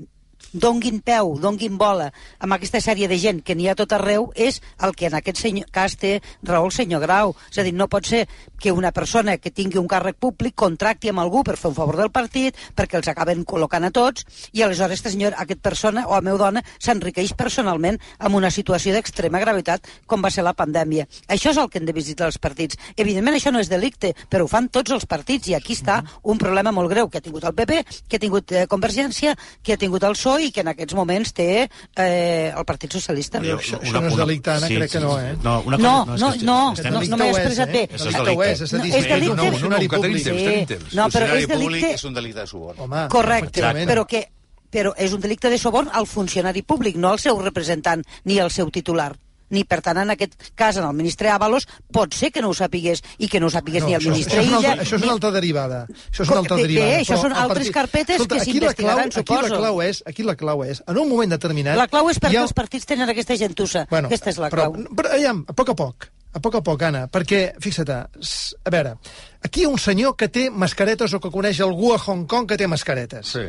[0.53, 2.09] donguin peu, donguin bola
[2.41, 5.43] amb aquesta sèrie de gent que n'hi ha tot arreu és el que en aquest
[5.43, 7.35] senyor, cas té raó el senyor Grau.
[7.51, 8.27] És a dir, no pot ser
[8.59, 11.97] que una persona que tingui un càrrec públic contracti amb algú per fer un favor
[11.97, 16.17] del partit, perquè els acaben col·locant a tots, i aleshores este senyor, aquest persona o
[16.17, 21.07] a meu dona s'enriqueix personalment amb una situació d'extrema gravetat com va ser la pandèmia.
[21.29, 22.79] Això és el que hem de visitar els partits.
[22.97, 26.39] Evidentment això no és delicte, però ho fan tots els partits i aquí està un
[26.39, 29.81] problema molt greu que ha tingut el PP, que ha tingut eh, Convergència, que ha
[29.81, 33.41] tingut el PSOE i que en aquests moments té eh, el Partit Socialista.
[33.41, 35.37] Però això- això no és delicte, Anna, crec que no, eh?
[35.43, 37.89] No, una No, cosa, no, és que no, estem- no, no m'he expressat bé.
[37.89, 38.51] Això és Delicte delicte.
[38.53, 40.25] és, és dir, No, és sí, delicte- no, funcionari no, que tenim públic.
[40.25, 40.95] temps, tenim temps.
[40.95, 41.91] No, però és delicte...
[41.95, 42.81] és un delicte de suborn.
[42.81, 44.29] Home, Correcte, però que
[44.71, 48.51] però és un delicte de soborn al funcionari públic, no al seu representant ni al
[48.51, 49.15] seu titular
[49.51, 52.55] ni per tant en aquest cas en el ministre Ábalos pot ser que no ho
[52.55, 54.97] sapigués i que no ho sapigués ni el això, ministre això, és una Illa això
[54.97, 55.87] és una altra derivada.
[56.11, 56.89] Això és una altra derivada.
[56.91, 59.57] bé, això són altres carpetes que aquí la clau- s'investigaran, Aquí la suposo.
[59.59, 61.77] clau és, aquí la clau és, en un moment determinat...
[61.77, 63.87] La clau és perquè hi ha- els partits tenen aquesta gentussa.
[63.91, 64.95] Bueno, aquesta és la però, clau.
[64.95, 68.97] Però, aviam, a poc a poc, a poc a poc, Anna, perquè, fixa't, a veure,
[69.43, 72.47] aquí hi ha un senyor que té mascaretes o que coneix algú a Hong Kong
[72.49, 73.27] que té mascaretes.
[73.33, 73.47] Sí.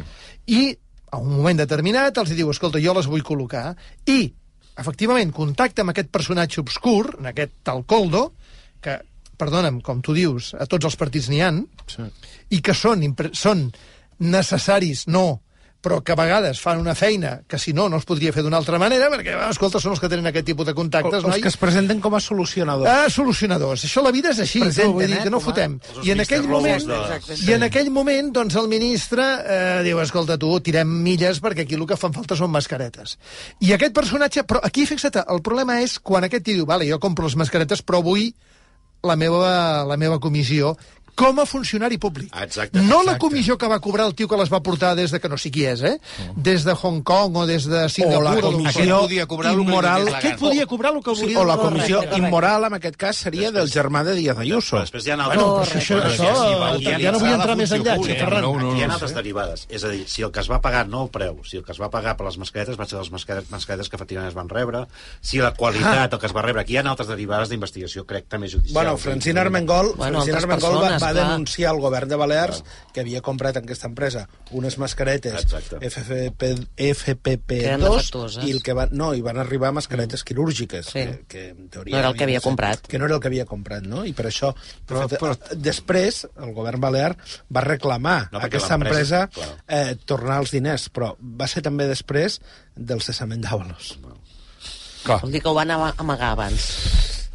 [0.47, 0.77] I
[1.11, 4.31] a un moment determinat els diu, escolta, jo les vull col·locar, i,
[4.79, 8.29] efectivament, contacta amb aquest personatge obscur, en aquest tal Coldo,
[8.83, 8.97] que,
[9.39, 12.07] perdona'm, com tu dius, a tots els partits n'hi han, sí.
[12.55, 13.03] i que són,
[13.35, 13.67] són
[14.19, 15.41] necessaris, no,
[15.81, 18.57] però que a vegades fan una feina que si no no es podria fer d'una
[18.59, 21.39] altra manera, perquè, escolta, són els que tenen aquest tipus de contactes, Els noi.
[21.41, 22.89] que es presenten com a solucionadors.
[22.91, 23.85] Ah, solucionadors.
[23.87, 24.97] Això la vida és així, Presenten, no?
[24.97, 25.77] vull dir eh, que no fotem.
[25.95, 30.01] els I en aquell moment, de- i en aquell moment, doncs, el ministre eh, diu,
[30.03, 33.15] escolta, tu, tirem milles perquè aquí el que fan falta són mascaretes.
[33.63, 36.99] I aquest personatge, però aquí, fixa't, el problema és quan aquest tio diu, vale, jo
[36.99, 38.33] compro les mascaretes, però vull
[39.01, 40.73] la meva, la meva comissió
[41.19, 42.31] com a funcionari públic.
[42.41, 43.19] Exacte, no la exacte.
[43.25, 45.51] comissió que va cobrar el tio que les va portar des de que no sé
[45.51, 45.97] qui és, eh?
[46.35, 48.21] Des de Hong Kong o des de Singapur.
[48.21, 49.05] O la comissió fos.
[49.07, 50.05] podia cobrar que immoral...
[50.05, 51.39] la Aquest podia cobrar el que Sí, volia.
[51.41, 52.17] o la Correcte, comissió correcte.
[52.19, 54.79] immoral, en aquest cas, seria del germà de Díaz Ayuso.
[54.79, 55.41] Després hi ha altres...
[55.43, 58.19] Bueno, però això, Però això, ja va no vull la entrar més enllà, pública.
[58.23, 58.41] Ferran.
[58.43, 59.65] No, no, Aquí hi ha no altres derivades.
[59.69, 61.71] És a dir, si el que es va pagar no el preu, si el que
[61.75, 64.49] es va pagar per les mascaretes va ser les mascaretes, mascaretes que efectivament es van
[64.49, 64.85] rebre,
[65.21, 66.61] si la qualitat, el que es va rebre...
[66.61, 68.73] Aquí hi ha altres derivades d'investigació, crec, també judicial.
[68.73, 71.31] Bueno, Francina Armengol, Bueno, Francina Armengol va, persones, va clar.
[71.33, 72.63] denunciar al govern de Balears
[72.93, 75.77] que havia comprat en aquesta empresa unes mascaretes Exacte.
[75.89, 78.43] FFP, Que eren FPP2 defectuoses.
[78.45, 80.99] i el que va, no, i van arribar mascaretes quirúrgiques Sí.
[80.99, 82.85] que, que en teoria No era el que havia comprat.
[82.87, 84.05] que no era el que havia comprat, no?
[84.05, 84.53] I per això
[84.87, 85.35] però, però...
[85.55, 87.15] després el govern balear
[87.55, 91.87] va reclamar No, a aquesta l'empresa, empresa eh, tornar els diners, però va ser també
[91.87, 92.39] després
[92.75, 93.97] del cessament d'Avalos.
[95.03, 95.21] Clar.
[95.23, 96.65] Vol dir que ho van ama- amagar abans.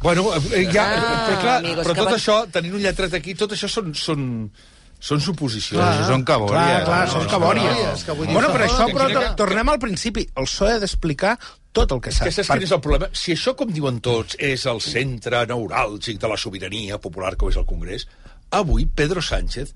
[0.01, 3.33] Bueno, eh, ja, Ah, però clar, amigos, però tot van- això, tenint un lletret aquí,
[3.33, 4.51] tot això són, són,
[4.99, 5.81] són suposicions.
[5.81, 6.51] Clar, són cabòries.
[6.53, 8.03] Clar, clar, No, són no, cabòries.
[8.05, 10.27] que vull dir, Bueno, però això, però que- to- tornem al principi.
[10.35, 11.39] El PSOE ha d'explicar
[11.71, 12.27] tot el que És sap.
[12.27, 13.09] que saps quin és el problema?
[13.13, 17.55] Si això, com diuen tots, és el centre neuràlgic de la sobirania popular, com és
[17.57, 18.07] el Congrés,
[18.51, 19.73] avui Pedro Sánchez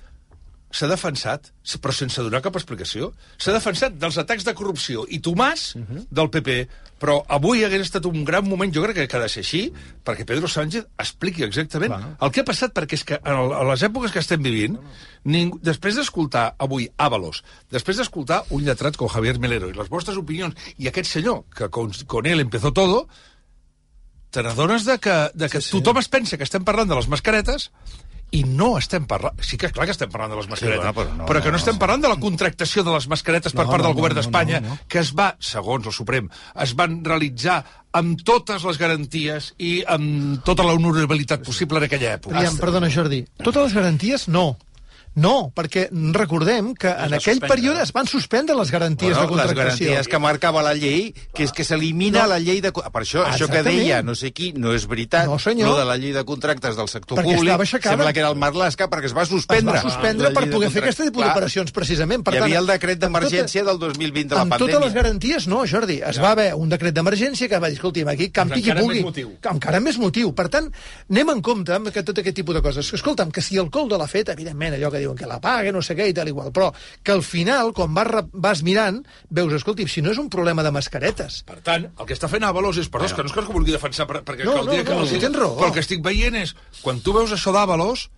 [0.71, 1.47] s'ha defensat,
[1.81, 3.07] però sense donar cap explicació,
[3.41, 5.71] s'ha defensat dels atacs de corrupció i Tomàs
[6.11, 6.57] del PP,
[7.01, 9.61] però avui hagués estat un gran moment, jo crec que ha de ser així,
[10.05, 12.11] perquè Pedro Sánchez expliqui exactament Clar.
[12.21, 14.77] el que ha passat, perquè és que en el- a les èpoques que estem vivint,
[15.23, 20.17] ningú, després d'escoltar avui Ábalos, després d'escoltar un lletrat com Javier Melero i les vostres
[20.17, 23.07] opinions, i aquest senyor, que con, con él empezó todo,
[24.29, 25.77] te n'adones de que, de que sí, sí.
[25.79, 27.71] tothom es pensa que estem parlant de les mascaretes
[28.35, 29.39] i no estem parlant...
[29.41, 31.57] Sí que clar que estem parlant de les mascaretes, bueno, però no, però que no,
[31.57, 34.15] no, estem parlant de la contractació de les mascaretes per No, part del no, govern
[34.15, 34.80] no, no, d'Espanya, no, no.
[34.88, 36.30] que es va, segons el Suprem,
[36.65, 37.64] es van realitzar
[37.97, 42.38] amb totes les garanties i amb tota l'honorabilitat possible en aquella època.
[42.38, 43.23] Aviam, perdona, Jordi.
[43.41, 44.51] Totes les garanties, no.
[45.15, 49.27] No, perquè recordem que en aquell suspendre, període es van suspendre les garanties Bueno, de
[49.27, 49.65] contractació.
[49.65, 52.27] les garanties que marcava la llei, que és que s'elimina No.
[52.30, 52.72] la llei de...
[52.72, 55.26] Per això, Ah, això que deia no sé qui, no és veritat.
[55.27, 55.69] No, senyor.
[55.69, 57.95] Lo de la llei de contractes del sector Perquè públic, estava aixecada.
[57.95, 59.73] sembla que era el Marlaska, perquè es va Es suspendre.
[59.73, 62.23] va suspendre la per de poder fer aquest tipus d'operacions, precisament.
[62.23, 64.73] Per Hi tant, havia el decret amb tota- d'emergència del 2020 de la amb pandèmia.
[64.73, 66.02] totes les garanties, no, Jordi.
[66.06, 69.03] Es va haver un decret d'emergència que va dir, escolti'm, aquí campi qui encara pugui.
[69.03, 70.34] més Encara amb més motiu.
[70.34, 70.72] Per tant,
[71.10, 72.94] anem en compte amb tot aquest tipus de coses.
[72.94, 75.71] Escolta'm, que si el Coldo l'ha fet, evidentment, allò que que diuen que la pague,
[75.71, 76.69] no sé què i tal igual, però
[77.01, 78.99] que al final, quan vas, vas mirant,
[79.31, 82.43] veus, escolti, si no és un problema de mascaretes, Per tant, el que està fent
[82.43, 82.91] Avalos és...
[82.91, 84.84] Perdó, és que no és que no vulgui defensar, per, perquè No, el no, dia
[84.84, 84.93] que...
[84.99, 85.55] no, si tens raó.
[85.57, 88.09] Però el que estic veient és, quan tu veus això d'Avalos,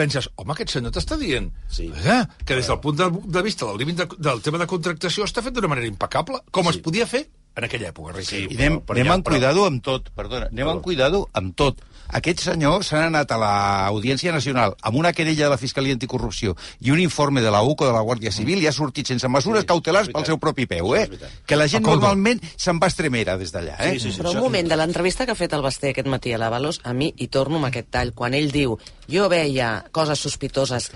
[0.00, 1.90] penses, home, aquest senyor t'està dient sí.
[1.92, 5.26] eh, que des del punt de, de vista del, límit de, del tema de contractació
[5.28, 6.76] està fet d'una manera impecable, com sí.
[6.76, 7.26] es podia fer
[7.58, 8.44] en aquella època, Riqui.
[8.46, 11.52] I anem, Però- però anem ja- amb cuidado amb tot, perdona, anem amb cuidado amb
[11.58, 11.82] tot.
[12.18, 16.90] Aquests senyors s'han anat a l'Audiència Nacional amb una querella de la Fiscalia Anticorrupció i
[16.94, 20.10] un informe de la UCO de la Guàrdia Civil i ha sortit sense mesures cautelars
[20.14, 21.06] pel seu propi peu, eh?
[21.46, 23.94] Que la gent normalment se'n va a estremera des d'allà, eh?
[24.18, 26.94] Però un moment, de l'entrevista que ha fet el Basté aquest matí a l'Avalos, a
[26.96, 28.76] mi, i torno amb aquest tall, quan ell diu
[29.10, 30.90] jo veia coses sospitoses,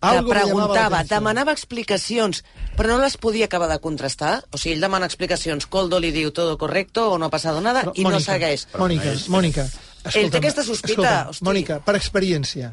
[0.00, 2.40] que Algo preguntava, demanava explicacions,
[2.76, 4.38] però no les podia acabar de contrastar.
[4.48, 7.84] O sigui, ell demana explicacions, Coldo li diu todo correcto o no ha passado nada,
[7.94, 8.64] i no segueix.
[8.80, 9.66] Mònica, Mònica,
[10.08, 11.46] Ell té aquesta sospita, escolta'm, hosti.
[11.46, 12.70] Mònica, per experiència,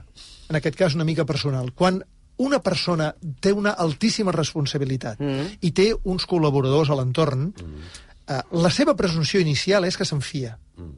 [0.47, 1.99] en aquest cas una mica personal, quan
[2.43, 3.09] una persona
[3.41, 5.57] té una altíssima responsabilitat mm.
[5.65, 7.91] i té uns col·laboradors a l'entorn, mm.
[8.29, 10.55] eh, la seva presumpció inicial és que s'enfia.
[10.77, 10.95] Mm.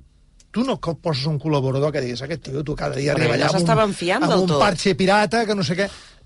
[0.51, 3.61] Tu no poses un col·laborador que diguis aquest tio, tu cada dia arriba allà amb
[3.61, 5.85] un, amb un parxe pirata, que no sé què.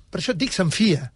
[0.09, 1.09] Per això et dic, s'enfia.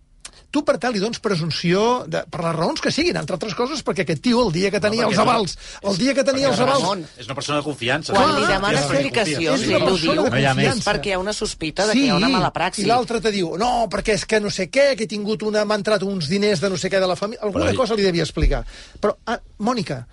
[0.48, 3.82] Tu, per tant, li dones presumpció, de, per les raons que siguin, entre altres coses,
[3.84, 5.56] perquè aquest tio, el dia que tenia perquè els no- avals,
[5.92, 6.86] el dia que tenia els avals...
[6.86, 8.16] Ramon, és una persona de confiança.
[8.16, 11.98] Quan li perquè explicacions, ell ho diu, No és perquè hi ha una sospita de
[11.98, 12.86] que hi ha una mala praxi.
[12.86, 15.66] I l'altre te diu, no, perquè és que no sé què, que he tingut una...
[15.68, 17.44] m'ha entrat uns diners de no sé què de la família...
[17.44, 18.64] Alguna cosa li devia explicar.
[19.04, 20.06] Però, ah, Mònica,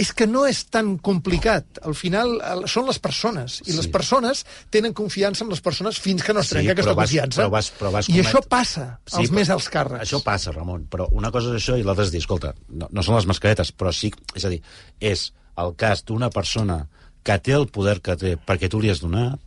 [0.00, 1.80] és que no és tan complicat.
[1.84, 6.24] Al final el, són les persones, i les persones tenen confiança en les persones fins
[6.24, 7.42] que no es Sí, trenca aquesta vas- confiança.
[7.42, 10.02] però vas- però vas I comet- això passa als però més alts càrrecs.
[10.06, 13.02] Això passa, Ramon, però una cosa és això i l'altra és dir, escolta, no, no
[13.02, 14.62] són les mascaretes, però sí, és a dir,
[15.00, 16.86] és el cas d'una persona
[17.22, 19.38] que té el poder que té perquè tu li has donat,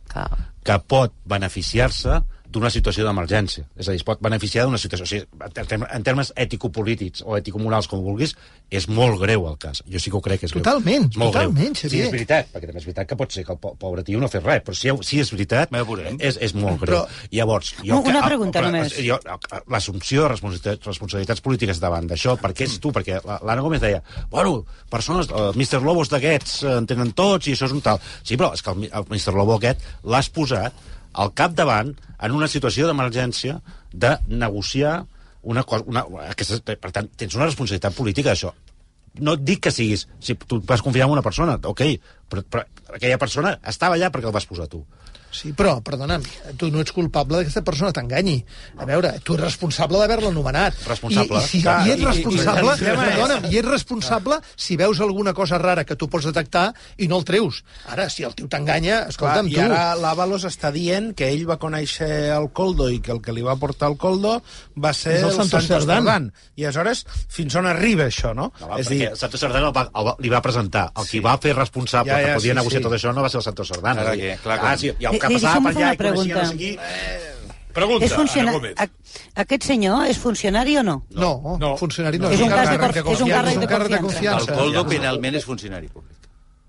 [0.62, 2.20] que pot beneficiar-se
[2.54, 3.66] d'una situació d'emergència.
[3.76, 5.04] És a dir, es pot beneficiar d'una situació...
[5.04, 8.32] O sigui, en termes, ètico-polítics o ètico-morals, com vulguis,
[8.70, 9.82] és molt greu el cas.
[9.90, 10.62] Jo sí que ho crec que és greu.
[10.64, 11.74] Totalment, és molt totalment, greu.
[11.82, 11.90] Xavier.
[11.90, 14.22] Sí, és veritat, perquè també és veritat que pot ser que el po- pobre tio
[14.22, 15.74] no fes res, però si, si és veritat,
[16.18, 17.02] és, és molt greu.
[17.04, 18.94] Però- Llavors, Una que- pregunta però, només.
[19.04, 19.18] jo,
[19.68, 22.92] l'assumpció de responsabilitats, responsabilitats polítiques davant d'això, per què ets tu?
[22.94, 25.82] Perquè la- l'Anna Gómez deia, bueno, persones, uh, Mr.
[25.82, 28.00] Lobos d'aquests uh, en tenen tots i això és un tal.
[28.22, 29.34] Sí, però és que el, el Mr.
[29.34, 30.72] Lobo aquest l'has posat
[31.14, 33.60] al capdavant en una situació d'emergència
[33.92, 35.04] de negociar
[35.42, 35.86] una cosa...
[35.86, 38.52] Una, aquesta, per tant, tens una responsabilitat política d'això.
[39.24, 40.06] No et dic que siguis...
[40.24, 41.84] Si tu vas confiar en una persona, ok,
[42.30, 42.64] però, però
[42.96, 44.82] aquella persona estava allà perquè el vas posar tu.
[45.34, 46.22] Sí, però, perdona'm,
[46.60, 48.36] tu no ets culpable que aquesta persona t'enganyi.
[48.78, 50.76] A veure, tu ets responsable d'haver-la anomenat.
[50.86, 51.40] Responsable.
[51.40, 53.58] I, i, si, Clar, i ets i- i- responsable, i el tema és- perdona'm, i
[53.58, 57.64] ets responsable si veus alguna cosa rara que tu pots detectar i no el treus.
[57.90, 59.60] Ara, si el tio t'enganya, escolta'm, I tu...
[59.66, 63.42] ara l'Avalos està dient que ell va conèixer el Coldo i que el que li
[63.42, 64.36] va portar el Coldo
[64.78, 66.30] va ser És el Santos Cerdán.
[66.56, 68.52] I aleshores, fins on arriba això, no?
[68.60, 69.10] No, va, és perquè dir...
[69.18, 70.86] Santos Sardana el va, el va, li va presentar.
[70.96, 72.84] El qui va fer responsable Ja, ja, que podia sí, negociar sí.
[72.86, 74.00] tot això no va ser el Santos Sardana.
[74.04, 74.38] Ara És a dir, què?
[74.44, 74.78] Clar que ah, no.
[75.28, 76.46] Sí, Eh, que eh, passava per allà una i coneixia no pregunta.
[76.46, 76.78] sé qui...
[77.74, 78.50] Pregunta, és funciona...
[78.50, 78.74] Ana Gómez.
[78.78, 81.04] a- Aquest senyor és funcionari o no?
[81.10, 81.76] No, no.
[81.76, 82.30] funcionari no.
[82.30, 84.52] És un cas de cor- és un confiança, càrrec de càrrec de confiança.
[84.52, 86.12] El Coldo penalment és funcionari públic.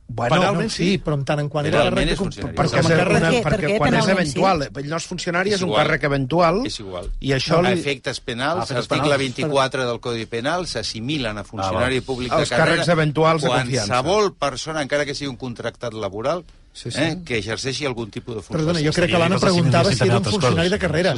[0.08, 2.24] Bueno, Penalment sí, però en tant en quant era Penalment càrrec és de...
[2.24, 2.56] funcionari.
[2.58, 4.38] Perquè, és càrrec- una, perquè Per què quan és penalment, sí?
[4.40, 6.60] eventual, ell no és funcionari, és, És un càrrec eventual.
[6.66, 7.10] És igual.
[7.22, 7.74] I això A li...
[7.80, 9.24] efectes penals, A efectes article penals.
[9.26, 12.72] 24 del Codi Penal, s'assimilen a funcionari Ah, públic Els de carrera.
[12.78, 14.02] càrrecs eventuals de confiança.
[14.02, 16.44] Qualsevol persona, encara que sigui un contractat laboral,
[16.76, 17.00] Sí, sí.
[17.00, 18.58] Eh, que exerceixi algun tipus de funció.
[18.60, 21.14] Perdona, jo crec que l'Anna preguntava si era un funcionari de carrera.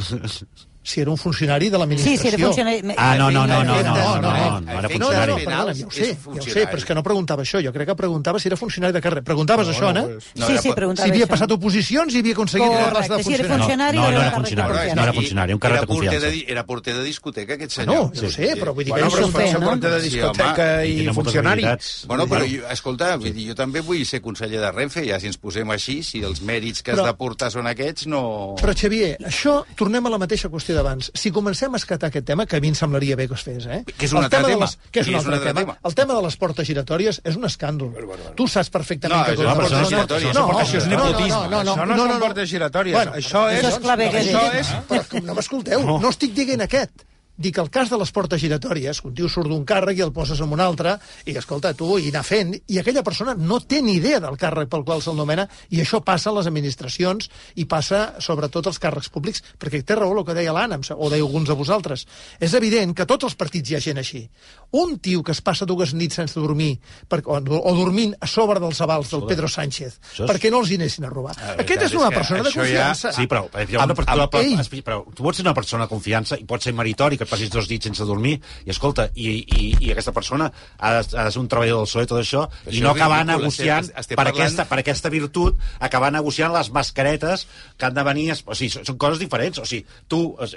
[0.88, 2.16] Si era un funcionari de l'administració.
[2.16, 2.94] Sí, si era funcionari...
[2.96, 5.32] Ah, no, no, no, no, no, no, no, no, no era No, no, funcionari.
[5.32, 7.60] no, perdona, ja ho sé, ja ho sé, però és que no preguntava això.
[7.64, 9.20] Jo crec que preguntava si era funcionari de carrera.
[9.22, 10.02] Preguntaves No, això, no, Anna?
[10.40, 13.34] No, Sí, sí, preguntava Si havia passat oposicions i havia aconseguit plaça de Correcte, si
[13.34, 13.58] era funcionari.
[13.58, 14.94] funcionari No, no, era no funcionari.
[14.96, 16.32] No era funcionari, un càrrec era de confiança.
[16.56, 18.12] Era porter de discoteca, aquest No, senyor.
[18.14, 19.66] ja ho sé, però vull dir Bueno, que pot ser no?
[19.68, 21.64] porter de Sí, discoteca I funcionari.
[22.06, 25.36] Bueno, però, escolta, vull dir, jo també vull ser conseller de Renfe, ja si ens
[25.36, 28.54] posem així, si els mèrits que has de portar són aquests, no...
[28.60, 31.10] Però, Xavier, això, tornem a la mateixa qüestió d'abans.
[31.18, 33.66] Si comencem a escatar aquest tema, que a mi em semblaria bé que es fes,
[33.66, 33.82] eh?
[33.98, 34.64] Que és un altre tema.
[34.64, 35.60] Les, que és Que un és un altre tema.
[35.60, 35.76] tema.
[35.90, 37.92] El tema de les portes giratòries és un escàndol.
[38.38, 39.36] Tu saps perfectament No, que...
[39.36, 41.28] això no, però això no giratòries, no, això és no, nepotisme.
[41.34, 42.20] No, no, no, Això no no, són no, no.
[42.20, 42.94] portes giratòries.
[42.94, 43.64] Bueno, Això és...
[43.64, 44.14] Això és.
[44.22, 44.72] Això és...
[44.88, 45.98] Però no m'escolteu, no.
[46.00, 47.07] no estic dient aquest.
[47.38, 50.40] Dic, el cas de les portes giratòries, un tio surt d'un càrrec i el poses
[50.42, 53.94] en un altre, i escolta, tu, i anar fent, i aquella persona no té ni
[54.00, 58.18] idea del càrrec pel qual se'l nomena, i això passa a les administracions i passa
[58.18, 61.54] sobretot als càrrecs públics, perquè té raó el que deia l'Anna, o deia alguns de
[61.54, 62.08] vosaltres.
[62.42, 64.24] És evident que tots els partits hi ha gent així.
[64.70, 66.74] Un tio que es passa dues nits sense dormir,
[67.08, 70.68] per, o, o dormint a sobre dels avals del Pedro Sánchez, és- perquè no els
[70.70, 71.32] hi anessin a robar.
[71.38, 73.12] La Aquest veritat és una que persona de confiança.
[73.16, 74.58] Sí, però, Amb- una persona, amb ell.
[74.68, 77.30] però, però tu pots ser una persona de confiança i pot ser meritori que et
[77.30, 78.34] passis dos dits sense dormir
[78.66, 81.88] i escolta, i, i, i aquesta persona ha de, ha de ser un treballador del
[81.88, 84.78] PSOE tot això Això i no acabar ridícul, negociant estem- estem per, parlant- aquesta, per
[84.84, 87.46] aquesta virtut acabar negociant les mascaretes
[87.78, 90.56] que han de venir o sigui, són, són coses diferents o sigui, tu, es-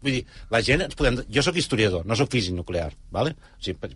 [0.00, 0.24] vull dir,
[0.54, 3.31] la gent ens podem, jo sóc historiador, no sóc físic nuclear vale?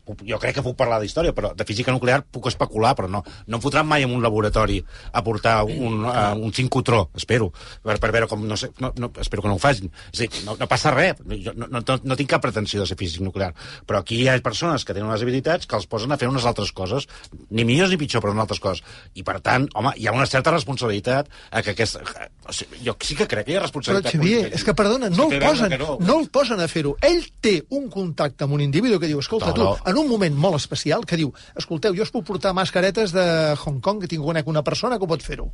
[0.04, 3.22] Puc- jo crec que puc parlar d'història però de física nuclear puc especular però no,
[3.46, 4.78] no em fotran mai en un laboratori
[5.12, 7.50] a portar un, uh, un cincotró espero,
[7.82, 10.30] per, per veure com no sé, no, no, espero que no ho facin és dir,
[10.46, 13.52] no, no passa res, jo no, no, no, tinc cap pretensió de ser físic nuclear
[13.86, 16.44] però aquí hi ha persones que tenen unes habilitats que els posen a fer unes
[16.46, 17.08] altres coses
[17.50, 18.84] ni millors ni pitjor, però unes altres coses
[19.14, 22.02] i per tant, home, hi ha una certa responsabilitat a que aquesta...
[22.46, 24.56] O sigui, jo sí que crec que hi ha Però, responsabilitat Xavier, política.
[24.60, 25.96] és que, perdona, no Sí, el posen, no.
[26.00, 26.92] no el posen a fer-ho.
[27.02, 29.76] Ell té un contacte amb un individu que diu, escolta, No, tu, no.
[29.90, 33.26] en un moment molt especial, que diu, escolteu, jo us puc portar mascaretes de
[33.64, 35.50] Hong Kong, que tinc conec una persona que pot fer-ho.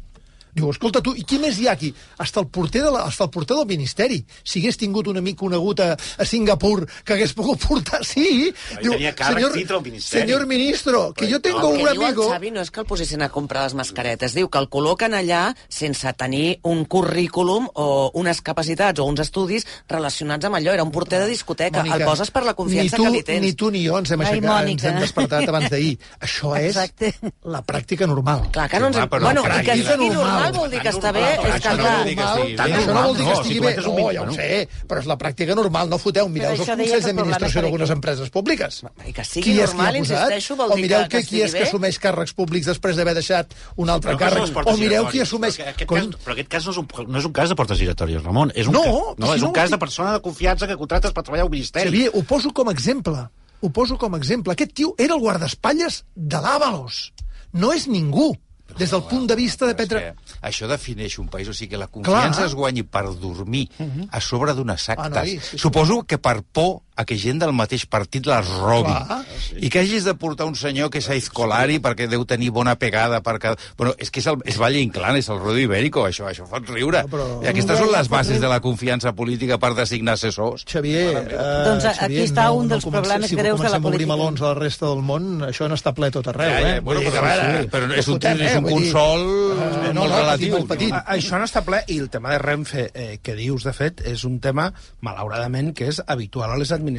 [0.52, 1.88] Diu, escolta, tu, i qui més hi ha aquí?
[2.20, 4.18] Hasta el porter, de la, hasta el porter del Ministeri.
[4.44, 8.02] Si hagués tingut un amic conegut a, a Singapur que hagués pogut portar...
[8.04, 8.50] Sí!
[8.76, 10.26] Tenia càrrecs dintre del Ministeri.
[10.26, 12.26] Senyor ministro, que jo tengo el un que diu amigo...
[12.26, 15.16] el Xavi no és que el posessin a comprar les mascaretes, diu que el col·loquen
[15.16, 15.40] allà
[15.72, 17.86] sense tenir un currículum o
[18.20, 20.76] unes capacitats o uns estudis relacionats amb allò.
[20.76, 21.80] Era un porter de discoteca.
[21.80, 23.40] Mònica, el poses per la confiança tu, que li tens.
[23.46, 24.92] Ni tu ni jo ens hem, Ai, aixecat, ens Mònica.
[24.92, 25.96] hem despertat abans d'ahir.
[26.20, 26.76] Això és
[27.56, 28.50] la pràctica normal.
[28.52, 29.00] Clar que no ens...
[29.00, 30.60] Home, però bueno, i que pràctica sigui normal normal.
[30.62, 31.22] vol dir que està bé.
[31.22, 32.62] És que, Això no vol dir que estigui bé.
[32.62, 33.74] Això no vol dir que estigui bé.
[33.82, 35.88] No, ja ho sé, però és la pràctica normal.
[35.88, 38.82] No foteu, mireu els consells d'administració d'algunes empreses públiques.
[39.06, 40.16] I que sigui Qui és qui normal, ha posat?
[40.18, 43.54] insisteixo, vol o dir mireu que- qui és que assumeix càrrecs públics després d'haver deixat
[43.76, 44.56] un altre càrrec.
[44.66, 45.56] O mireu qui assumeix...
[45.58, 47.78] Però aquest, cas, però aquest cas no és, un, no és un cas de portes
[47.78, 48.52] giratòries, Ramon.
[48.54, 51.22] És un No, cas, no, és un cas de persona de confiança que contractes per
[51.22, 51.90] treballar al Ministeri.
[51.90, 53.28] Xavier, ho poso com a exemple.
[53.60, 54.52] Ho poso com a exemple.
[54.52, 57.12] Aquest tio era el guardaespatlles de l'Àvalos.
[57.52, 58.32] No és ningú,
[58.78, 60.02] des del punt de vista de Petra...
[60.42, 62.48] Això defineix un país, o sigui que la confiança Clar.
[62.50, 63.66] es guanyi per dormir
[64.10, 65.06] a sobre d'unes actes.
[65.06, 65.62] Ah, noi, sí, sí.
[65.62, 68.92] Suposo que per por a que gent del mateix partit les robi.
[68.92, 69.18] Clar.
[69.60, 73.20] I que hagis de portar un senyor que és aizcolari perquè deu tenir bona pegada
[73.22, 73.56] per cada...
[73.76, 76.68] Bueno, és que és, el, és Valle Inclán, és el Rodo Ibérico, això, això fot
[76.72, 77.04] riure.
[77.42, 80.64] I aquestes són les bases de la confiança política per designar assessors.
[80.68, 83.88] Xavier, uh, Doncs aquí està un dels problemes si greus de la Si comencem a
[83.92, 84.16] obrir política.
[84.16, 86.80] melons a la resta del món, això no està ple tot arreu, Ja, ja, eh?
[86.80, 89.22] bueno, però- a veure, però és un- fotem, és un consol
[89.58, 90.56] eh, molt relatiu.
[90.58, 90.92] Molt petit.
[90.92, 94.00] A- Això no està ple, i el tema de Renfe eh, que dius, de fet,
[94.06, 94.70] és un tema,
[95.00, 96.91] malauradament, que és habitual a les administracions.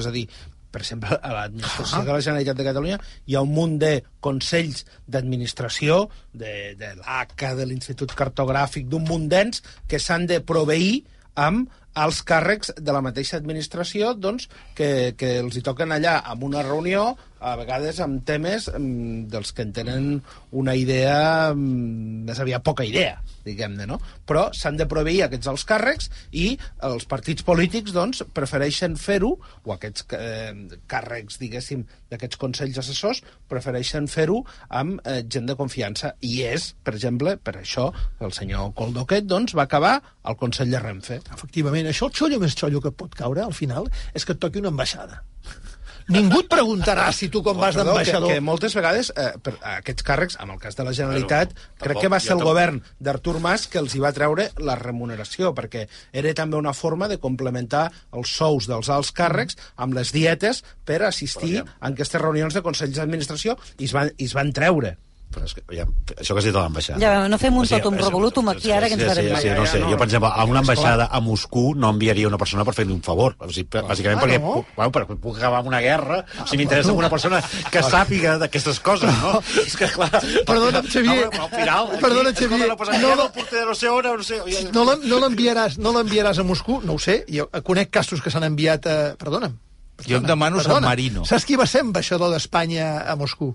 [0.00, 0.26] És a dir,
[0.70, 2.04] per exemple, a l'administració Ah.
[2.04, 7.54] de la Generalitat de Catalunya hi ha un munt de consells d'administració, de, de l'ACA,
[7.58, 11.04] de l'Institut Cartogràfic, d'un munt d'ens que s'han de proveir
[11.34, 11.70] amb
[12.00, 14.48] els càrrecs de la mateixa administració doncs,
[14.78, 19.52] que, que els hi toquen allà amb una reunió, a vegades amb temes mm, dels
[19.56, 20.08] que en tenen
[20.56, 23.98] una idea, mm, més aviat poca idea, diguem-ne, no?
[24.28, 26.52] Però s'han de proveir aquests els càrrecs i
[26.86, 29.32] els partits polítics, doncs, prefereixen fer-ho,
[29.64, 30.52] o aquests eh,
[30.90, 36.14] càrrecs, diguéssim, d'aquests consells assessors, prefereixen fer-ho amb eh, gent de confiança.
[36.20, 37.88] I és, per exemple, per això
[38.20, 41.20] el senyor Coldoquet, doncs, va acabar al Consell de Renfe.
[41.34, 44.60] Efectivament, això el xollo més xollo que pot caure, al final, és que et toqui
[44.62, 45.24] una ambaixada.
[46.10, 48.28] Ningú et preguntarà si tu quan vas d'ambaixador...
[48.28, 51.74] Que, que moltes vegades eh, per, aquests càrrecs, en el cas de la Generalitat, Bueno,
[51.78, 52.48] crec tampoc, que va ser el tampoc.
[52.50, 57.08] govern d'Artur Mas que els hi va treure la remuneració, perquè era també una forma
[57.10, 62.54] de complementar els sous dels alts càrrecs amb les dietes per assistir a aquestes reunions
[62.54, 64.96] de consells d'administració i es van, i es van treure.
[65.30, 65.84] Però és que, ja,
[66.18, 66.98] això que has dit de l'ambaixada.
[66.98, 69.28] Ja, no fem un O sigui, totum revolutum aquí ara que ens Sí, farem...
[69.36, 72.38] sí, sí, no sé, jo, per exemple, a una ambaixada a Moscú no enviaria una
[72.40, 73.36] persona per fer-li un favor.
[73.38, 74.54] O sigui, per- bàsicament Ah, perquè, no?
[74.56, 77.38] pu- bueno, perquè puc acabar amb una guerra si m'interessa una persona
[77.70, 79.38] que sàpiga d'aquestes coses, no?
[79.62, 80.10] És que, clar...
[80.50, 81.28] Perdona'm, Xavier.
[81.30, 82.68] No, però al final, aquí, Perdona, Xavier.
[82.68, 84.42] No, No, no, sé on, no sé...
[84.74, 88.44] No no l'enviaràs no l'enviaràs a Moscú, no ho sé, jo conec casos que s'han
[88.50, 88.98] enviat a...
[89.20, 89.54] Perdona'm.
[90.06, 90.88] Jo em demano San Perdona.
[90.88, 91.24] Marino.
[91.28, 93.52] Saps qui va ser ambaixador d'Espanya a Moscú?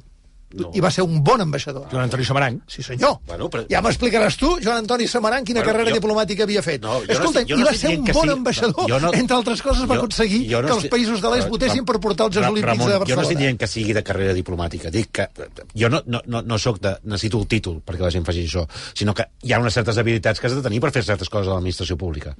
[0.56, 0.70] No.
[0.74, 1.88] I va ser un bon ambaixador.
[1.92, 2.62] Joan Antoni Samaranc.
[2.72, 3.18] Sí, senyor.
[3.28, 3.66] Bueno, però...
[3.70, 6.82] Ja m'explicaràs tu, Joan Antoni Samaranc, quina Bueno, carrera jo- diplomàtica havia fet.
[6.82, 8.90] No, jo no Escolta, estic- jo i no va estic ser un bon sí, ambaixador.
[8.90, 11.44] jo no- Entre altres coses va jo- aconseguir jo no que els països de l'est
[11.44, 13.40] Ram- votessin per portar els Jocs Olímpics Ramon, de Jo no estic Barcelona.
[13.40, 14.90] dient que sigui de carrera diplomàtica.
[14.92, 15.28] Dic que
[15.76, 16.96] jo no, no, no, no sóc de...
[17.04, 20.40] Necessito el títol perquè la gent faci això, sinó que hi ha unes certes habilitats
[20.40, 22.36] que has de tenir per fer certes coses a l'administració pública.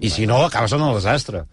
[0.00, 1.44] I si no, acabes en el desastre.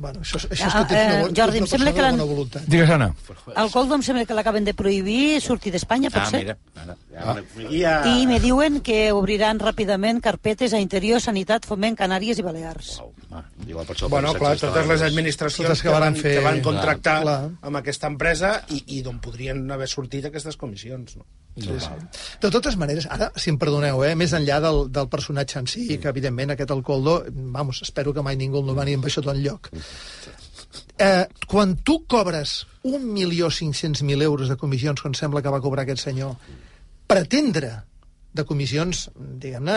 [0.00, 2.22] Bueno, això, això és Ah, que tens una, eh, Jordi, una sembla que de bona
[2.24, 2.62] voluntat.
[2.70, 3.08] Digues, Anna.
[3.56, 6.38] El Coldo em sembla que l'acaben de prohibir sortir d'Espanya, pot Ah, ser?
[6.44, 7.36] mira, ara, Ah.
[7.68, 13.02] ja, I me diuen que obriran ràpidament carpetes a Interior, Sanitat, Foment, Canàries i Balears.
[13.66, 16.60] Igual per això Bueno, clar, totes les administracions Totes que, van, varen fer- que van
[16.62, 17.50] contractar Clar.
[17.60, 21.16] amb aquesta empresa i, i d'on podrien haver sortit aquestes comissions.
[21.16, 21.24] No?
[21.58, 22.28] Sí, sí.
[22.42, 25.86] De totes maneres, ara, si em perdoneu, eh, més enllà del, del personatge en si,
[25.98, 29.70] que evidentment aquest Alcoldo, vamos, espero que mai ningú el nomani amb això tot enlloc.
[30.98, 36.34] Eh, quan tu cobres 1.500.000 euros de comissions, com sembla que va cobrar aquest senyor,
[37.08, 37.76] pretendre
[38.38, 39.76] de comissions, diguem-ne,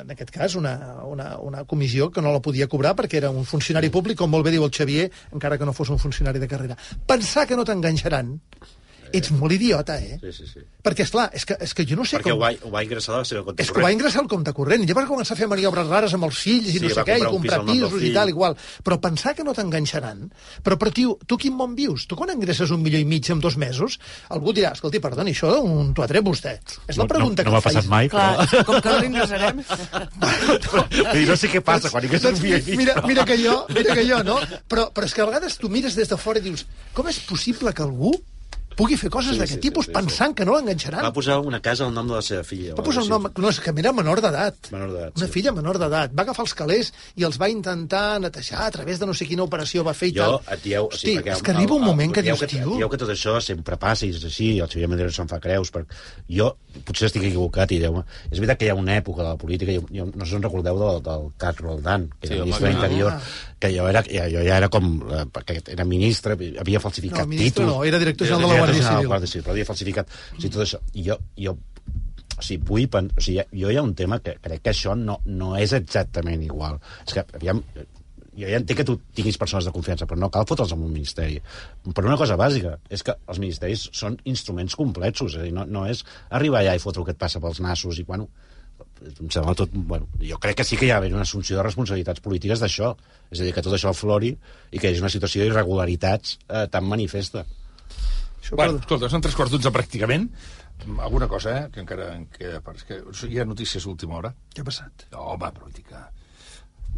[0.00, 3.44] en aquest cas, una, una, una comissió que no la podia cobrar perquè era un
[3.44, 6.48] funcionari públic, com molt bé diu el Xavier, encara que no fos un funcionari de
[6.48, 6.78] carrera.
[7.06, 8.36] Pensar que no t'enganxaran,
[9.12, 10.18] ets molt idiota, eh?
[10.22, 10.62] Sí, sí, sí.
[10.86, 12.38] Perquè, és clar, és que, és que jo no sé Perquè com...
[12.38, 14.28] ho va, ho va ingressar a la seva compte És que ho va ingressar al
[14.30, 16.82] compte corrent, i llavors va començar a fer maniobres rares amb els fills i Sí,
[16.84, 18.56] no sé què, i comprar un pis pisos i tal, igual.
[18.86, 20.26] Però pensar que no t'enganxaran...
[20.66, 22.06] Però, però tio, tu quin món vius?
[22.06, 23.98] Tu quan ingresses un milió i mig en dos mesos,
[24.32, 26.54] algú dirà, escolti, perdoni, això on t'ho ha tret vostè?
[26.86, 27.90] És la pregunta no, no m'ha que passat faig.
[27.90, 28.62] mai, però...
[28.68, 29.64] Com que no l'ingressarem...
[31.12, 32.80] Dir, no sé què passa quan ingresses un milió i mig.
[32.84, 34.38] Mira, mira que jo, mira que jo, no?
[34.70, 36.66] Però, però és que a vegades tu mires des de fora i dius
[36.96, 38.14] com és possible que algú
[38.76, 41.02] pugui fer coses Sí, d'aquest sí, tipus sí, sí, pensant que no l'enganxaran?
[41.04, 42.74] Va posar una casa al nom de la seva filla.
[42.76, 43.28] Va posar un nom...
[43.36, 44.70] No, és que era menor d'edat.
[44.74, 46.14] Menor d'edat, Una filla menor d'edat.
[46.16, 49.44] Va agafar els calés i els va intentar netejar a través de no sé quina
[49.46, 50.54] operació va fer i Jo tal.
[50.56, 50.88] et dieu...
[50.92, 52.76] Hosti, és que arriba un moment que dius, tio...
[52.76, 55.40] Dieu que tot això sempre passa i és així, i el Xavier Medeiros se'n fa
[55.42, 55.84] creus, per...
[56.28, 56.52] jo
[56.84, 59.72] potser estic equivocat i deu És veritat que hi ha una època de la política,
[59.72, 62.68] jo, jo no sé si en recordeu del, del Cas Roldán, que Sí, era ministre
[62.72, 63.55] d'Interior, Ah.
[63.58, 64.90] Que jo era, jo ja era com...
[65.10, 67.72] eh, perquè era ministre, havia falsificat No, ministre títols.
[67.72, 69.08] no, era director general de la Guàrdia Civil.
[69.08, 70.12] Guàrdia Civil, però havia falsificat...
[70.36, 70.80] O sigui, tot això.
[70.92, 71.16] I jo,
[71.46, 71.56] jo
[72.36, 73.08] o sigui, vull pen...
[73.16, 76.42] o sigui, jo hi ha un tema que crec que això no, no és exactament
[76.44, 76.76] igual.
[77.06, 77.62] És que, aviam,
[78.36, 80.92] jo ja entenc que tu tinguis persones de confiança, però no cal fotre'ls en un
[80.92, 81.38] ministeri.
[81.96, 85.64] Per una cosa bàsica, és que els ministeris són instruments complexos, és a dir, no,
[85.64, 88.28] no és arribar allà i fotre el que et passa pels nassos i, bueno,
[89.08, 89.70] em sembla tot...
[89.72, 92.92] Bueno, jo crec que sí que hi ha d'haver una assumpció de responsabilitats polítiques d'això.
[93.30, 94.32] És a dir, que tot això flori
[94.70, 97.44] i que hi hagi una situació d'irregularitats eh, tan manifesta.
[98.52, 100.28] Bueno, escolta, són tres quarts d'onze pràcticament.
[101.02, 102.60] Alguna cosa, eh, que encara en queda...
[102.62, 103.00] per- És que
[103.32, 104.30] hi ha notícies d'última hora.
[104.54, 105.06] Què ha passat?
[105.16, 106.02] Home, però que...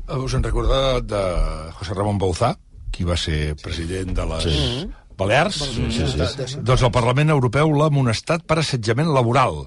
[0.09, 1.23] Eh, Us en recordeu de
[1.79, 2.55] José Ramon Bauzá,
[2.93, 4.89] qui va ser president de les Sí.
[5.19, 5.57] Balears?
[5.73, 6.61] Sí, sí, sí.
[6.63, 9.65] Doncs el Parlament Europeu l'ha amonestat per assetjament laboral.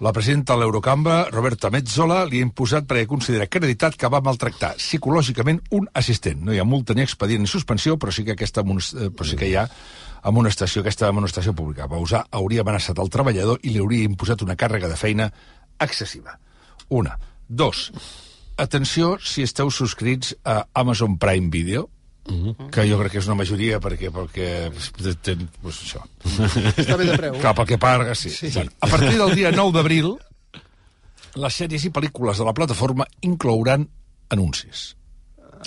[0.00, 4.70] La presidenta de l'Eurocambra, Roberta Metzola, li ha imposat perquè considera acreditat que va maltractar
[4.78, 6.40] psicològicament un assistent.
[6.40, 9.36] No hi ha multa ni expedient ni suspensió, però sí que, aquesta, eh, però sí
[9.36, 9.66] que hi ha
[10.30, 11.84] amonestació, aquesta amonestació pública.
[11.84, 15.28] Bausà hauria amenaçat el treballador i li hauria imposat una càrrega de feina
[15.78, 16.38] excessiva.
[16.88, 17.18] Una.
[17.46, 17.90] Dos.
[18.56, 21.90] Atenció si esteu subscrits a Amazon Prime Video,
[22.70, 24.48] que jo crec que és una majoria perquè, perquè
[25.24, 26.02] ten, pues això.
[26.76, 27.38] Està bé de preu.
[27.40, 28.30] Clar, pel que paga, sí.
[28.30, 28.50] Sí.
[28.50, 28.58] sí.
[28.58, 30.12] Bueno, a partir del dia 9 d'abril,
[31.40, 33.88] les sèries i pel·lícules de la plataforma inclouran
[34.30, 34.90] anuncis.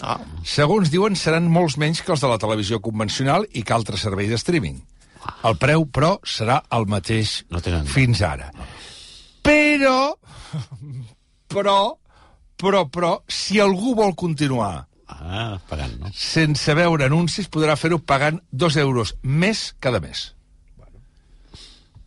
[0.01, 0.17] Ah.
[0.47, 4.31] Segons diuen, seran molts menys que els de la televisió convencional i que altres serveis
[4.31, 4.79] de streaming.
[5.47, 7.85] El preu, però, serà el mateix no tenen...
[7.87, 8.49] fins ara.
[9.43, 10.15] Però,
[11.51, 11.77] però,
[12.59, 14.87] però, però, si algú vol continuar
[15.21, 16.11] Ah, pagant, no?
[16.17, 20.31] sense veure anuncis, podrà fer-ho pagant dos euros més cada mes.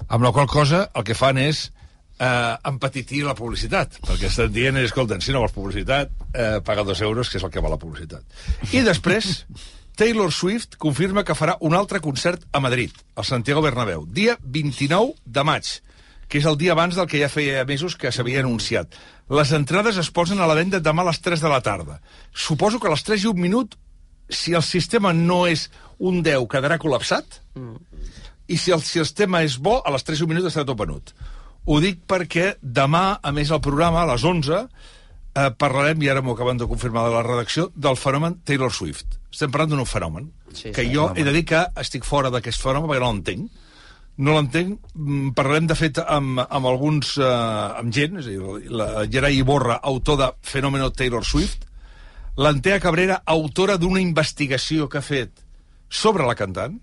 [0.07, 1.66] Amb la qual cosa el que fan és
[2.19, 7.01] eh, empetitir la publicitat, perquè estan dient, escolta, si no vols publicitat, eh, paga dos
[7.03, 8.23] euros, que és el que val la publicitat.
[8.73, 9.45] I després,
[9.97, 15.15] Taylor Swift confirma que farà un altre concert a Madrid, al Santiago Bernabéu, dia 29
[15.24, 15.78] de maig,
[16.28, 18.94] que és el dia abans del que ja feia mesos que s'havia anunciat.
[19.31, 22.01] Les entrades es posen a la venda demà a les 3 de la tarda.
[22.35, 23.77] Suposo que a les 3 i un minut,
[24.28, 27.40] si el sistema no és un 10, quedarà col·lapsat,
[28.48, 31.12] i si el sistema és bo, a les 3 i un minut estarà tot venut.
[31.66, 34.61] Ho dic perquè demà, a més, al programa, a les 11,
[35.35, 39.19] eh, parlarem, i ara m'ho acaben de confirmar de la redacció, del fenomen Taylor Swift.
[39.32, 41.19] Estem parlant d'un fenomen, Sí, que sí, jo fenomen.
[41.19, 43.51] he de dir que estic fora d'aquest fenomen perquè no l'entenc.
[44.17, 44.81] No l'entenc.
[44.95, 47.17] Mm, Parlarem, de fet, amb, amb alguns...
[47.21, 47.31] Eh,
[47.83, 51.67] amb gent, és a dir, la Gerai Iborra, autor de Fenómeno Taylor Swift,
[52.41, 55.45] l'Antea Cabrera, autora d'una investigació que ha fet
[55.89, 56.79] sobre la cantant,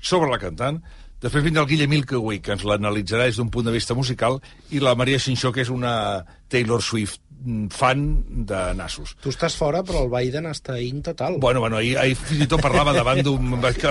[0.00, 0.80] sobre la cantant,
[1.20, 4.40] després vindrà el Guillem Milkeway, que ens l'analitzarà des d'un punt de vista musical,
[4.70, 8.06] i la Maria Xinxó, que és una Taylor Swift mm, fan
[8.48, 9.12] de nassos.
[9.22, 11.36] Tu estàs fora, però el Biden està in total.
[11.40, 13.52] Bueno, bueno, ahir, ahir fins i tot parlava davant d'un...
[13.60, 13.84] No sé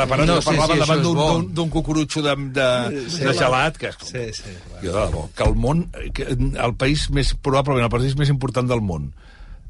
[0.49, 1.29] parlava si davant això és d'un bo.
[1.31, 2.67] d'un- d'un cucurutxo de, de,
[3.09, 3.23] Sí.
[3.23, 3.97] de gelat, que és...
[4.09, 4.57] Sí, sí.
[4.83, 8.67] Jo, de debò, que el món, que el país més, probablement el país més important
[8.69, 9.11] del món,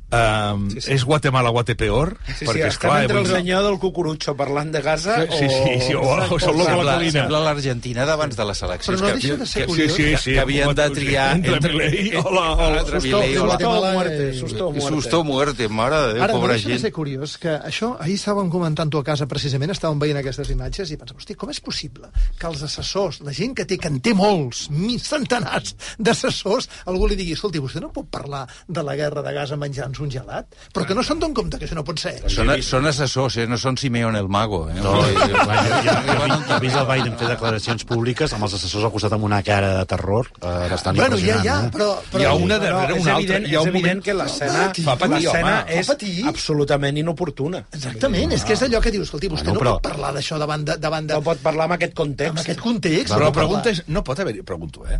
[0.09, 0.91] Um, sí, sí.
[0.95, 2.15] És Guatemala Guatepeor?
[2.25, 5.49] Sí, sí, perquè, esclar, entre el avui- senyor del cucurutxo parlant de Gaza Sí, sí,
[5.49, 8.99] sí, sí, o- o a la Sembla, sembla l'Argentina d'abans de les eleccions.
[8.99, 9.93] Però no que, deixa de ser que, curiós.
[9.93, 10.31] que, Sí, sí, sí.
[10.33, 13.53] que havien de triar Entre Milei o la- o la- entre Susto, Milei o la...
[13.53, 14.89] Guatemala, Susto o muerte, susto o muerte.
[14.95, 16.81] Susto muerte, mare de Déu, Ara, no pobra deixa de gent.
[16.81, 20.97] ser curiós que això, ahir estàvem comentant-ho a casa precisament, estàvem veient aquestes imatges i
[20.97, 22.09] pensàvem, hosti, com és possible
[22.39, 24.69] que els assessors, la gent que té, que en té molts,
[25.05, 29.55] centenars d'assessors, algú li digui, escolti, vostè no pot parlar de la guerra de Gaza
[29.99, 30.55] menjant-se un gelat?
[30.73, 32.13] Però que no se'n donen compte que això no pot ser.
[32.31, 33.47] Són, són assessors, eh?
[33.47, 34.69] no són Simeon el Mago.
[34.69, 34.75] Eh?
[34.79, 35.43] No, jo, jo,
[35.85, 39.27] jo, jo, he vist el Biden fer declaracions públiques amb els assessors al costat amb
[39.27, 41.45] una cara de terror eh, bastant Bueno, ja, impressionant.
[41.45, 41.71] ja, eh?
[41.75, 41.89] però...
[42.11, 43.39] però Hi ha una Però darrere és una altra.
[43.49, 44.03] Hi ha un moment...
[44.03, 45.79] que l'escena Fa patir, l'escena home.
[45.79, 47.63] és absolutament inoportuna.
[47.75, 50.65] Exactament, és que és allò que dius, escolti, vostè no però- pot parlar d'això davant
[50.65, 50.77] de...
[50.79, 52.33] Davant de No pot parlar en aquest context.
[52.37, 53.13] en aquest context.
[53.13, 54.99] Però no la pregunta és, no pot haver-hi, pregunto, eh?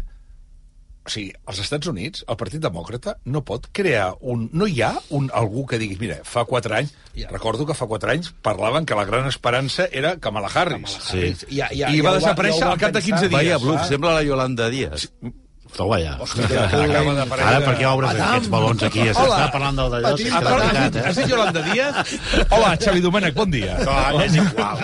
[1.10, 4.44] O sigui, als Estats Units, el Partit Demòcrata no pot crear un...
[4.54, 6.94] No hi ha un, algú que diguis, mira, fa quatre anys,
[7.32, 11.00] recordo que fa quatre anys parlaven que la gran esperança era Kamala Harris.
[11.10, 11.34] Sí.
[11.50, 13.30] Ja, ja, I ja va desaparèixer ja al cap de van 15 pensar.
[13.30, 13.40] dies.
[13.40, 13.88] Vaya, Bluff, Ah.
[13.90, 15.10] sembla la Yolanda Díaz.
[15.76, 16.14] Toma ja.
[16.20, 18.28] Acaba d'aparèixer- Ara, per què obres Adam.
[18.28, 19.00] aquests balons aquí?
[19.08, 19.36] Es Hola.
[19.38, 21.96] està parlant del d'allò, és Ah, però l'ha has dit, has dit Yolanda Díaz?
[22.50, 23.78] Hola, Xavi Domènec, bon dia.
[23.86, 24.78] No, és igual.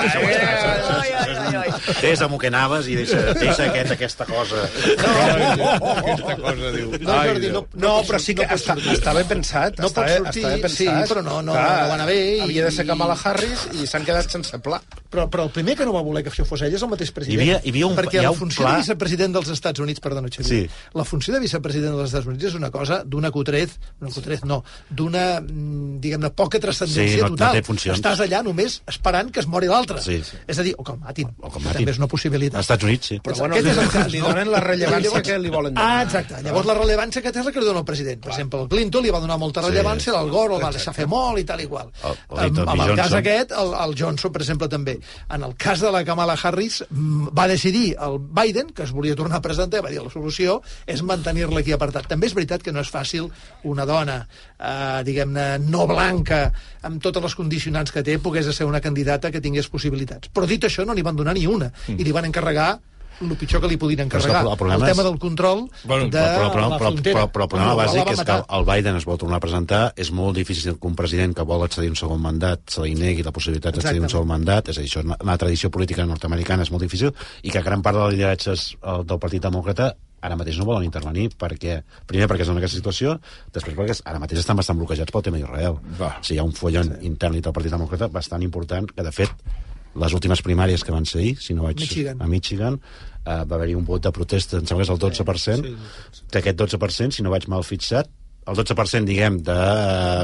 [2.01, 4.63] Deixa amb que anaves i deixa, deixa aquest, aquesta cosa.
[4.65, 6.91] Aquesta cosa, diu...
[7.01, 9.79] No, Ai, Jordi, no, No, però sí que està, està ben pensat.
[9.81, 11.09] No està, pot sortir, està ben sí, pensat.
[11.11, 14.05] però no- no- no va anar bé i- Havia de ser Kamala Harris i s'han
[14.05, 14.81] quedat sense pla.
[15.11, 17.11] Però, però el primer que no va voler que això fos ell és el mateix
[17.11, 17.39] president.
[17.39, 19.99] Hi havia- hi havia un- perquè hi ha un pla- de vicepresident dels Estats Units,
[19.99, 20.69] perdona, Xavier, Sí.
[20.93, 24.63] La funció de vicepresident dels Estats Units és una cosa d'una cotrez, una cotrez no,
[24.89, 27.63] d'una, mm, diguem-ne, poca transcendència Sí, no- no total.
[27.63, 27.97] funcions.
[27.99, 30.01] Estàs allà només esperant que es mori l'altre.
[30.01, 30.37] Sí, sí.
[30.47, 31.27] És a dir, o que el matin.
[31.39, 31.79] O que el matin.
[31.85, 32.55] També és una possibilitat.
[32.57, 33.19] Als Estats Units, sí.
[33.23, 34.27] Però bueno, aquest és el cas, li no?
[34.29, 35.99] donen la rellevància Llavors- que li volen donar.
[35.99, 36.41] Ah, exacte.
[36.43, 38.21] Llavors la rellevància que té és la que li dona el president.
[38.21, 39.69] Per exemple, el Clinton li va donar molta Sí.
[39.69, 41.91] rellevància, l'Al Gore el va deixar fer molt i tal i qual.
[42.03, 42.95] El- el amb el Johnson.
[42.95, 44.99] cas aquest, el, el Johnson, per exemple, també.
[45.29, 49.15] En el cas de la Kamala Harris, mm, va decidir el Biden, que es volia
[49.15, 52.07] tornar a presentar, va dir la solució és mantenir-la aquí apartat.
[52.07, 53.29] També és veritat que no és fàcil
[53.63, 54.27] una dona,
[54.59, 56.51] eh, diguem-ne, no blanca,
[56.83, 60.29] amb totes les condicionants que té, pogués ser una candidata que tingués possibilitats.
[60.33, 61.71] Però dit això, no n'hi van donar ni una.
[61.87, 62.79] I li van encarregar
[63.21, 64.41] el pitjor que li podien Però encarregar.
[64.45, 67.19] el problema el tema és- del control Bueno, de però, però, la però, frontera.
[67.21, 69.93] però, però el problema la bàsic és que el Biden es vol tornar a presentar,
[69.95, 72.93] és molt difícil que un president que vol accedir a un segon mandat se li
[72.93, 75.37] negui la possibilitat d'accedir a un segon mandat, és a dir, això és una, una
[75.37, 77.13] tradició política nord-americana, és molt difícil,
[77.43, 80.87] i que gran part de les lideratges eh, del Partit Demòcrata ara mateix no volen
[80.87, 81.79] intervenir perquè,
[82.09, 83.17] primer perquè és en aquesta situació,
[83.53, 85.77] després perquè ara mateix estan bastant bloquejats pel tema d'Israel.
[85.77, 87.05] O sigui, hi ha un follon sí.
[87.11, 89.47] intern del Partit Demòcrata bastant important que, de fet,
[89.95, 92.21] les últimes primàries que van ser ahir, si no vaig Michigan.
[92.21, 92.79] a Michigan,
[93.23, 96.61] eh, va haver-hi un vot de protesta, em sembla que és el 12%, sí, d'aquest
[96.61, 98.11] 12%, si no vaig mal fixat,
[98.47, 99.55] el 12%, diguem, de...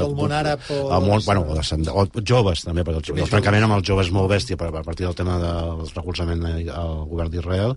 [0.02, 3.30] Del món àrab o- El món, bueno, o, de, o joves, també, perquè el, el
[3.32, 7.30] trencament amb els joves molt bèstia per, a partir del tema del recolzament al govern
[7.32, 7.74] d'Israel.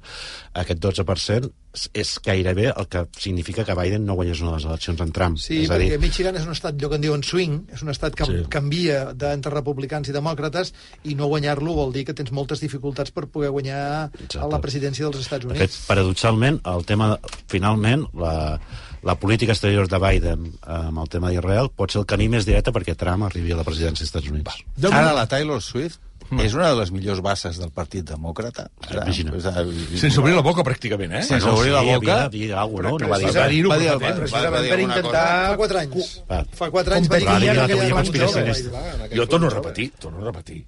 [0.53, 1.49] Aquest 12%
[1.93, 5.37] és- gairebé el que significa que Biden no guanyés una de les eleccions en Trump.
[5.41, 7.81] Sí, és a perquè dir, Michigan és un estat, allò que en diuen swing, és
[7.83, 8.37] un estat que Sí.
[8.49, 10.73] canvia d'entre republicans i demòcrates,
[11.03, 13.81] i no guanyar-lo vol dir que tens moltes dificultats per poder guanyar
[14.39, 15.59] a la presidència dels Estats De Units.
[15.75, 17.19] fet, paradoxalment, el tema,
[17.51, 18.59] finalment, la,
[19.05, 22.47] la política exterior de Biden eh, amb el tema d'Israel pot ser el camí més
[22.47, 24.63] directe perquè Trump arribi a la presidència dels Estats Units.
[24.89, 26.01] Ara la Taylor Swift
[26.41, 28.63] és una de les millors bases del Partit Demòcrata.
[28.89, 29.61] Ara, pues, ara,
[30.01, 31.21] Sense obrir la boca, pràcticament, eh?
[31.27, 32.15] Sense obrir la Sí, boca.
[32.15, 33.05] Havia de dir alguna cosa, no?
[33.05, 35.21] No va dir Va va dir, va, va, va dir per alguna intentar...
[35.21, 35.45] cosa.
[35.45, 36.09] Fa quatre anys.
[36.31, 36.39] Va.
[36.61, 38.83] Fa quatre anys va dir que ja no hi ha conspiracionista.
[39.13, 40.63] Jo torno a repetir, torno a repetir,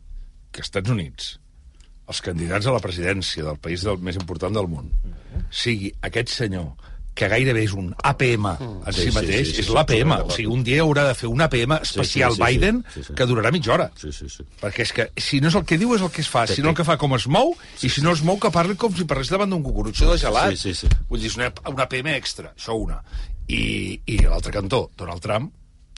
[0.51, 1.31] que als Estats Units,
[2.07, 4.93] els candidats a la presidència del país del, més important del món,
[5.49, 6.69] sigui aquest senyor
[7.17, 10.13] que gairebé és un APM en Sí, si sí, mateix, sí, sí, és sí, l'APM.
[10.13, 13.03] sí, O sigui, un dia haurà de fer un APM especial sí, sí, Biden sí,
[13.07, 13.15] sí.
[13.17, 13.89] que durarà mitja hora.
[13.97, 14.45] Sí, sí, sí.
[14.61, 16.61] Perquè és que si no és el que diu és el que es fa, si
[16.61, 18.93] no el que fa com es mou, i si no es mou que parli com
[18.95, 20.53] si parlés davant d'un cucurutxo de gelat.
[20.55, 20.91] Sí, sí, sí.
[21.09, 23.01] Vull dir, és una, una PM extra, això una.
[23.47, 25.51] I, i l'altre cantó, Donald Trump,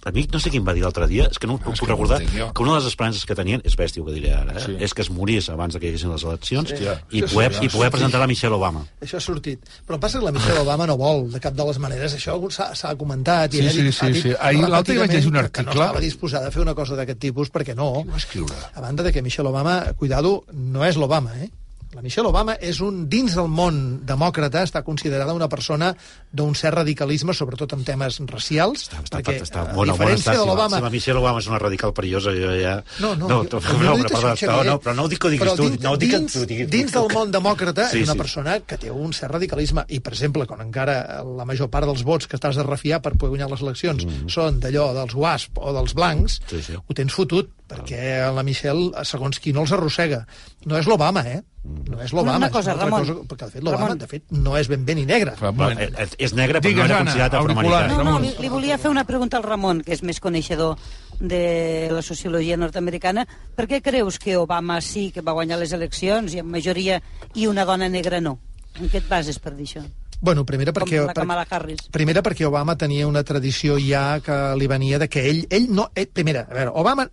[0.05, 1.89] A mi no sé quin va dir l'altre dia, és que no ho és puc
[1.89, 4.61] recordar, que una de les esperances que tenien, és bèstia que diré ara, eh?
[4.63, 4.75] Sí.
[4.79, 6.75] és que es morís abans de que hi haguessin les eleccions Sí.
[7.11, 8.85] i, Sí, poder, sí, i poder presentar la Michelle Obama.
[9.01, 9.59] Això ha sortit.
[9.85, 12.15] Però passa que la Michelle Obama no vol, de cap de les maneres.
[12.15, 13.53] Això s'ha comentat.
[13.53, 14.33] i Sí, sí, dit- sí, dit sí.
[14.39, 15.65] Ahir l'altre dia vaig llegir un que- article.
[15.65, 18.05] no estava disposada a fer una cosa d'aquest tipus, perquè no.
[18.05, 18.55] va escriure?
[18.73, 21.49] A banda de que Michelle Obama, cuidado, no és l'Obama, eh?
[21.97, 25.87] La Michelle Obama és un, dins del món demòcrata, està considerada una persona
[26.31, 30.35] d'un cert radicalisme, sobretot en temes racials, Està, perquè, està, a bona, diferència està.
[30.37, 30.77] de l'Obama...
[30.77, 32.75] si la Michelle Obama és una radical perillosa, jo ja...
[33.01, 34.67] No, no, no, jo- no, no això, no, Xavier.
[34.69, 36.19] no, però no ho dic que ho diguis Però tu, dins, no ho dic que
[36.21, 38.21] dins, tu diguis dins del món demòcrata Sí, és una sí.
[38.21, 42.05] persona que té un cert radicalisme i, per exemple, quan encara la major part dels
[42.05, 45.73] vots que t'has de refiar per poder guanyar les eleccions són d'allò dels WASP o
[45.73, 46.53] dels blancs, Mm.
[46.53, 46.77] Sí, sí.
[46.77, 48.01] ho tens fotut, perquè
[48.33, 50.23] la Michelle, segons qui no els arrossega.
[50.65, 51.39] No és l'Obama, eh?
[51.63, 53.05] No és l'Obama, Una és cosa, altra Ramon.
[53.05, 55.35] cosa, perquè de fet l'Obama, de fet, no és ben bé ni negre.
[55.53, 57.81] Bueno, és, és negre, però Digues, no era considerat afroamericà.
[57.91, 60.77] No, no, li, li volia fer una pregunta al Ramon, que és més coneixedor
[61.19, 63.27] de la sociologia nord-americana.
[63.55, 67.01] Per què creus que Obama sí que va guanyar les eleccions i en majoria
[67.35, 68.39] i una dona negra no?
[68.79, 69.83] En què et bases per dir això?
[70.21, 70.97] Bueno, primera perquè...
[70.99, 71.85] Com la per- Kamala Harris.
[71.91, 75.45] Primera perquè Obama tenia una tradició ja que li venia de que ell...
[75.49, 77.07] ell no, ell, primera, a veure, Obama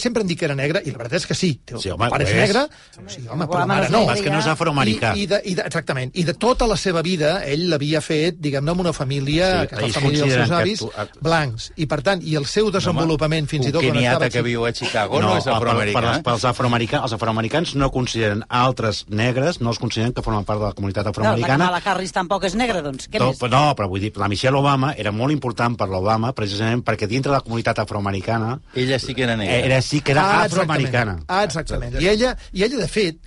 [0.00, 1.50] sempre han dit que era negre, i la veritat és que sí.
[1.64, 2.62] Té, Sí, home, pare és negre,
[3.06, 4.24] sí, home, però Obama mare no és no.
[4.24, 5.12] que no és afroamericà.
[5.14, 6.10] I, i, de, i de, exactament.
[6.16, 9.80] I de tota la seva vida, ell l'havia fet, diguem-ne, amb una família, Sí, que
[9.84, 11.70] la família dels seus avis, tu- blancs.
[11.76, 14.32] I, per tant, i el seu desenvolupament, fins i tot quan keniata estava...
[14.38, 16.04] que viu a Chicago no, és per, per, afroamericà.
[16.16, 20.58] els- pels afroamericans, els afroamericans no consideren altres negres, no els consideren que formen part
[20.64, 21.64] de la comunitat No, la afroamericana.
[21.68, 23.08] Kamala Harris tampoc és negra, doncs.
[23.10, 23.40] Què No, més?
[23.50, 27.30] no, però vull dir, la Michelle Obama era molt important per l'Obama precisament perquè dintre
[27.32, 29.56] de la comunitat afroamericana Ella sí que era negra.
[29.66, 31.18] era sí que era Ah, afroamericana.
[31.28, 32.00] Ah, exactament.
[32.00, 33.18] I ella, I ella, de fet,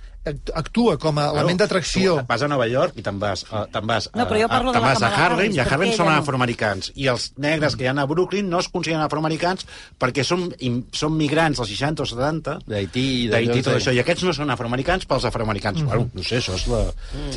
[0.54, 2.16] actua com a element d'atracció.
[2.28, 4.72] Vas a Nova York i te'n vas, a- te'n vas, No, però jo a- parlo
[4.72, 6.22] te'n de la vas a Harlem Harris, i a Harlem són ella no?
[6.22, 6.92] afroamericans.
[6.96, 9.66] I els negres que hi ha a Brooklyn no es consideren afroamericans
[10.00, 13.92] perquè són, im- són migrants dels 60 o 70 D'Haití i d'Haití tot de- això.
[13.94, 15.80] I aquests no són afroamericans pels afroamericans.
[15.82, 15.86] Mhm.
[15.88, 16.84] Bueno, no sé, això és la...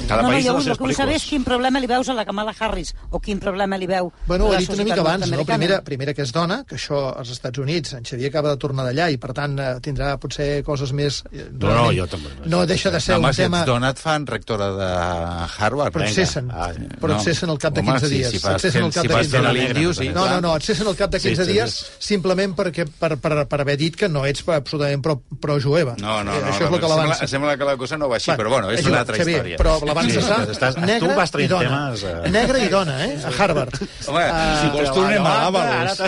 [0.08, 1.30] Cada no, no, país jo té les el seves que vull saber és pel·lícules.
[1.30, 4.52] quin problema li veus a la Kamala Harris o quin problema li veu Bueno, ho
[4.52, 5.46] la he dit una societat mica abans, no?
[5.46, 8.86] Primera, primera que és dona, que això als Estats Units, en Xavier acaba de tornar
[8.86, 11.24] d'allà i per tant eh, tindrà potser coses més...
[11.32, 12.30] eh, No, no, jo també.
[12.46, 13.60] No deixa de ser no, home, un si tema...
[13.64, 14.90] ets dona et fan rectora de
[15.58, 15.94] Harvard.
[15.98, 16.70] Però et cessen, Ah,
[17.02, 18.32] però et cessen al cap de Home, 15 sí, dies.
[18.32, 19.98] Si fas, et cessen al cap si de fas 15 fent dies.
[19.98, 20.10] sí.
[20.14, 21.86] No, no, no, et cessen al cap de Sí, 15 sí, dies sí.
[22.14, 25.96] simplement perquè, per, per, per haver dit que no ets absolutament pro, pro-jueva.
[26.00, 27.28] No, no, Eh, no, Això és no, el que sembla, l'avança.
[27.28, 29.58] sembla que la cosa no va així, però bueno, és una altra Xavier, història.
[29.58, 31.70] Però l'avança Sí, està estàs- tu negre vas i dona.
[31.70, 32.30] temes, eh.
[32.32, 33.18] Negre i dona, eh?
[33.26, 33.74] A Harvard.
[34.08, 34.26] Home,
[34.62, 36.00] si vols tornem a Avalos.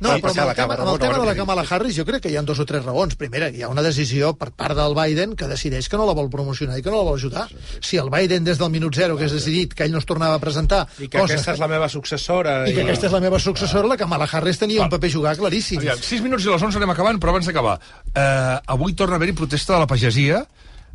[0.00, 2.30] No, però amb el, tema, amb el tema de la Kamala Harris jo crec que
[2.32, 3.14] hi ha dos o tres raons.
[3.16, 6.30] Primera, hi ha una decisió per part del Biden que decideix que no la vol
[6.32, 7.46] promocionar i que no la vol ajudar.
[7.80, 10.38] Si el Biden des del minut zero que has decidit que ell no es tornava
[10.38, 10.84] a presentar...
[10.98, 12.56] I que cosa- aquesta és la meva successora.
[12.68, 15.78] I que aquesta és la meva successora, la Kamala Harris tenia un paper jugar claríssim.
[15.82, 17.78] Aviam, 6 minuts i les 11 anem acabant, però abans d'acabar.
[18.14, 20.44] Eh, avui torna a haver-hi protesta de la pagesia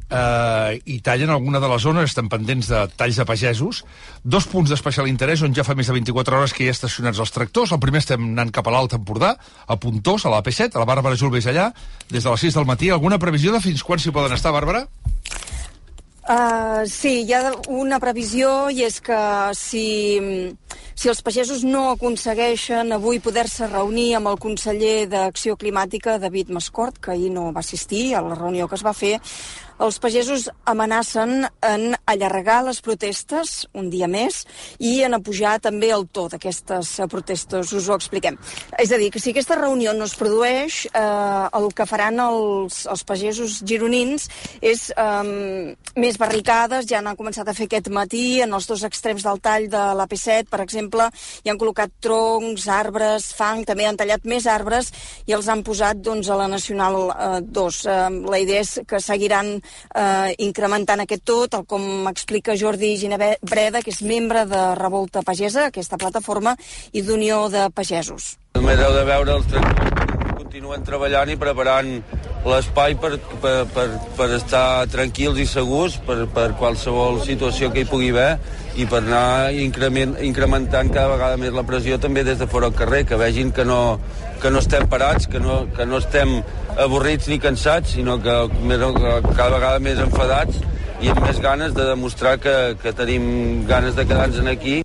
[0.10, 3.84] eh, i tallen alguna de les zones, estan pendents de talls de pagesos.
[4.24, 7.22] Dos punts d'especial interès on ja fa més de 24 hores que hi ha estacionats
[7.22, 7.74] els tractors.
[7.76, 9.36] El primer estem anant cap a l'Alt Empordà,
[9.68, 11.70] a Puntós, a la P7, a la Bàrbara Julve és allà,
[12.10, 12.90] des de les 6 del matí.
[12.90, 14.88] Alguna previsió de fins quan s'hi poden estar, Bàrbara?
[16.30, 19.18] Uh, sí, hi ha una previsió i és que
[19.58, 19.86] si,
[20.94, 27.00] si els pagesos no aconsegueixen avui poder-se reunir amb el conseller d'Acció Climàtica, David Mascort,
[27.02, 29.16] que ahir no va assistir a la reunió que es va fer,
[29.80, 34.44] els pagesos amenacen en allargar les protestes un dia més
[34.80, 37.72] i en apujar també el to d'aquestes protestes.
[37.74, 38.38] Us ho expliquem.
[38.80, 42.84] És a dir, que si aquesta reunió no es produeix, eh, el que faran els,
[42.92, 44.28] els pagesos gironins
[44.62, 49.26] és eh, més barricades, ja han començat a fer aquest matí, en els dos extrems
[49.26, 51.08] del tall de l'AP7, per exemple,
[51.44, 54.92] hi han col·locat troncs, arbres, fang, també han tallat més arbres
[55.28, 57.82] i els han posat doncs, a la Nacional eh, 2.
[57.86, 58.00] Eh,
[58.30, 59.56] la idea és que seguiran
[59.96, 65.68] eh, incrementant aquest tot, tal com explica Jordi Ginebreda, que és membre de Revolta Pagesa,
[65.70, 66.56] aquesta plataforma,
[66.94, 68.36] i d'Unió de Pagesos.
[68.58, 71.92] Només heu de veure els tractors que continuen treballant i preparant
[72.48, 73.86] l'espai per, per, per,
[74.16, 78.32] per estar tranquils i segurs per, per qualsevol situació que hi pugui haver
[78.80, 82.78] i per anar increment, incrementant cada vegada més la pressió també des de fora al
[82.78, 84.00] carrer, que vegin que no,
[84.40, 86.40] que no estem parats, que no, que no estem
[86.80, 88.84] avorrits ni cansats, sinó que més,
[89.36, 90.62] cada vegada més enfadats
[91.00, 94.80] i amb més ganes de demostrar que, que tenim ganes de quedar-nos aquí.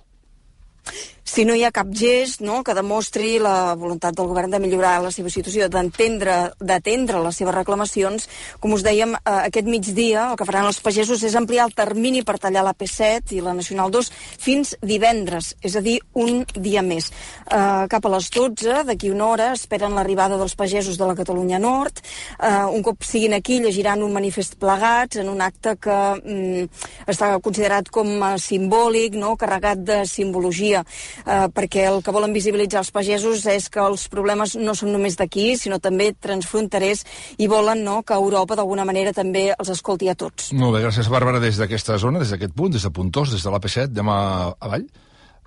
[1.25, 4.99] Si no hi ha cap gest no, que demostri la voluntat del govern de millorar
[5.01, 8.27] la seva situació, d'entendre d'atendre les seves reclamacions,
[8.61, 12.21] com us dèiem, eh, aquest migdia el que faran els pagesos és ampliar el termini
[12.23, 14.11] per tallar la P7 i la Nacional 2
[14.45, 17.09] fins divendres, és a dir, un dia més.
[17.49, 21.57] Eh, cap a les 12, d'aquí una hora, esperen l'arribada dels pagesos de la Catalunya
[21.59, 22.03] Nord.
[22.37, 26.69] Eh, un cop siguin aquí, llegiran un manifest plegats en un acte que mm,
[27.09, 29.33] està considerat com a simbòlic, no?
[29.41, 30.85] carregat de simbologia.
[31.23, 35.17] Eh, perquè el que volen visibilitzar els pagesos és que els problemes no són només
[35.19, 37.05] d'aquí, sinó també transfronterers
[37.37, 40.51] i volen no, que Europa d'alguna manera també els escolti a tots.
[40.53, 43.53] Molt bé, gràcies, Bàrbara, des d'aquesta zona, des d'aquest punt, des de Puntós, des de
[43.53, 44.21] l'AP7, anem a,
[44.59, 44.85] avall,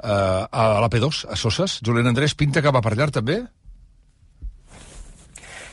[0.02, 1.78] uh, a l'AP2, a Soses.
[1.84, 3.42] Julián Andrés, pinta que va per allà, també?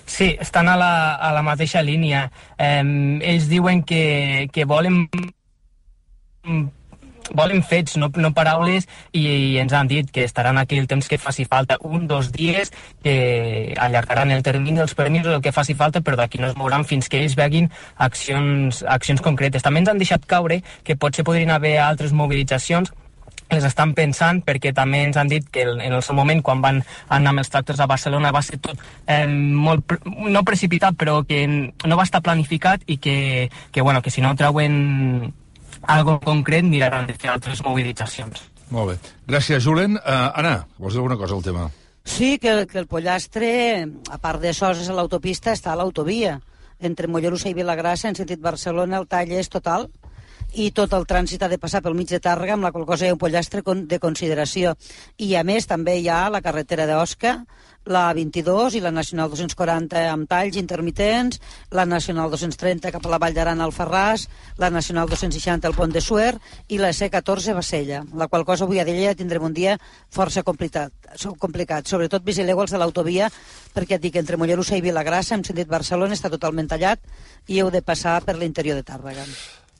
[0.05, 2.27] Sí, estan a la, a la mateixa línia.
[2.61, 2.84] Eh,
[3.26, 5.07] ells diuen que, que volen
[7.34, 11.07] volen fets, no, no paraules, i, i ens han dit que estaran aquí el temps
[11.10, 12.73] que faci falta, un, dos dies,
[13.03, 16.85] que allargaran el termini dels permisos, el que faci falta, però d'aquí no es mouran
[16.85, 19.64] fins que ells veguin accions, accions concretes.
[19.65, 22.93] També ens han deixat caure que potser podrien haver altres mobilitzacions,
[23.49, 26.81] les estan pensant perquè també ens han dit que en el seu moment quan van
[27.14, 31.45] anar amb els tractors a Barcelona va ser tot eh, molt, no precipitat però que
[31.47, 35.34] no va estar planificat i que, que, bueno, que si no treuen
[35.88, 38.44] algo concret miraran de fer altres mobilitzacions.
[38.74, 38.95] Molt bé.
[39.30, 39.99] Gràcies, Julen.
[40.02, 41.70] Uh, Anna, vols dir alguna cosa al tema?
[42.06, 43.52] Sí, que, que el pollastre,
[44.14, 46.40] a part de Soses a l'autopista, està a l'autovia.
[46.80, 49.88] Entre Mollerussa i Vilagrassa, en sentit Barcelona, el tall és total
[50.56, 53.06] i tot el trànsit ha de passar pel mig de Tàrrega, amb la qual cosa
[53.06, 54.76] hi ha un pollastre de consideració.
[55.18, 57.41] I, a més, també hi ha la carretera d'Osca,
[57.86, 61.41] la 22 i la Nacional 240 amb talls intermitents,
[61.76, 64.26] la Nacional 230 cap a la Vall d'Aran al Ferràs,
[64.57, 66.32] la Nacional 260 al Pont de Suer
[66.69, 69.76] i la C14 a Bassella, la qual cosa avui a Della tindrem un dia
[70.10, 70.91] força complicat,
[71.38, 71.86] complicat.
[71.86, 73.30] sobretot vigileu els de l'autovia,
[73.76, 76.99] perquè et dic, entre Mollerussa i Vilagrassa, hem sentit Barcelona, està totalment tallat
[77.48, 79.27] i heu de passar per l'interior de Tàrrega.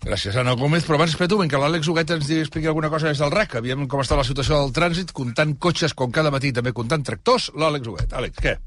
[0.04, 0.86] Gràcies, Anna Gómez.
[0.86, 3.56] Però abans, espera que l'Àlex Huguet ens expliqui alguna cosa des del RAC.
[3.62, 7.52] Aviam com està la situació del trànsit, comptant cotxes com cada matí, també comptant tractors.
[7.56, 8.14] L'Àlex Huguet.
[8.14, 8.58] Àlex, què?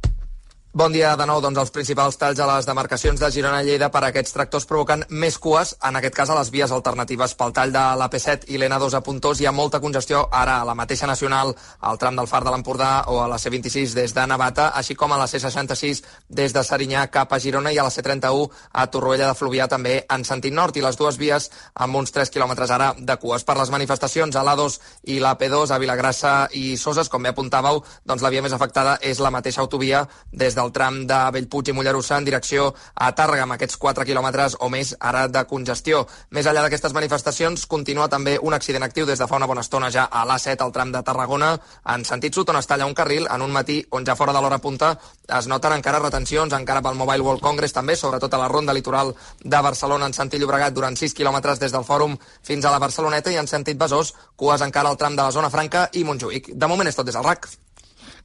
[0.74, 1.38] Bon dia de nou.
[1.40, 4.66] Doncs els principals talls a les demarcacions de Girona i Lleida per a aquests tractors
[4.68, 7.32] provoquen més cues, en aquest cas a les vies alternatives.
[7.40, 10.74] Pel tall de l'AP7 i l'N2 a Puntós hi ha molta congestió ara a la
[10.76, 14.66] mateixa nacional, al tram del Far de l'Empordà o a la C26 des de Navata,
[14.76, 18.52] així com a la C66 des de Serinyà cap a Girona i a la C31
[18.74, 21.48] a Torroella de Fluvià també en sentit nord i les dues vies
[21.80, 23.40] amb uns 3 quilòmetres ara de cues.
[23.48, 24.78] Per les manifestacions a l'A2
[25.16, 29.24] i l'AP2 a Vilagrassa i Soses, com bé apuntàveu, doncs la via més afectada és
[29.24, 33.56] la mateixa autovia des del tram de Bellpuig i Mollerussa en direcció a Tàrrega, amb
[33.56, 36.04] aquests 4 quilòmetres o més ara de congestió.
[36.34, 39.92] Més enllà d'aquestes manifestacions, continua també un accident actiu des de fa una bona estona
[39.94, 41.54] ja a l'A7, al tram de Tarragona,
[41.94, 44.42] en sentit sud, on es talla un carril en un matí on ja fora de
[44.42, 44.96] l'hora punta
[45.38, 49.12] es noten encara retencions, encara pel Mobile World Congress també, sobretot a la ronda litoral
[49.42, 53.32] de Barcelona en sentit Llobregat durant 6 quilòmetres des del Fòrum fins a la Barceloneta
[53.32, 56.54] i en sentit Besòs, cues encara al tram de la zona franca i Montjuïc.
[56.54, 57.50] De moment és tot des del RAC.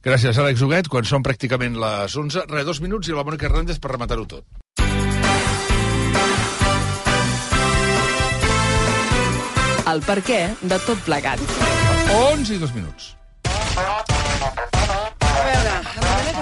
[0.04, 0.90] Gràcies, Àlex Huguet.
[0.92, 4.44] Quan són pràcticament les 11, re, dos minuts i la Mònica Hernández per rematar-ho tot.
[9.88, 10.20] El per
[10.60, 11.40] de tot plegat.
[12.12, 13.14] 11 i dos minuts.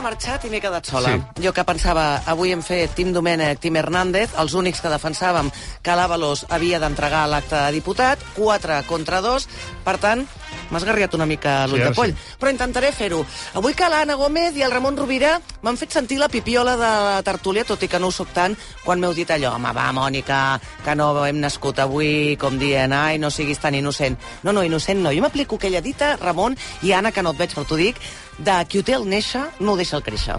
[0.02, 1.12] Ha marxat i m'he quedat sola.
[1.14, 1.42] Sí.
[1.46, 5.50] Jo que pensava, avui hem fet Tim Domènec, Tim Hernández, els únics que defensàvem
[5.82, 9.46] que l'Avalos havia d'entregar l'acte de diputat, 4 contra 2,
[9.86, 10.24] per tant,
[10.72, 12.10] m'ha esgarriat una mica l'ull Sí, de poll.
[12.12, 12.36] sí.
[12.40, 13.24] Però intentaré fer-ho.
[13.54, 17.22] Avui que l'Anna Gómez i el Ramon Rovira m'han fet sentir la pipiola de la
[17.22, 20.58] tertúlia, tot i que no ho soc tant, quan m'heu dit allò, home, va, Mònica,
[20.84, 24.18] que no hem nascut avui, com dient, ai, no siguis tan innocent.
[24.42, 25.12] No, no, innocent no.
[25.12, 27.96] Jo m'aplico aquella dita, Ramon i Anna, que no et veig, però t'ho dic,
[28.38, 30.36] de qui ho té el néixer, no ho deixa el créixer.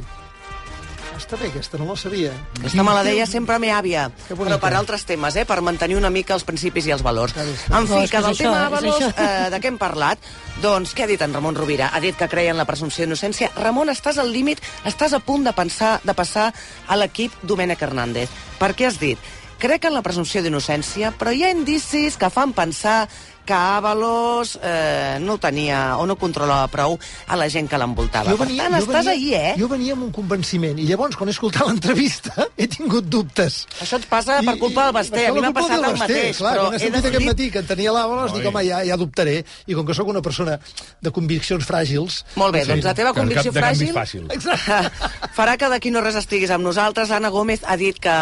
[1.14, 2.32] Està bé, aquesta no la sabia.
[2.58, 4.56] Aquesta me la deia sempre me àvia, Que bonica.
[4.58, 5.44] però per altres temes, eh?
[5.46, 7.36] per mantenir una mica els principis i els valors.
[7.38, 9.12] En fi, que del tema Avalos, això.
[9.16, 10.18] eh, de què hem parlat?
[10.62, 11.92] Doncs què ha dit en Ramon Rovira?
[11.94, 13.52] Ha dit que creia en la presumpció d'innocència.
[13.56, 14.60] Ramon, estàs al límit,
[14.90, 16.52] estàs a punt de, pensar, de passar
[16.88, 18.30] a l'equip Domènec Hernández.
[18.60, 19.20] Per què has dit?
[19.60, 23.08] Crec en la presumpció d'innocència, però hi ha indicis que fan pensar
[23.46, 26.98] que Avalos eh, no tenia o no controlava prou
[27.28, 28.36] a la gent que l'envoltava.
[28.40, 29.54] Per tant, estàs ahí, eh?
[29.60, 33.64] Jo venia amb un convenciment, i llavors, quan he escoltat l'entrevista, he tingut dubtes.
[33.84, 35.28] Això et passa per culpa del Basté.
[35.28, 37.32] A mi m'ha passat el mateix, clar, però quan he he sentit aquest decidit...
[37.32, 39.36] matí que en tenia l'Àvalos, dic, home, ja, ja dubtaré.
[39.68, 40.58] I com que sóc una persona
[41.04, 42.22] de conviccions fràgils...
[42.40, 43.92] Molt bé, doncs la teva convicció fràgil
[44.34, 45.08] Exacte.
[45.38, 47.12] farà que d'aquí no res estiguis amb nosaltres.
[47.12, 48.16] Anna Gómez ha dit que...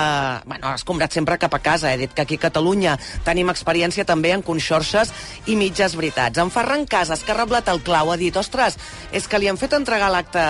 [0.45, 1.91] Bueno, ha escombrat sempre cap a casa.
[1.91, 5.11] Ha dit que aquí a Catalunya tenim experiència també en conxorxes
[5.50, 6.38] i mitges veritats.
[6.42, 8.78] En Ferran Casas, que ha reblat el clau, ha dit ostres,
[9.12, 10.44] és que li han fet entregar l'acte...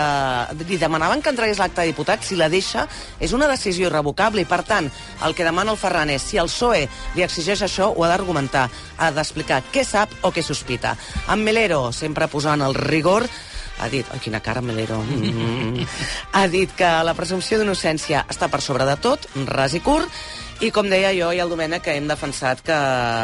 [0.68, 2.26] Li demanaven que entregués l'acte de diputat.
[2.28, 2.88] Si la deixa,
[3.20, 4.90] és una decisió irrevocable i, per tant,
[5.26, 6.84] el que demana el Ferran és si el PSOE
[7.16, 8.68] li exigeix això, ho ha d'argumentar.
[8.98, 10.96] Ha d'explicar què sap o què sospita.
[11.32, 13.28] En Melero, sempre posant el rigor,
[13.82, 14.06] ha dit...
[14.14, 15.00] Ai, quina cara, Melero.
[15.02, 15.88] Mm.
[16.38, 20.10] ha dit que la presumpció d'innocència està per sobre de tot, ras i curt,
[20.62, 22.76] I com deia jo i el Domènec, que hem defensat que,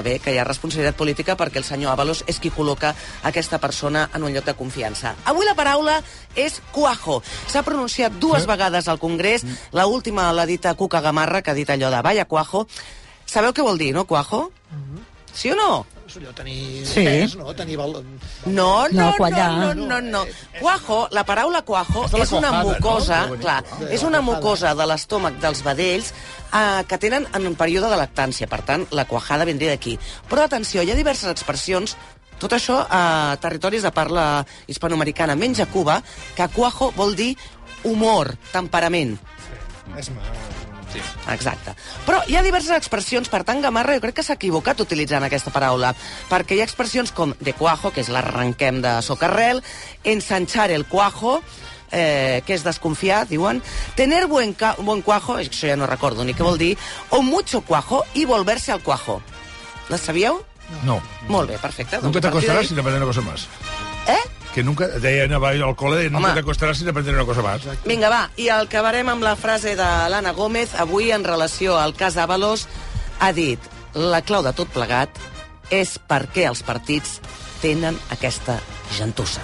[0.02, 2.96] bé, que hi ha responsabilitat política perquè el senyor Avalos és qui col·loca
[3.30, 5.12] aquesta persona en un lloc de confiança.
[5.30, 6.00] Avui la paraula
[6.34, 7.20] és cuajo.
[7.46, 11.58] S'ha pronunciat dues vegades al Congrés, la última l'ha dit a Cuca Gamarra, que ha
[11.60, 12.66] dit allò de vaya cuajo.
[13.30, 14.48] Sabeu què vol dir, no, cuajo?
[15.30, 15.86] Sí o no?
[16.08, 17.04] És allò, tenir Sí.
[17.04, 17.54] pes, no?
[17.54, 17.98] Tenir val...
[18.46, 20.26] No, no, No, no, no, no, no.
[20.60, 23.36] Cuajo, la paraula cuajo És és una cuajada, mucosa, no?
[23.36, 26.14] clar, és una mucosa de l'estómac dels vedells
[26.54, 28.48] eh, que tenen en un període de lactància.
[28.48, 29.98] Per tant, la cuajada vindria d'aquí.
[30.30, 31.98] Però atenció, hi ha diverses expressions
[32.40, 36.02] tot això a territoris de parla hispanoamericana, menys a Cuba,
[36.38, 37.36] que cuajo vol dir
[37.84, 39.18] humor, temperament.
[39.98, 40.47] És mal.
[40.94, 41.02] Sí.
[41.34, 41.74] Exacte.
[42.06, 45.52] Però hi ha diverses expressions, per tant, Gamarra jo crec que s'ha equivocat utilitzant aquesta
[45.52, 45.94] paraula,
[46.32, 49.64] perquè hi ha expressions com de cuajo, que és l'arrenquem de socarrel,
[50.04, 51.42] ensanchar el cuajo,
[51.92, 53.62] eh, que és desconfiar, diuen,
[53.96, 56.76] tener buen, buen cuajo, això ja no recordo ni què vol dir,
[57.10, 59.22] o mucho cuajo i volverse al cuajo.
[59.90, 60.42] Les sabíeu?
[60.84, 61.02] No.
[61.28, 62.02] Molt bé, perfecte.
[62.02, 63.48] Nunca Doncs te a partir acostarás sin aprender una cosa más.
[64.08, 64.24] Eh?
[64.56, 66.34] Que nunca, deia anava al col·le, nunca Home.
[66.34, 67.68] te acostarás sin aprender una cosa más.
[67.86, 72.18] Vinga, va, i acabarem amb la frase de l'Anna Gómez, avui en relació al cas
[72.18, 72.68] Avalos,
[73.20, 73.60] ha dit
[73.94, 75.10] la clau de tot plegat
[75.74, 77.20] és per què els partits
[77.62, 78.60] tenen aquesta
[78.96, 79.42] gentussa.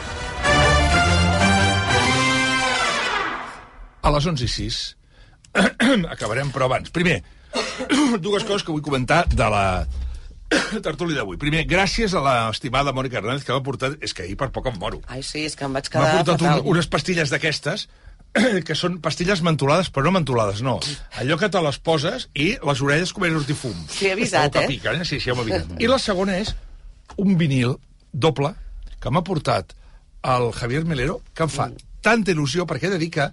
[4.03, 4.79] A les 11 i 6
[6.15, 6.91] acabarem, però abans.
[6.91, 7.21] Primer,
[8.25, 9.65] dues coses que vull comentar de la
[10.87, 11.39] tertúlia d'avui.
[11.41, 13.97] Primer, gràcies a l'estimada Mònica Hernández, que m'ha portat...
[14.03, 15.01] És que ahir per poc em moro.
[15.11, 17.87] Ai, sí, és que em vaig M'ha quedar portat un, unes pastilles d'aquestes
[18.67, 20.79] que són pastilles mentolades, però no mentolades, no.
[21.21, 23.85] Allò que te les poses i les orelles comencen a sortir fum.
[23.89, 24.67] Sí, he avisat, eh?
[24.71, 25.07] Piquen, eh?
[25.07, 25.77] Sí, sí, ja m'ho he avisat.
[25.83, 26.53] I la segona és
[27.21, 27.77] un vinil
[28.13, 28.53] doble
[29.03, 29.75] que m'ha portat
[30.23, 31.67] el Javier Melero, que em fa
[32.03, 33.27] tanta il·lusió, perquè he de dir que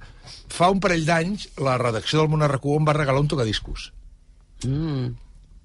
[0.50, 3.90] fa un parell d'anys la redacció del RQ em va regalar un tocadiscos.
[4.66, 5.14] Mm.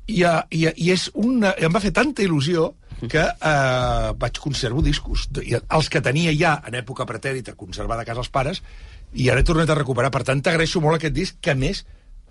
[0.07, 2.73] I, uh, i, i és una, em va fer tanta il·lusió
[3.10, 5.27] que uh, vaig conservo discos.
[5.36, 8.61] Els que tenia ja en època pretèrita conservada a casa els pares,
[9.14, 10.11] i ara he tornat a recuperar.
[10.14, 11.84] Per tant, t'agraeixo molt aquest disc, que més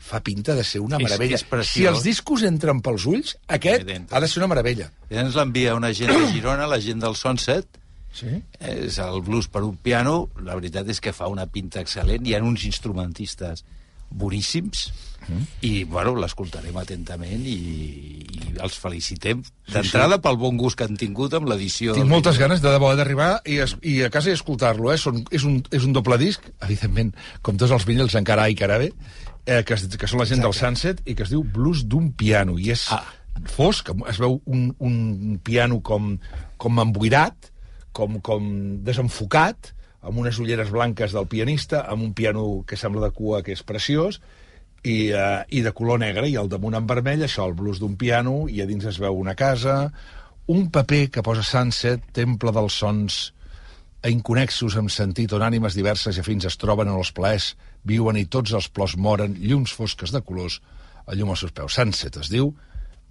[0.05, 1.35] fa pinta de ser una És- meravella.
[1.37, 1.73] és preciós.
[1.75, 4.91] si els discos entren pels ulls, aquest ha de ser una meravella.
[5.11, 7.67] I ens l'envia una gent de Girona, la gent del Sunset,
[8.15, 8.29] Sí?
[8.61, 12.35] és el blues per un piano, la veritat és que fa una pinta excel·lent, hi
[12.37, 13.65] ha uns instrumentistes
[14.11, 14.89] boníssims,
[15.25, 15.45] Mm.
[15.65, 17.55] i, bueno, l'escoltarem atentament i,
[18.29, 19.41] i els felicitem
[19.73, 21.95] d'entrada pel bon gust que han tingut amb l'edició.
[21.97, 24.91] Tinc moltes ganes de debò d'arribar i, es- i a casa i escoltar-lo.
[24.93, 24.99] Eh?
[25.01, 28.91] Són, és, un, és un doble disc, evidentment, com tots els vinils encara i Carabe,
[29.47, 32.59] eh, que, que són la gent del Sunset i que es diu Blues d'un piano.
[32.61, 33.03] I és ah.
[33.57, 36.19] fosc, es veu un, un piano com,
[36.61, 37.51] com emboirat,
[37.97, 38.53] com, com
[38.85, 39.73] desenfocat,
[40.05, 43.65] amb unes ulleres blanques del pianista, amb un piano que sembla de cua, que és
[43.65, 44.21] preciós,
[44.85, 47.97] i, uh, i de color negre, i al damunt en vermell, això, el blues d'un
[47.97, 49.89] piano, i a dins es veu una casa,
[50.53, 53.23] un paper que posa Sunset, temple dels sons
[54.05, 57.55] inconexos amb sentit, on ànimes diverses i afins es troben en els plaers,
[57.89, 60.61] viuen i tots els plors moren, llums fosques de colors,
[61.09, 61.81] a llum als seus peus.
[61.81, 62.53] Sunset es diu,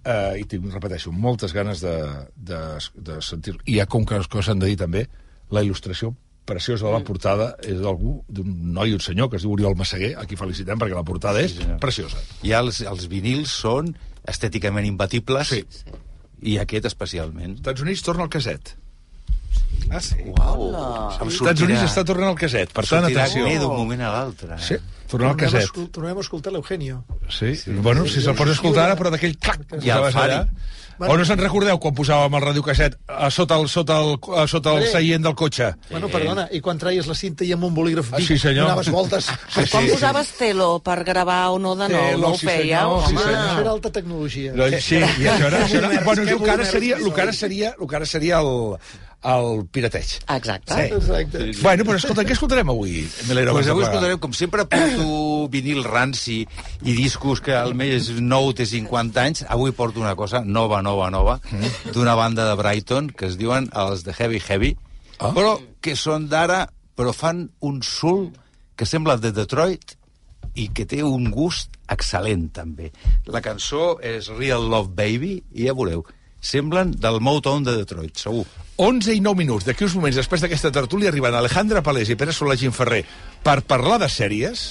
[0.06, 1.96] eh, i tinc, repeteixo, moltes ganes de,
[2.36, 2.60] de,
[2.94, 3.64] de sentir-lo.
[3.66, 5.08] I ha, com que coses s'han de dir també,
[5.50, 6.14] la il·lustració
[6.44, 10.14] preciosa de la portada és d'algú, d'un noi un senyor que es diu Oriol Massaguer,
[10.20, 12.20] a qui felicitem perquè la portada és preciosa.
[12.44, 13.92] I els, els vinils són
[14.28, 15.64] estèticament imbatibles, sí.
[16.44, 17.58] i aquest especialment.
[17.60, 18.76] Estats Units torna al caset.
[19.90, 20.16] Ah, sí?
[20.32, 20.70] Uau.
[21.24, 23.48] Els Estats Units està tornant al caset, per tant, sortirà atenció.
[23.48, 24.56] bé d'un moment a l'altre.
[24.56, 24.62] Eh?
[24.64, 24.78] Sí,
[25.10, 25.82] tornar al caset.
[25.92, 27.02] Tornem a escoltar l'Eugenio.
[27.28, 30.40] Sí, sí, bueno, si se'l pots escoltar ara, però d'aquell clac I el Fari.
[30.98, 31.10] Allà.
[31.12, 34.74] O no se'n recordeu quan posàvem el radiocasset a sota el, sota el, a sota
[34.78, 35.72] el seient del cotxe?
[35.90, 38.68] Bueno, perdona, i quan traies la cinta i amb un bolígraf Ah, sí, senyor.
[38.68, 39.30] donaves voltes...
[39.54, 42.46] Sí, Quan sí, posaves telo per gravar o no de nou, Telo, no ho sí,
[42.46, 42.98] fèieu?
[43.00, 43.38] senyor, sí, senyor.
[43.44, 44.52] Això era alta tecnologia.
[44.54, 47.22] No, sí, i això era, això era, bueno, que el que ara seria, el que
[47.22, 48.52] ara seria, el que ara seria el,
[49.24, 50.10] el pirateig.
[50.34, 50.74] Exacte.
[50.74, 50.94] Sí.
[50.98, 51.44] Exacte.
[51.62, 53.54] Bueno, però escolta, què escoltarem avui, Melero?
[53.56, 56.42] Pues avui escoltarem, com sempre, porto vinil ranci
[56.84, 59.44] i discos que al més nou té 50 anys.
[59.48, 61.38] Avui porto una cosa nova, nova, nova,
[61.92, 64.76] d'una banda de Brighton que es diuen els de Heavy Heavy,
[65.18, 65.30] Ah.
[65.30, 66.64] però que són d'ara,
[66.96, 68.32] però fan un sul
[68.76, 69.94] que sembla de Detroit
[70.58, 72.90] i que té un gust excel·lent, també.
[73.26, 76.04] La cançó és Real Love Baby, i ja veureu,
[76.40, 78.44] semblen del Motown de Detroit, segur.
[78.76, 79.66] 11 i 9 minuts.
[79.66, 83.04] D'aquí uns moments, després d'aquesta tertúlia, arriben Alejandra Palés i Pere Solà Ginferrer
[83.44, 84.64] per parlar de sèries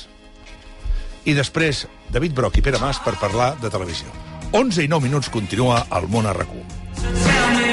[1.23, 4.11] i després David Broc i Pere Mas per parlar de televisió.
[4.51, 7.72] 11 i 9 minuts continua el món a RAC1.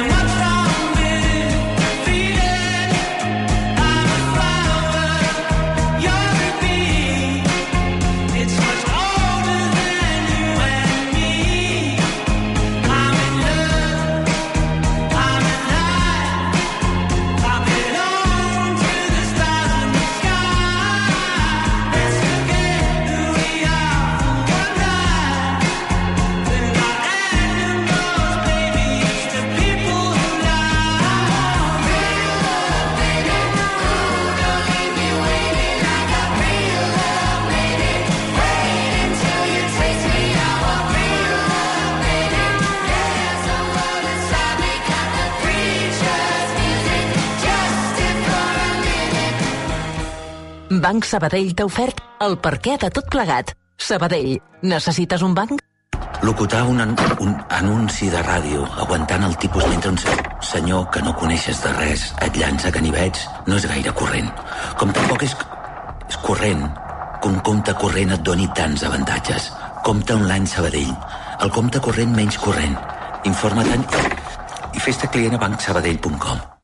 [50.80, 53.50] Banc Sabadell t'ha ofert el perquè de tot plegat.
[53.76, 55.60] Sabadell, necessites un banc?
[56.24, 60.14] Locutar un, an un anunci de ràdio aguantant el tipus mentre un se
[60.50, 64.30] senyor que no coneixes de res et llança ganivets no és gaire corrent.
[64.80, 65.34] Com tampoc és,
[66.08, 66.62] és corrent
[67.20, 69.50] que un compte corrent et doni tants avantatges.
[69.84, 70.94] Compte online Sabadell.
[71.40, 72.78] El compte corrent menys corrent.
[73.28, 73.84] Informa-te'n
[74.72, 76.59] i fes-te client a bancsabadell.com.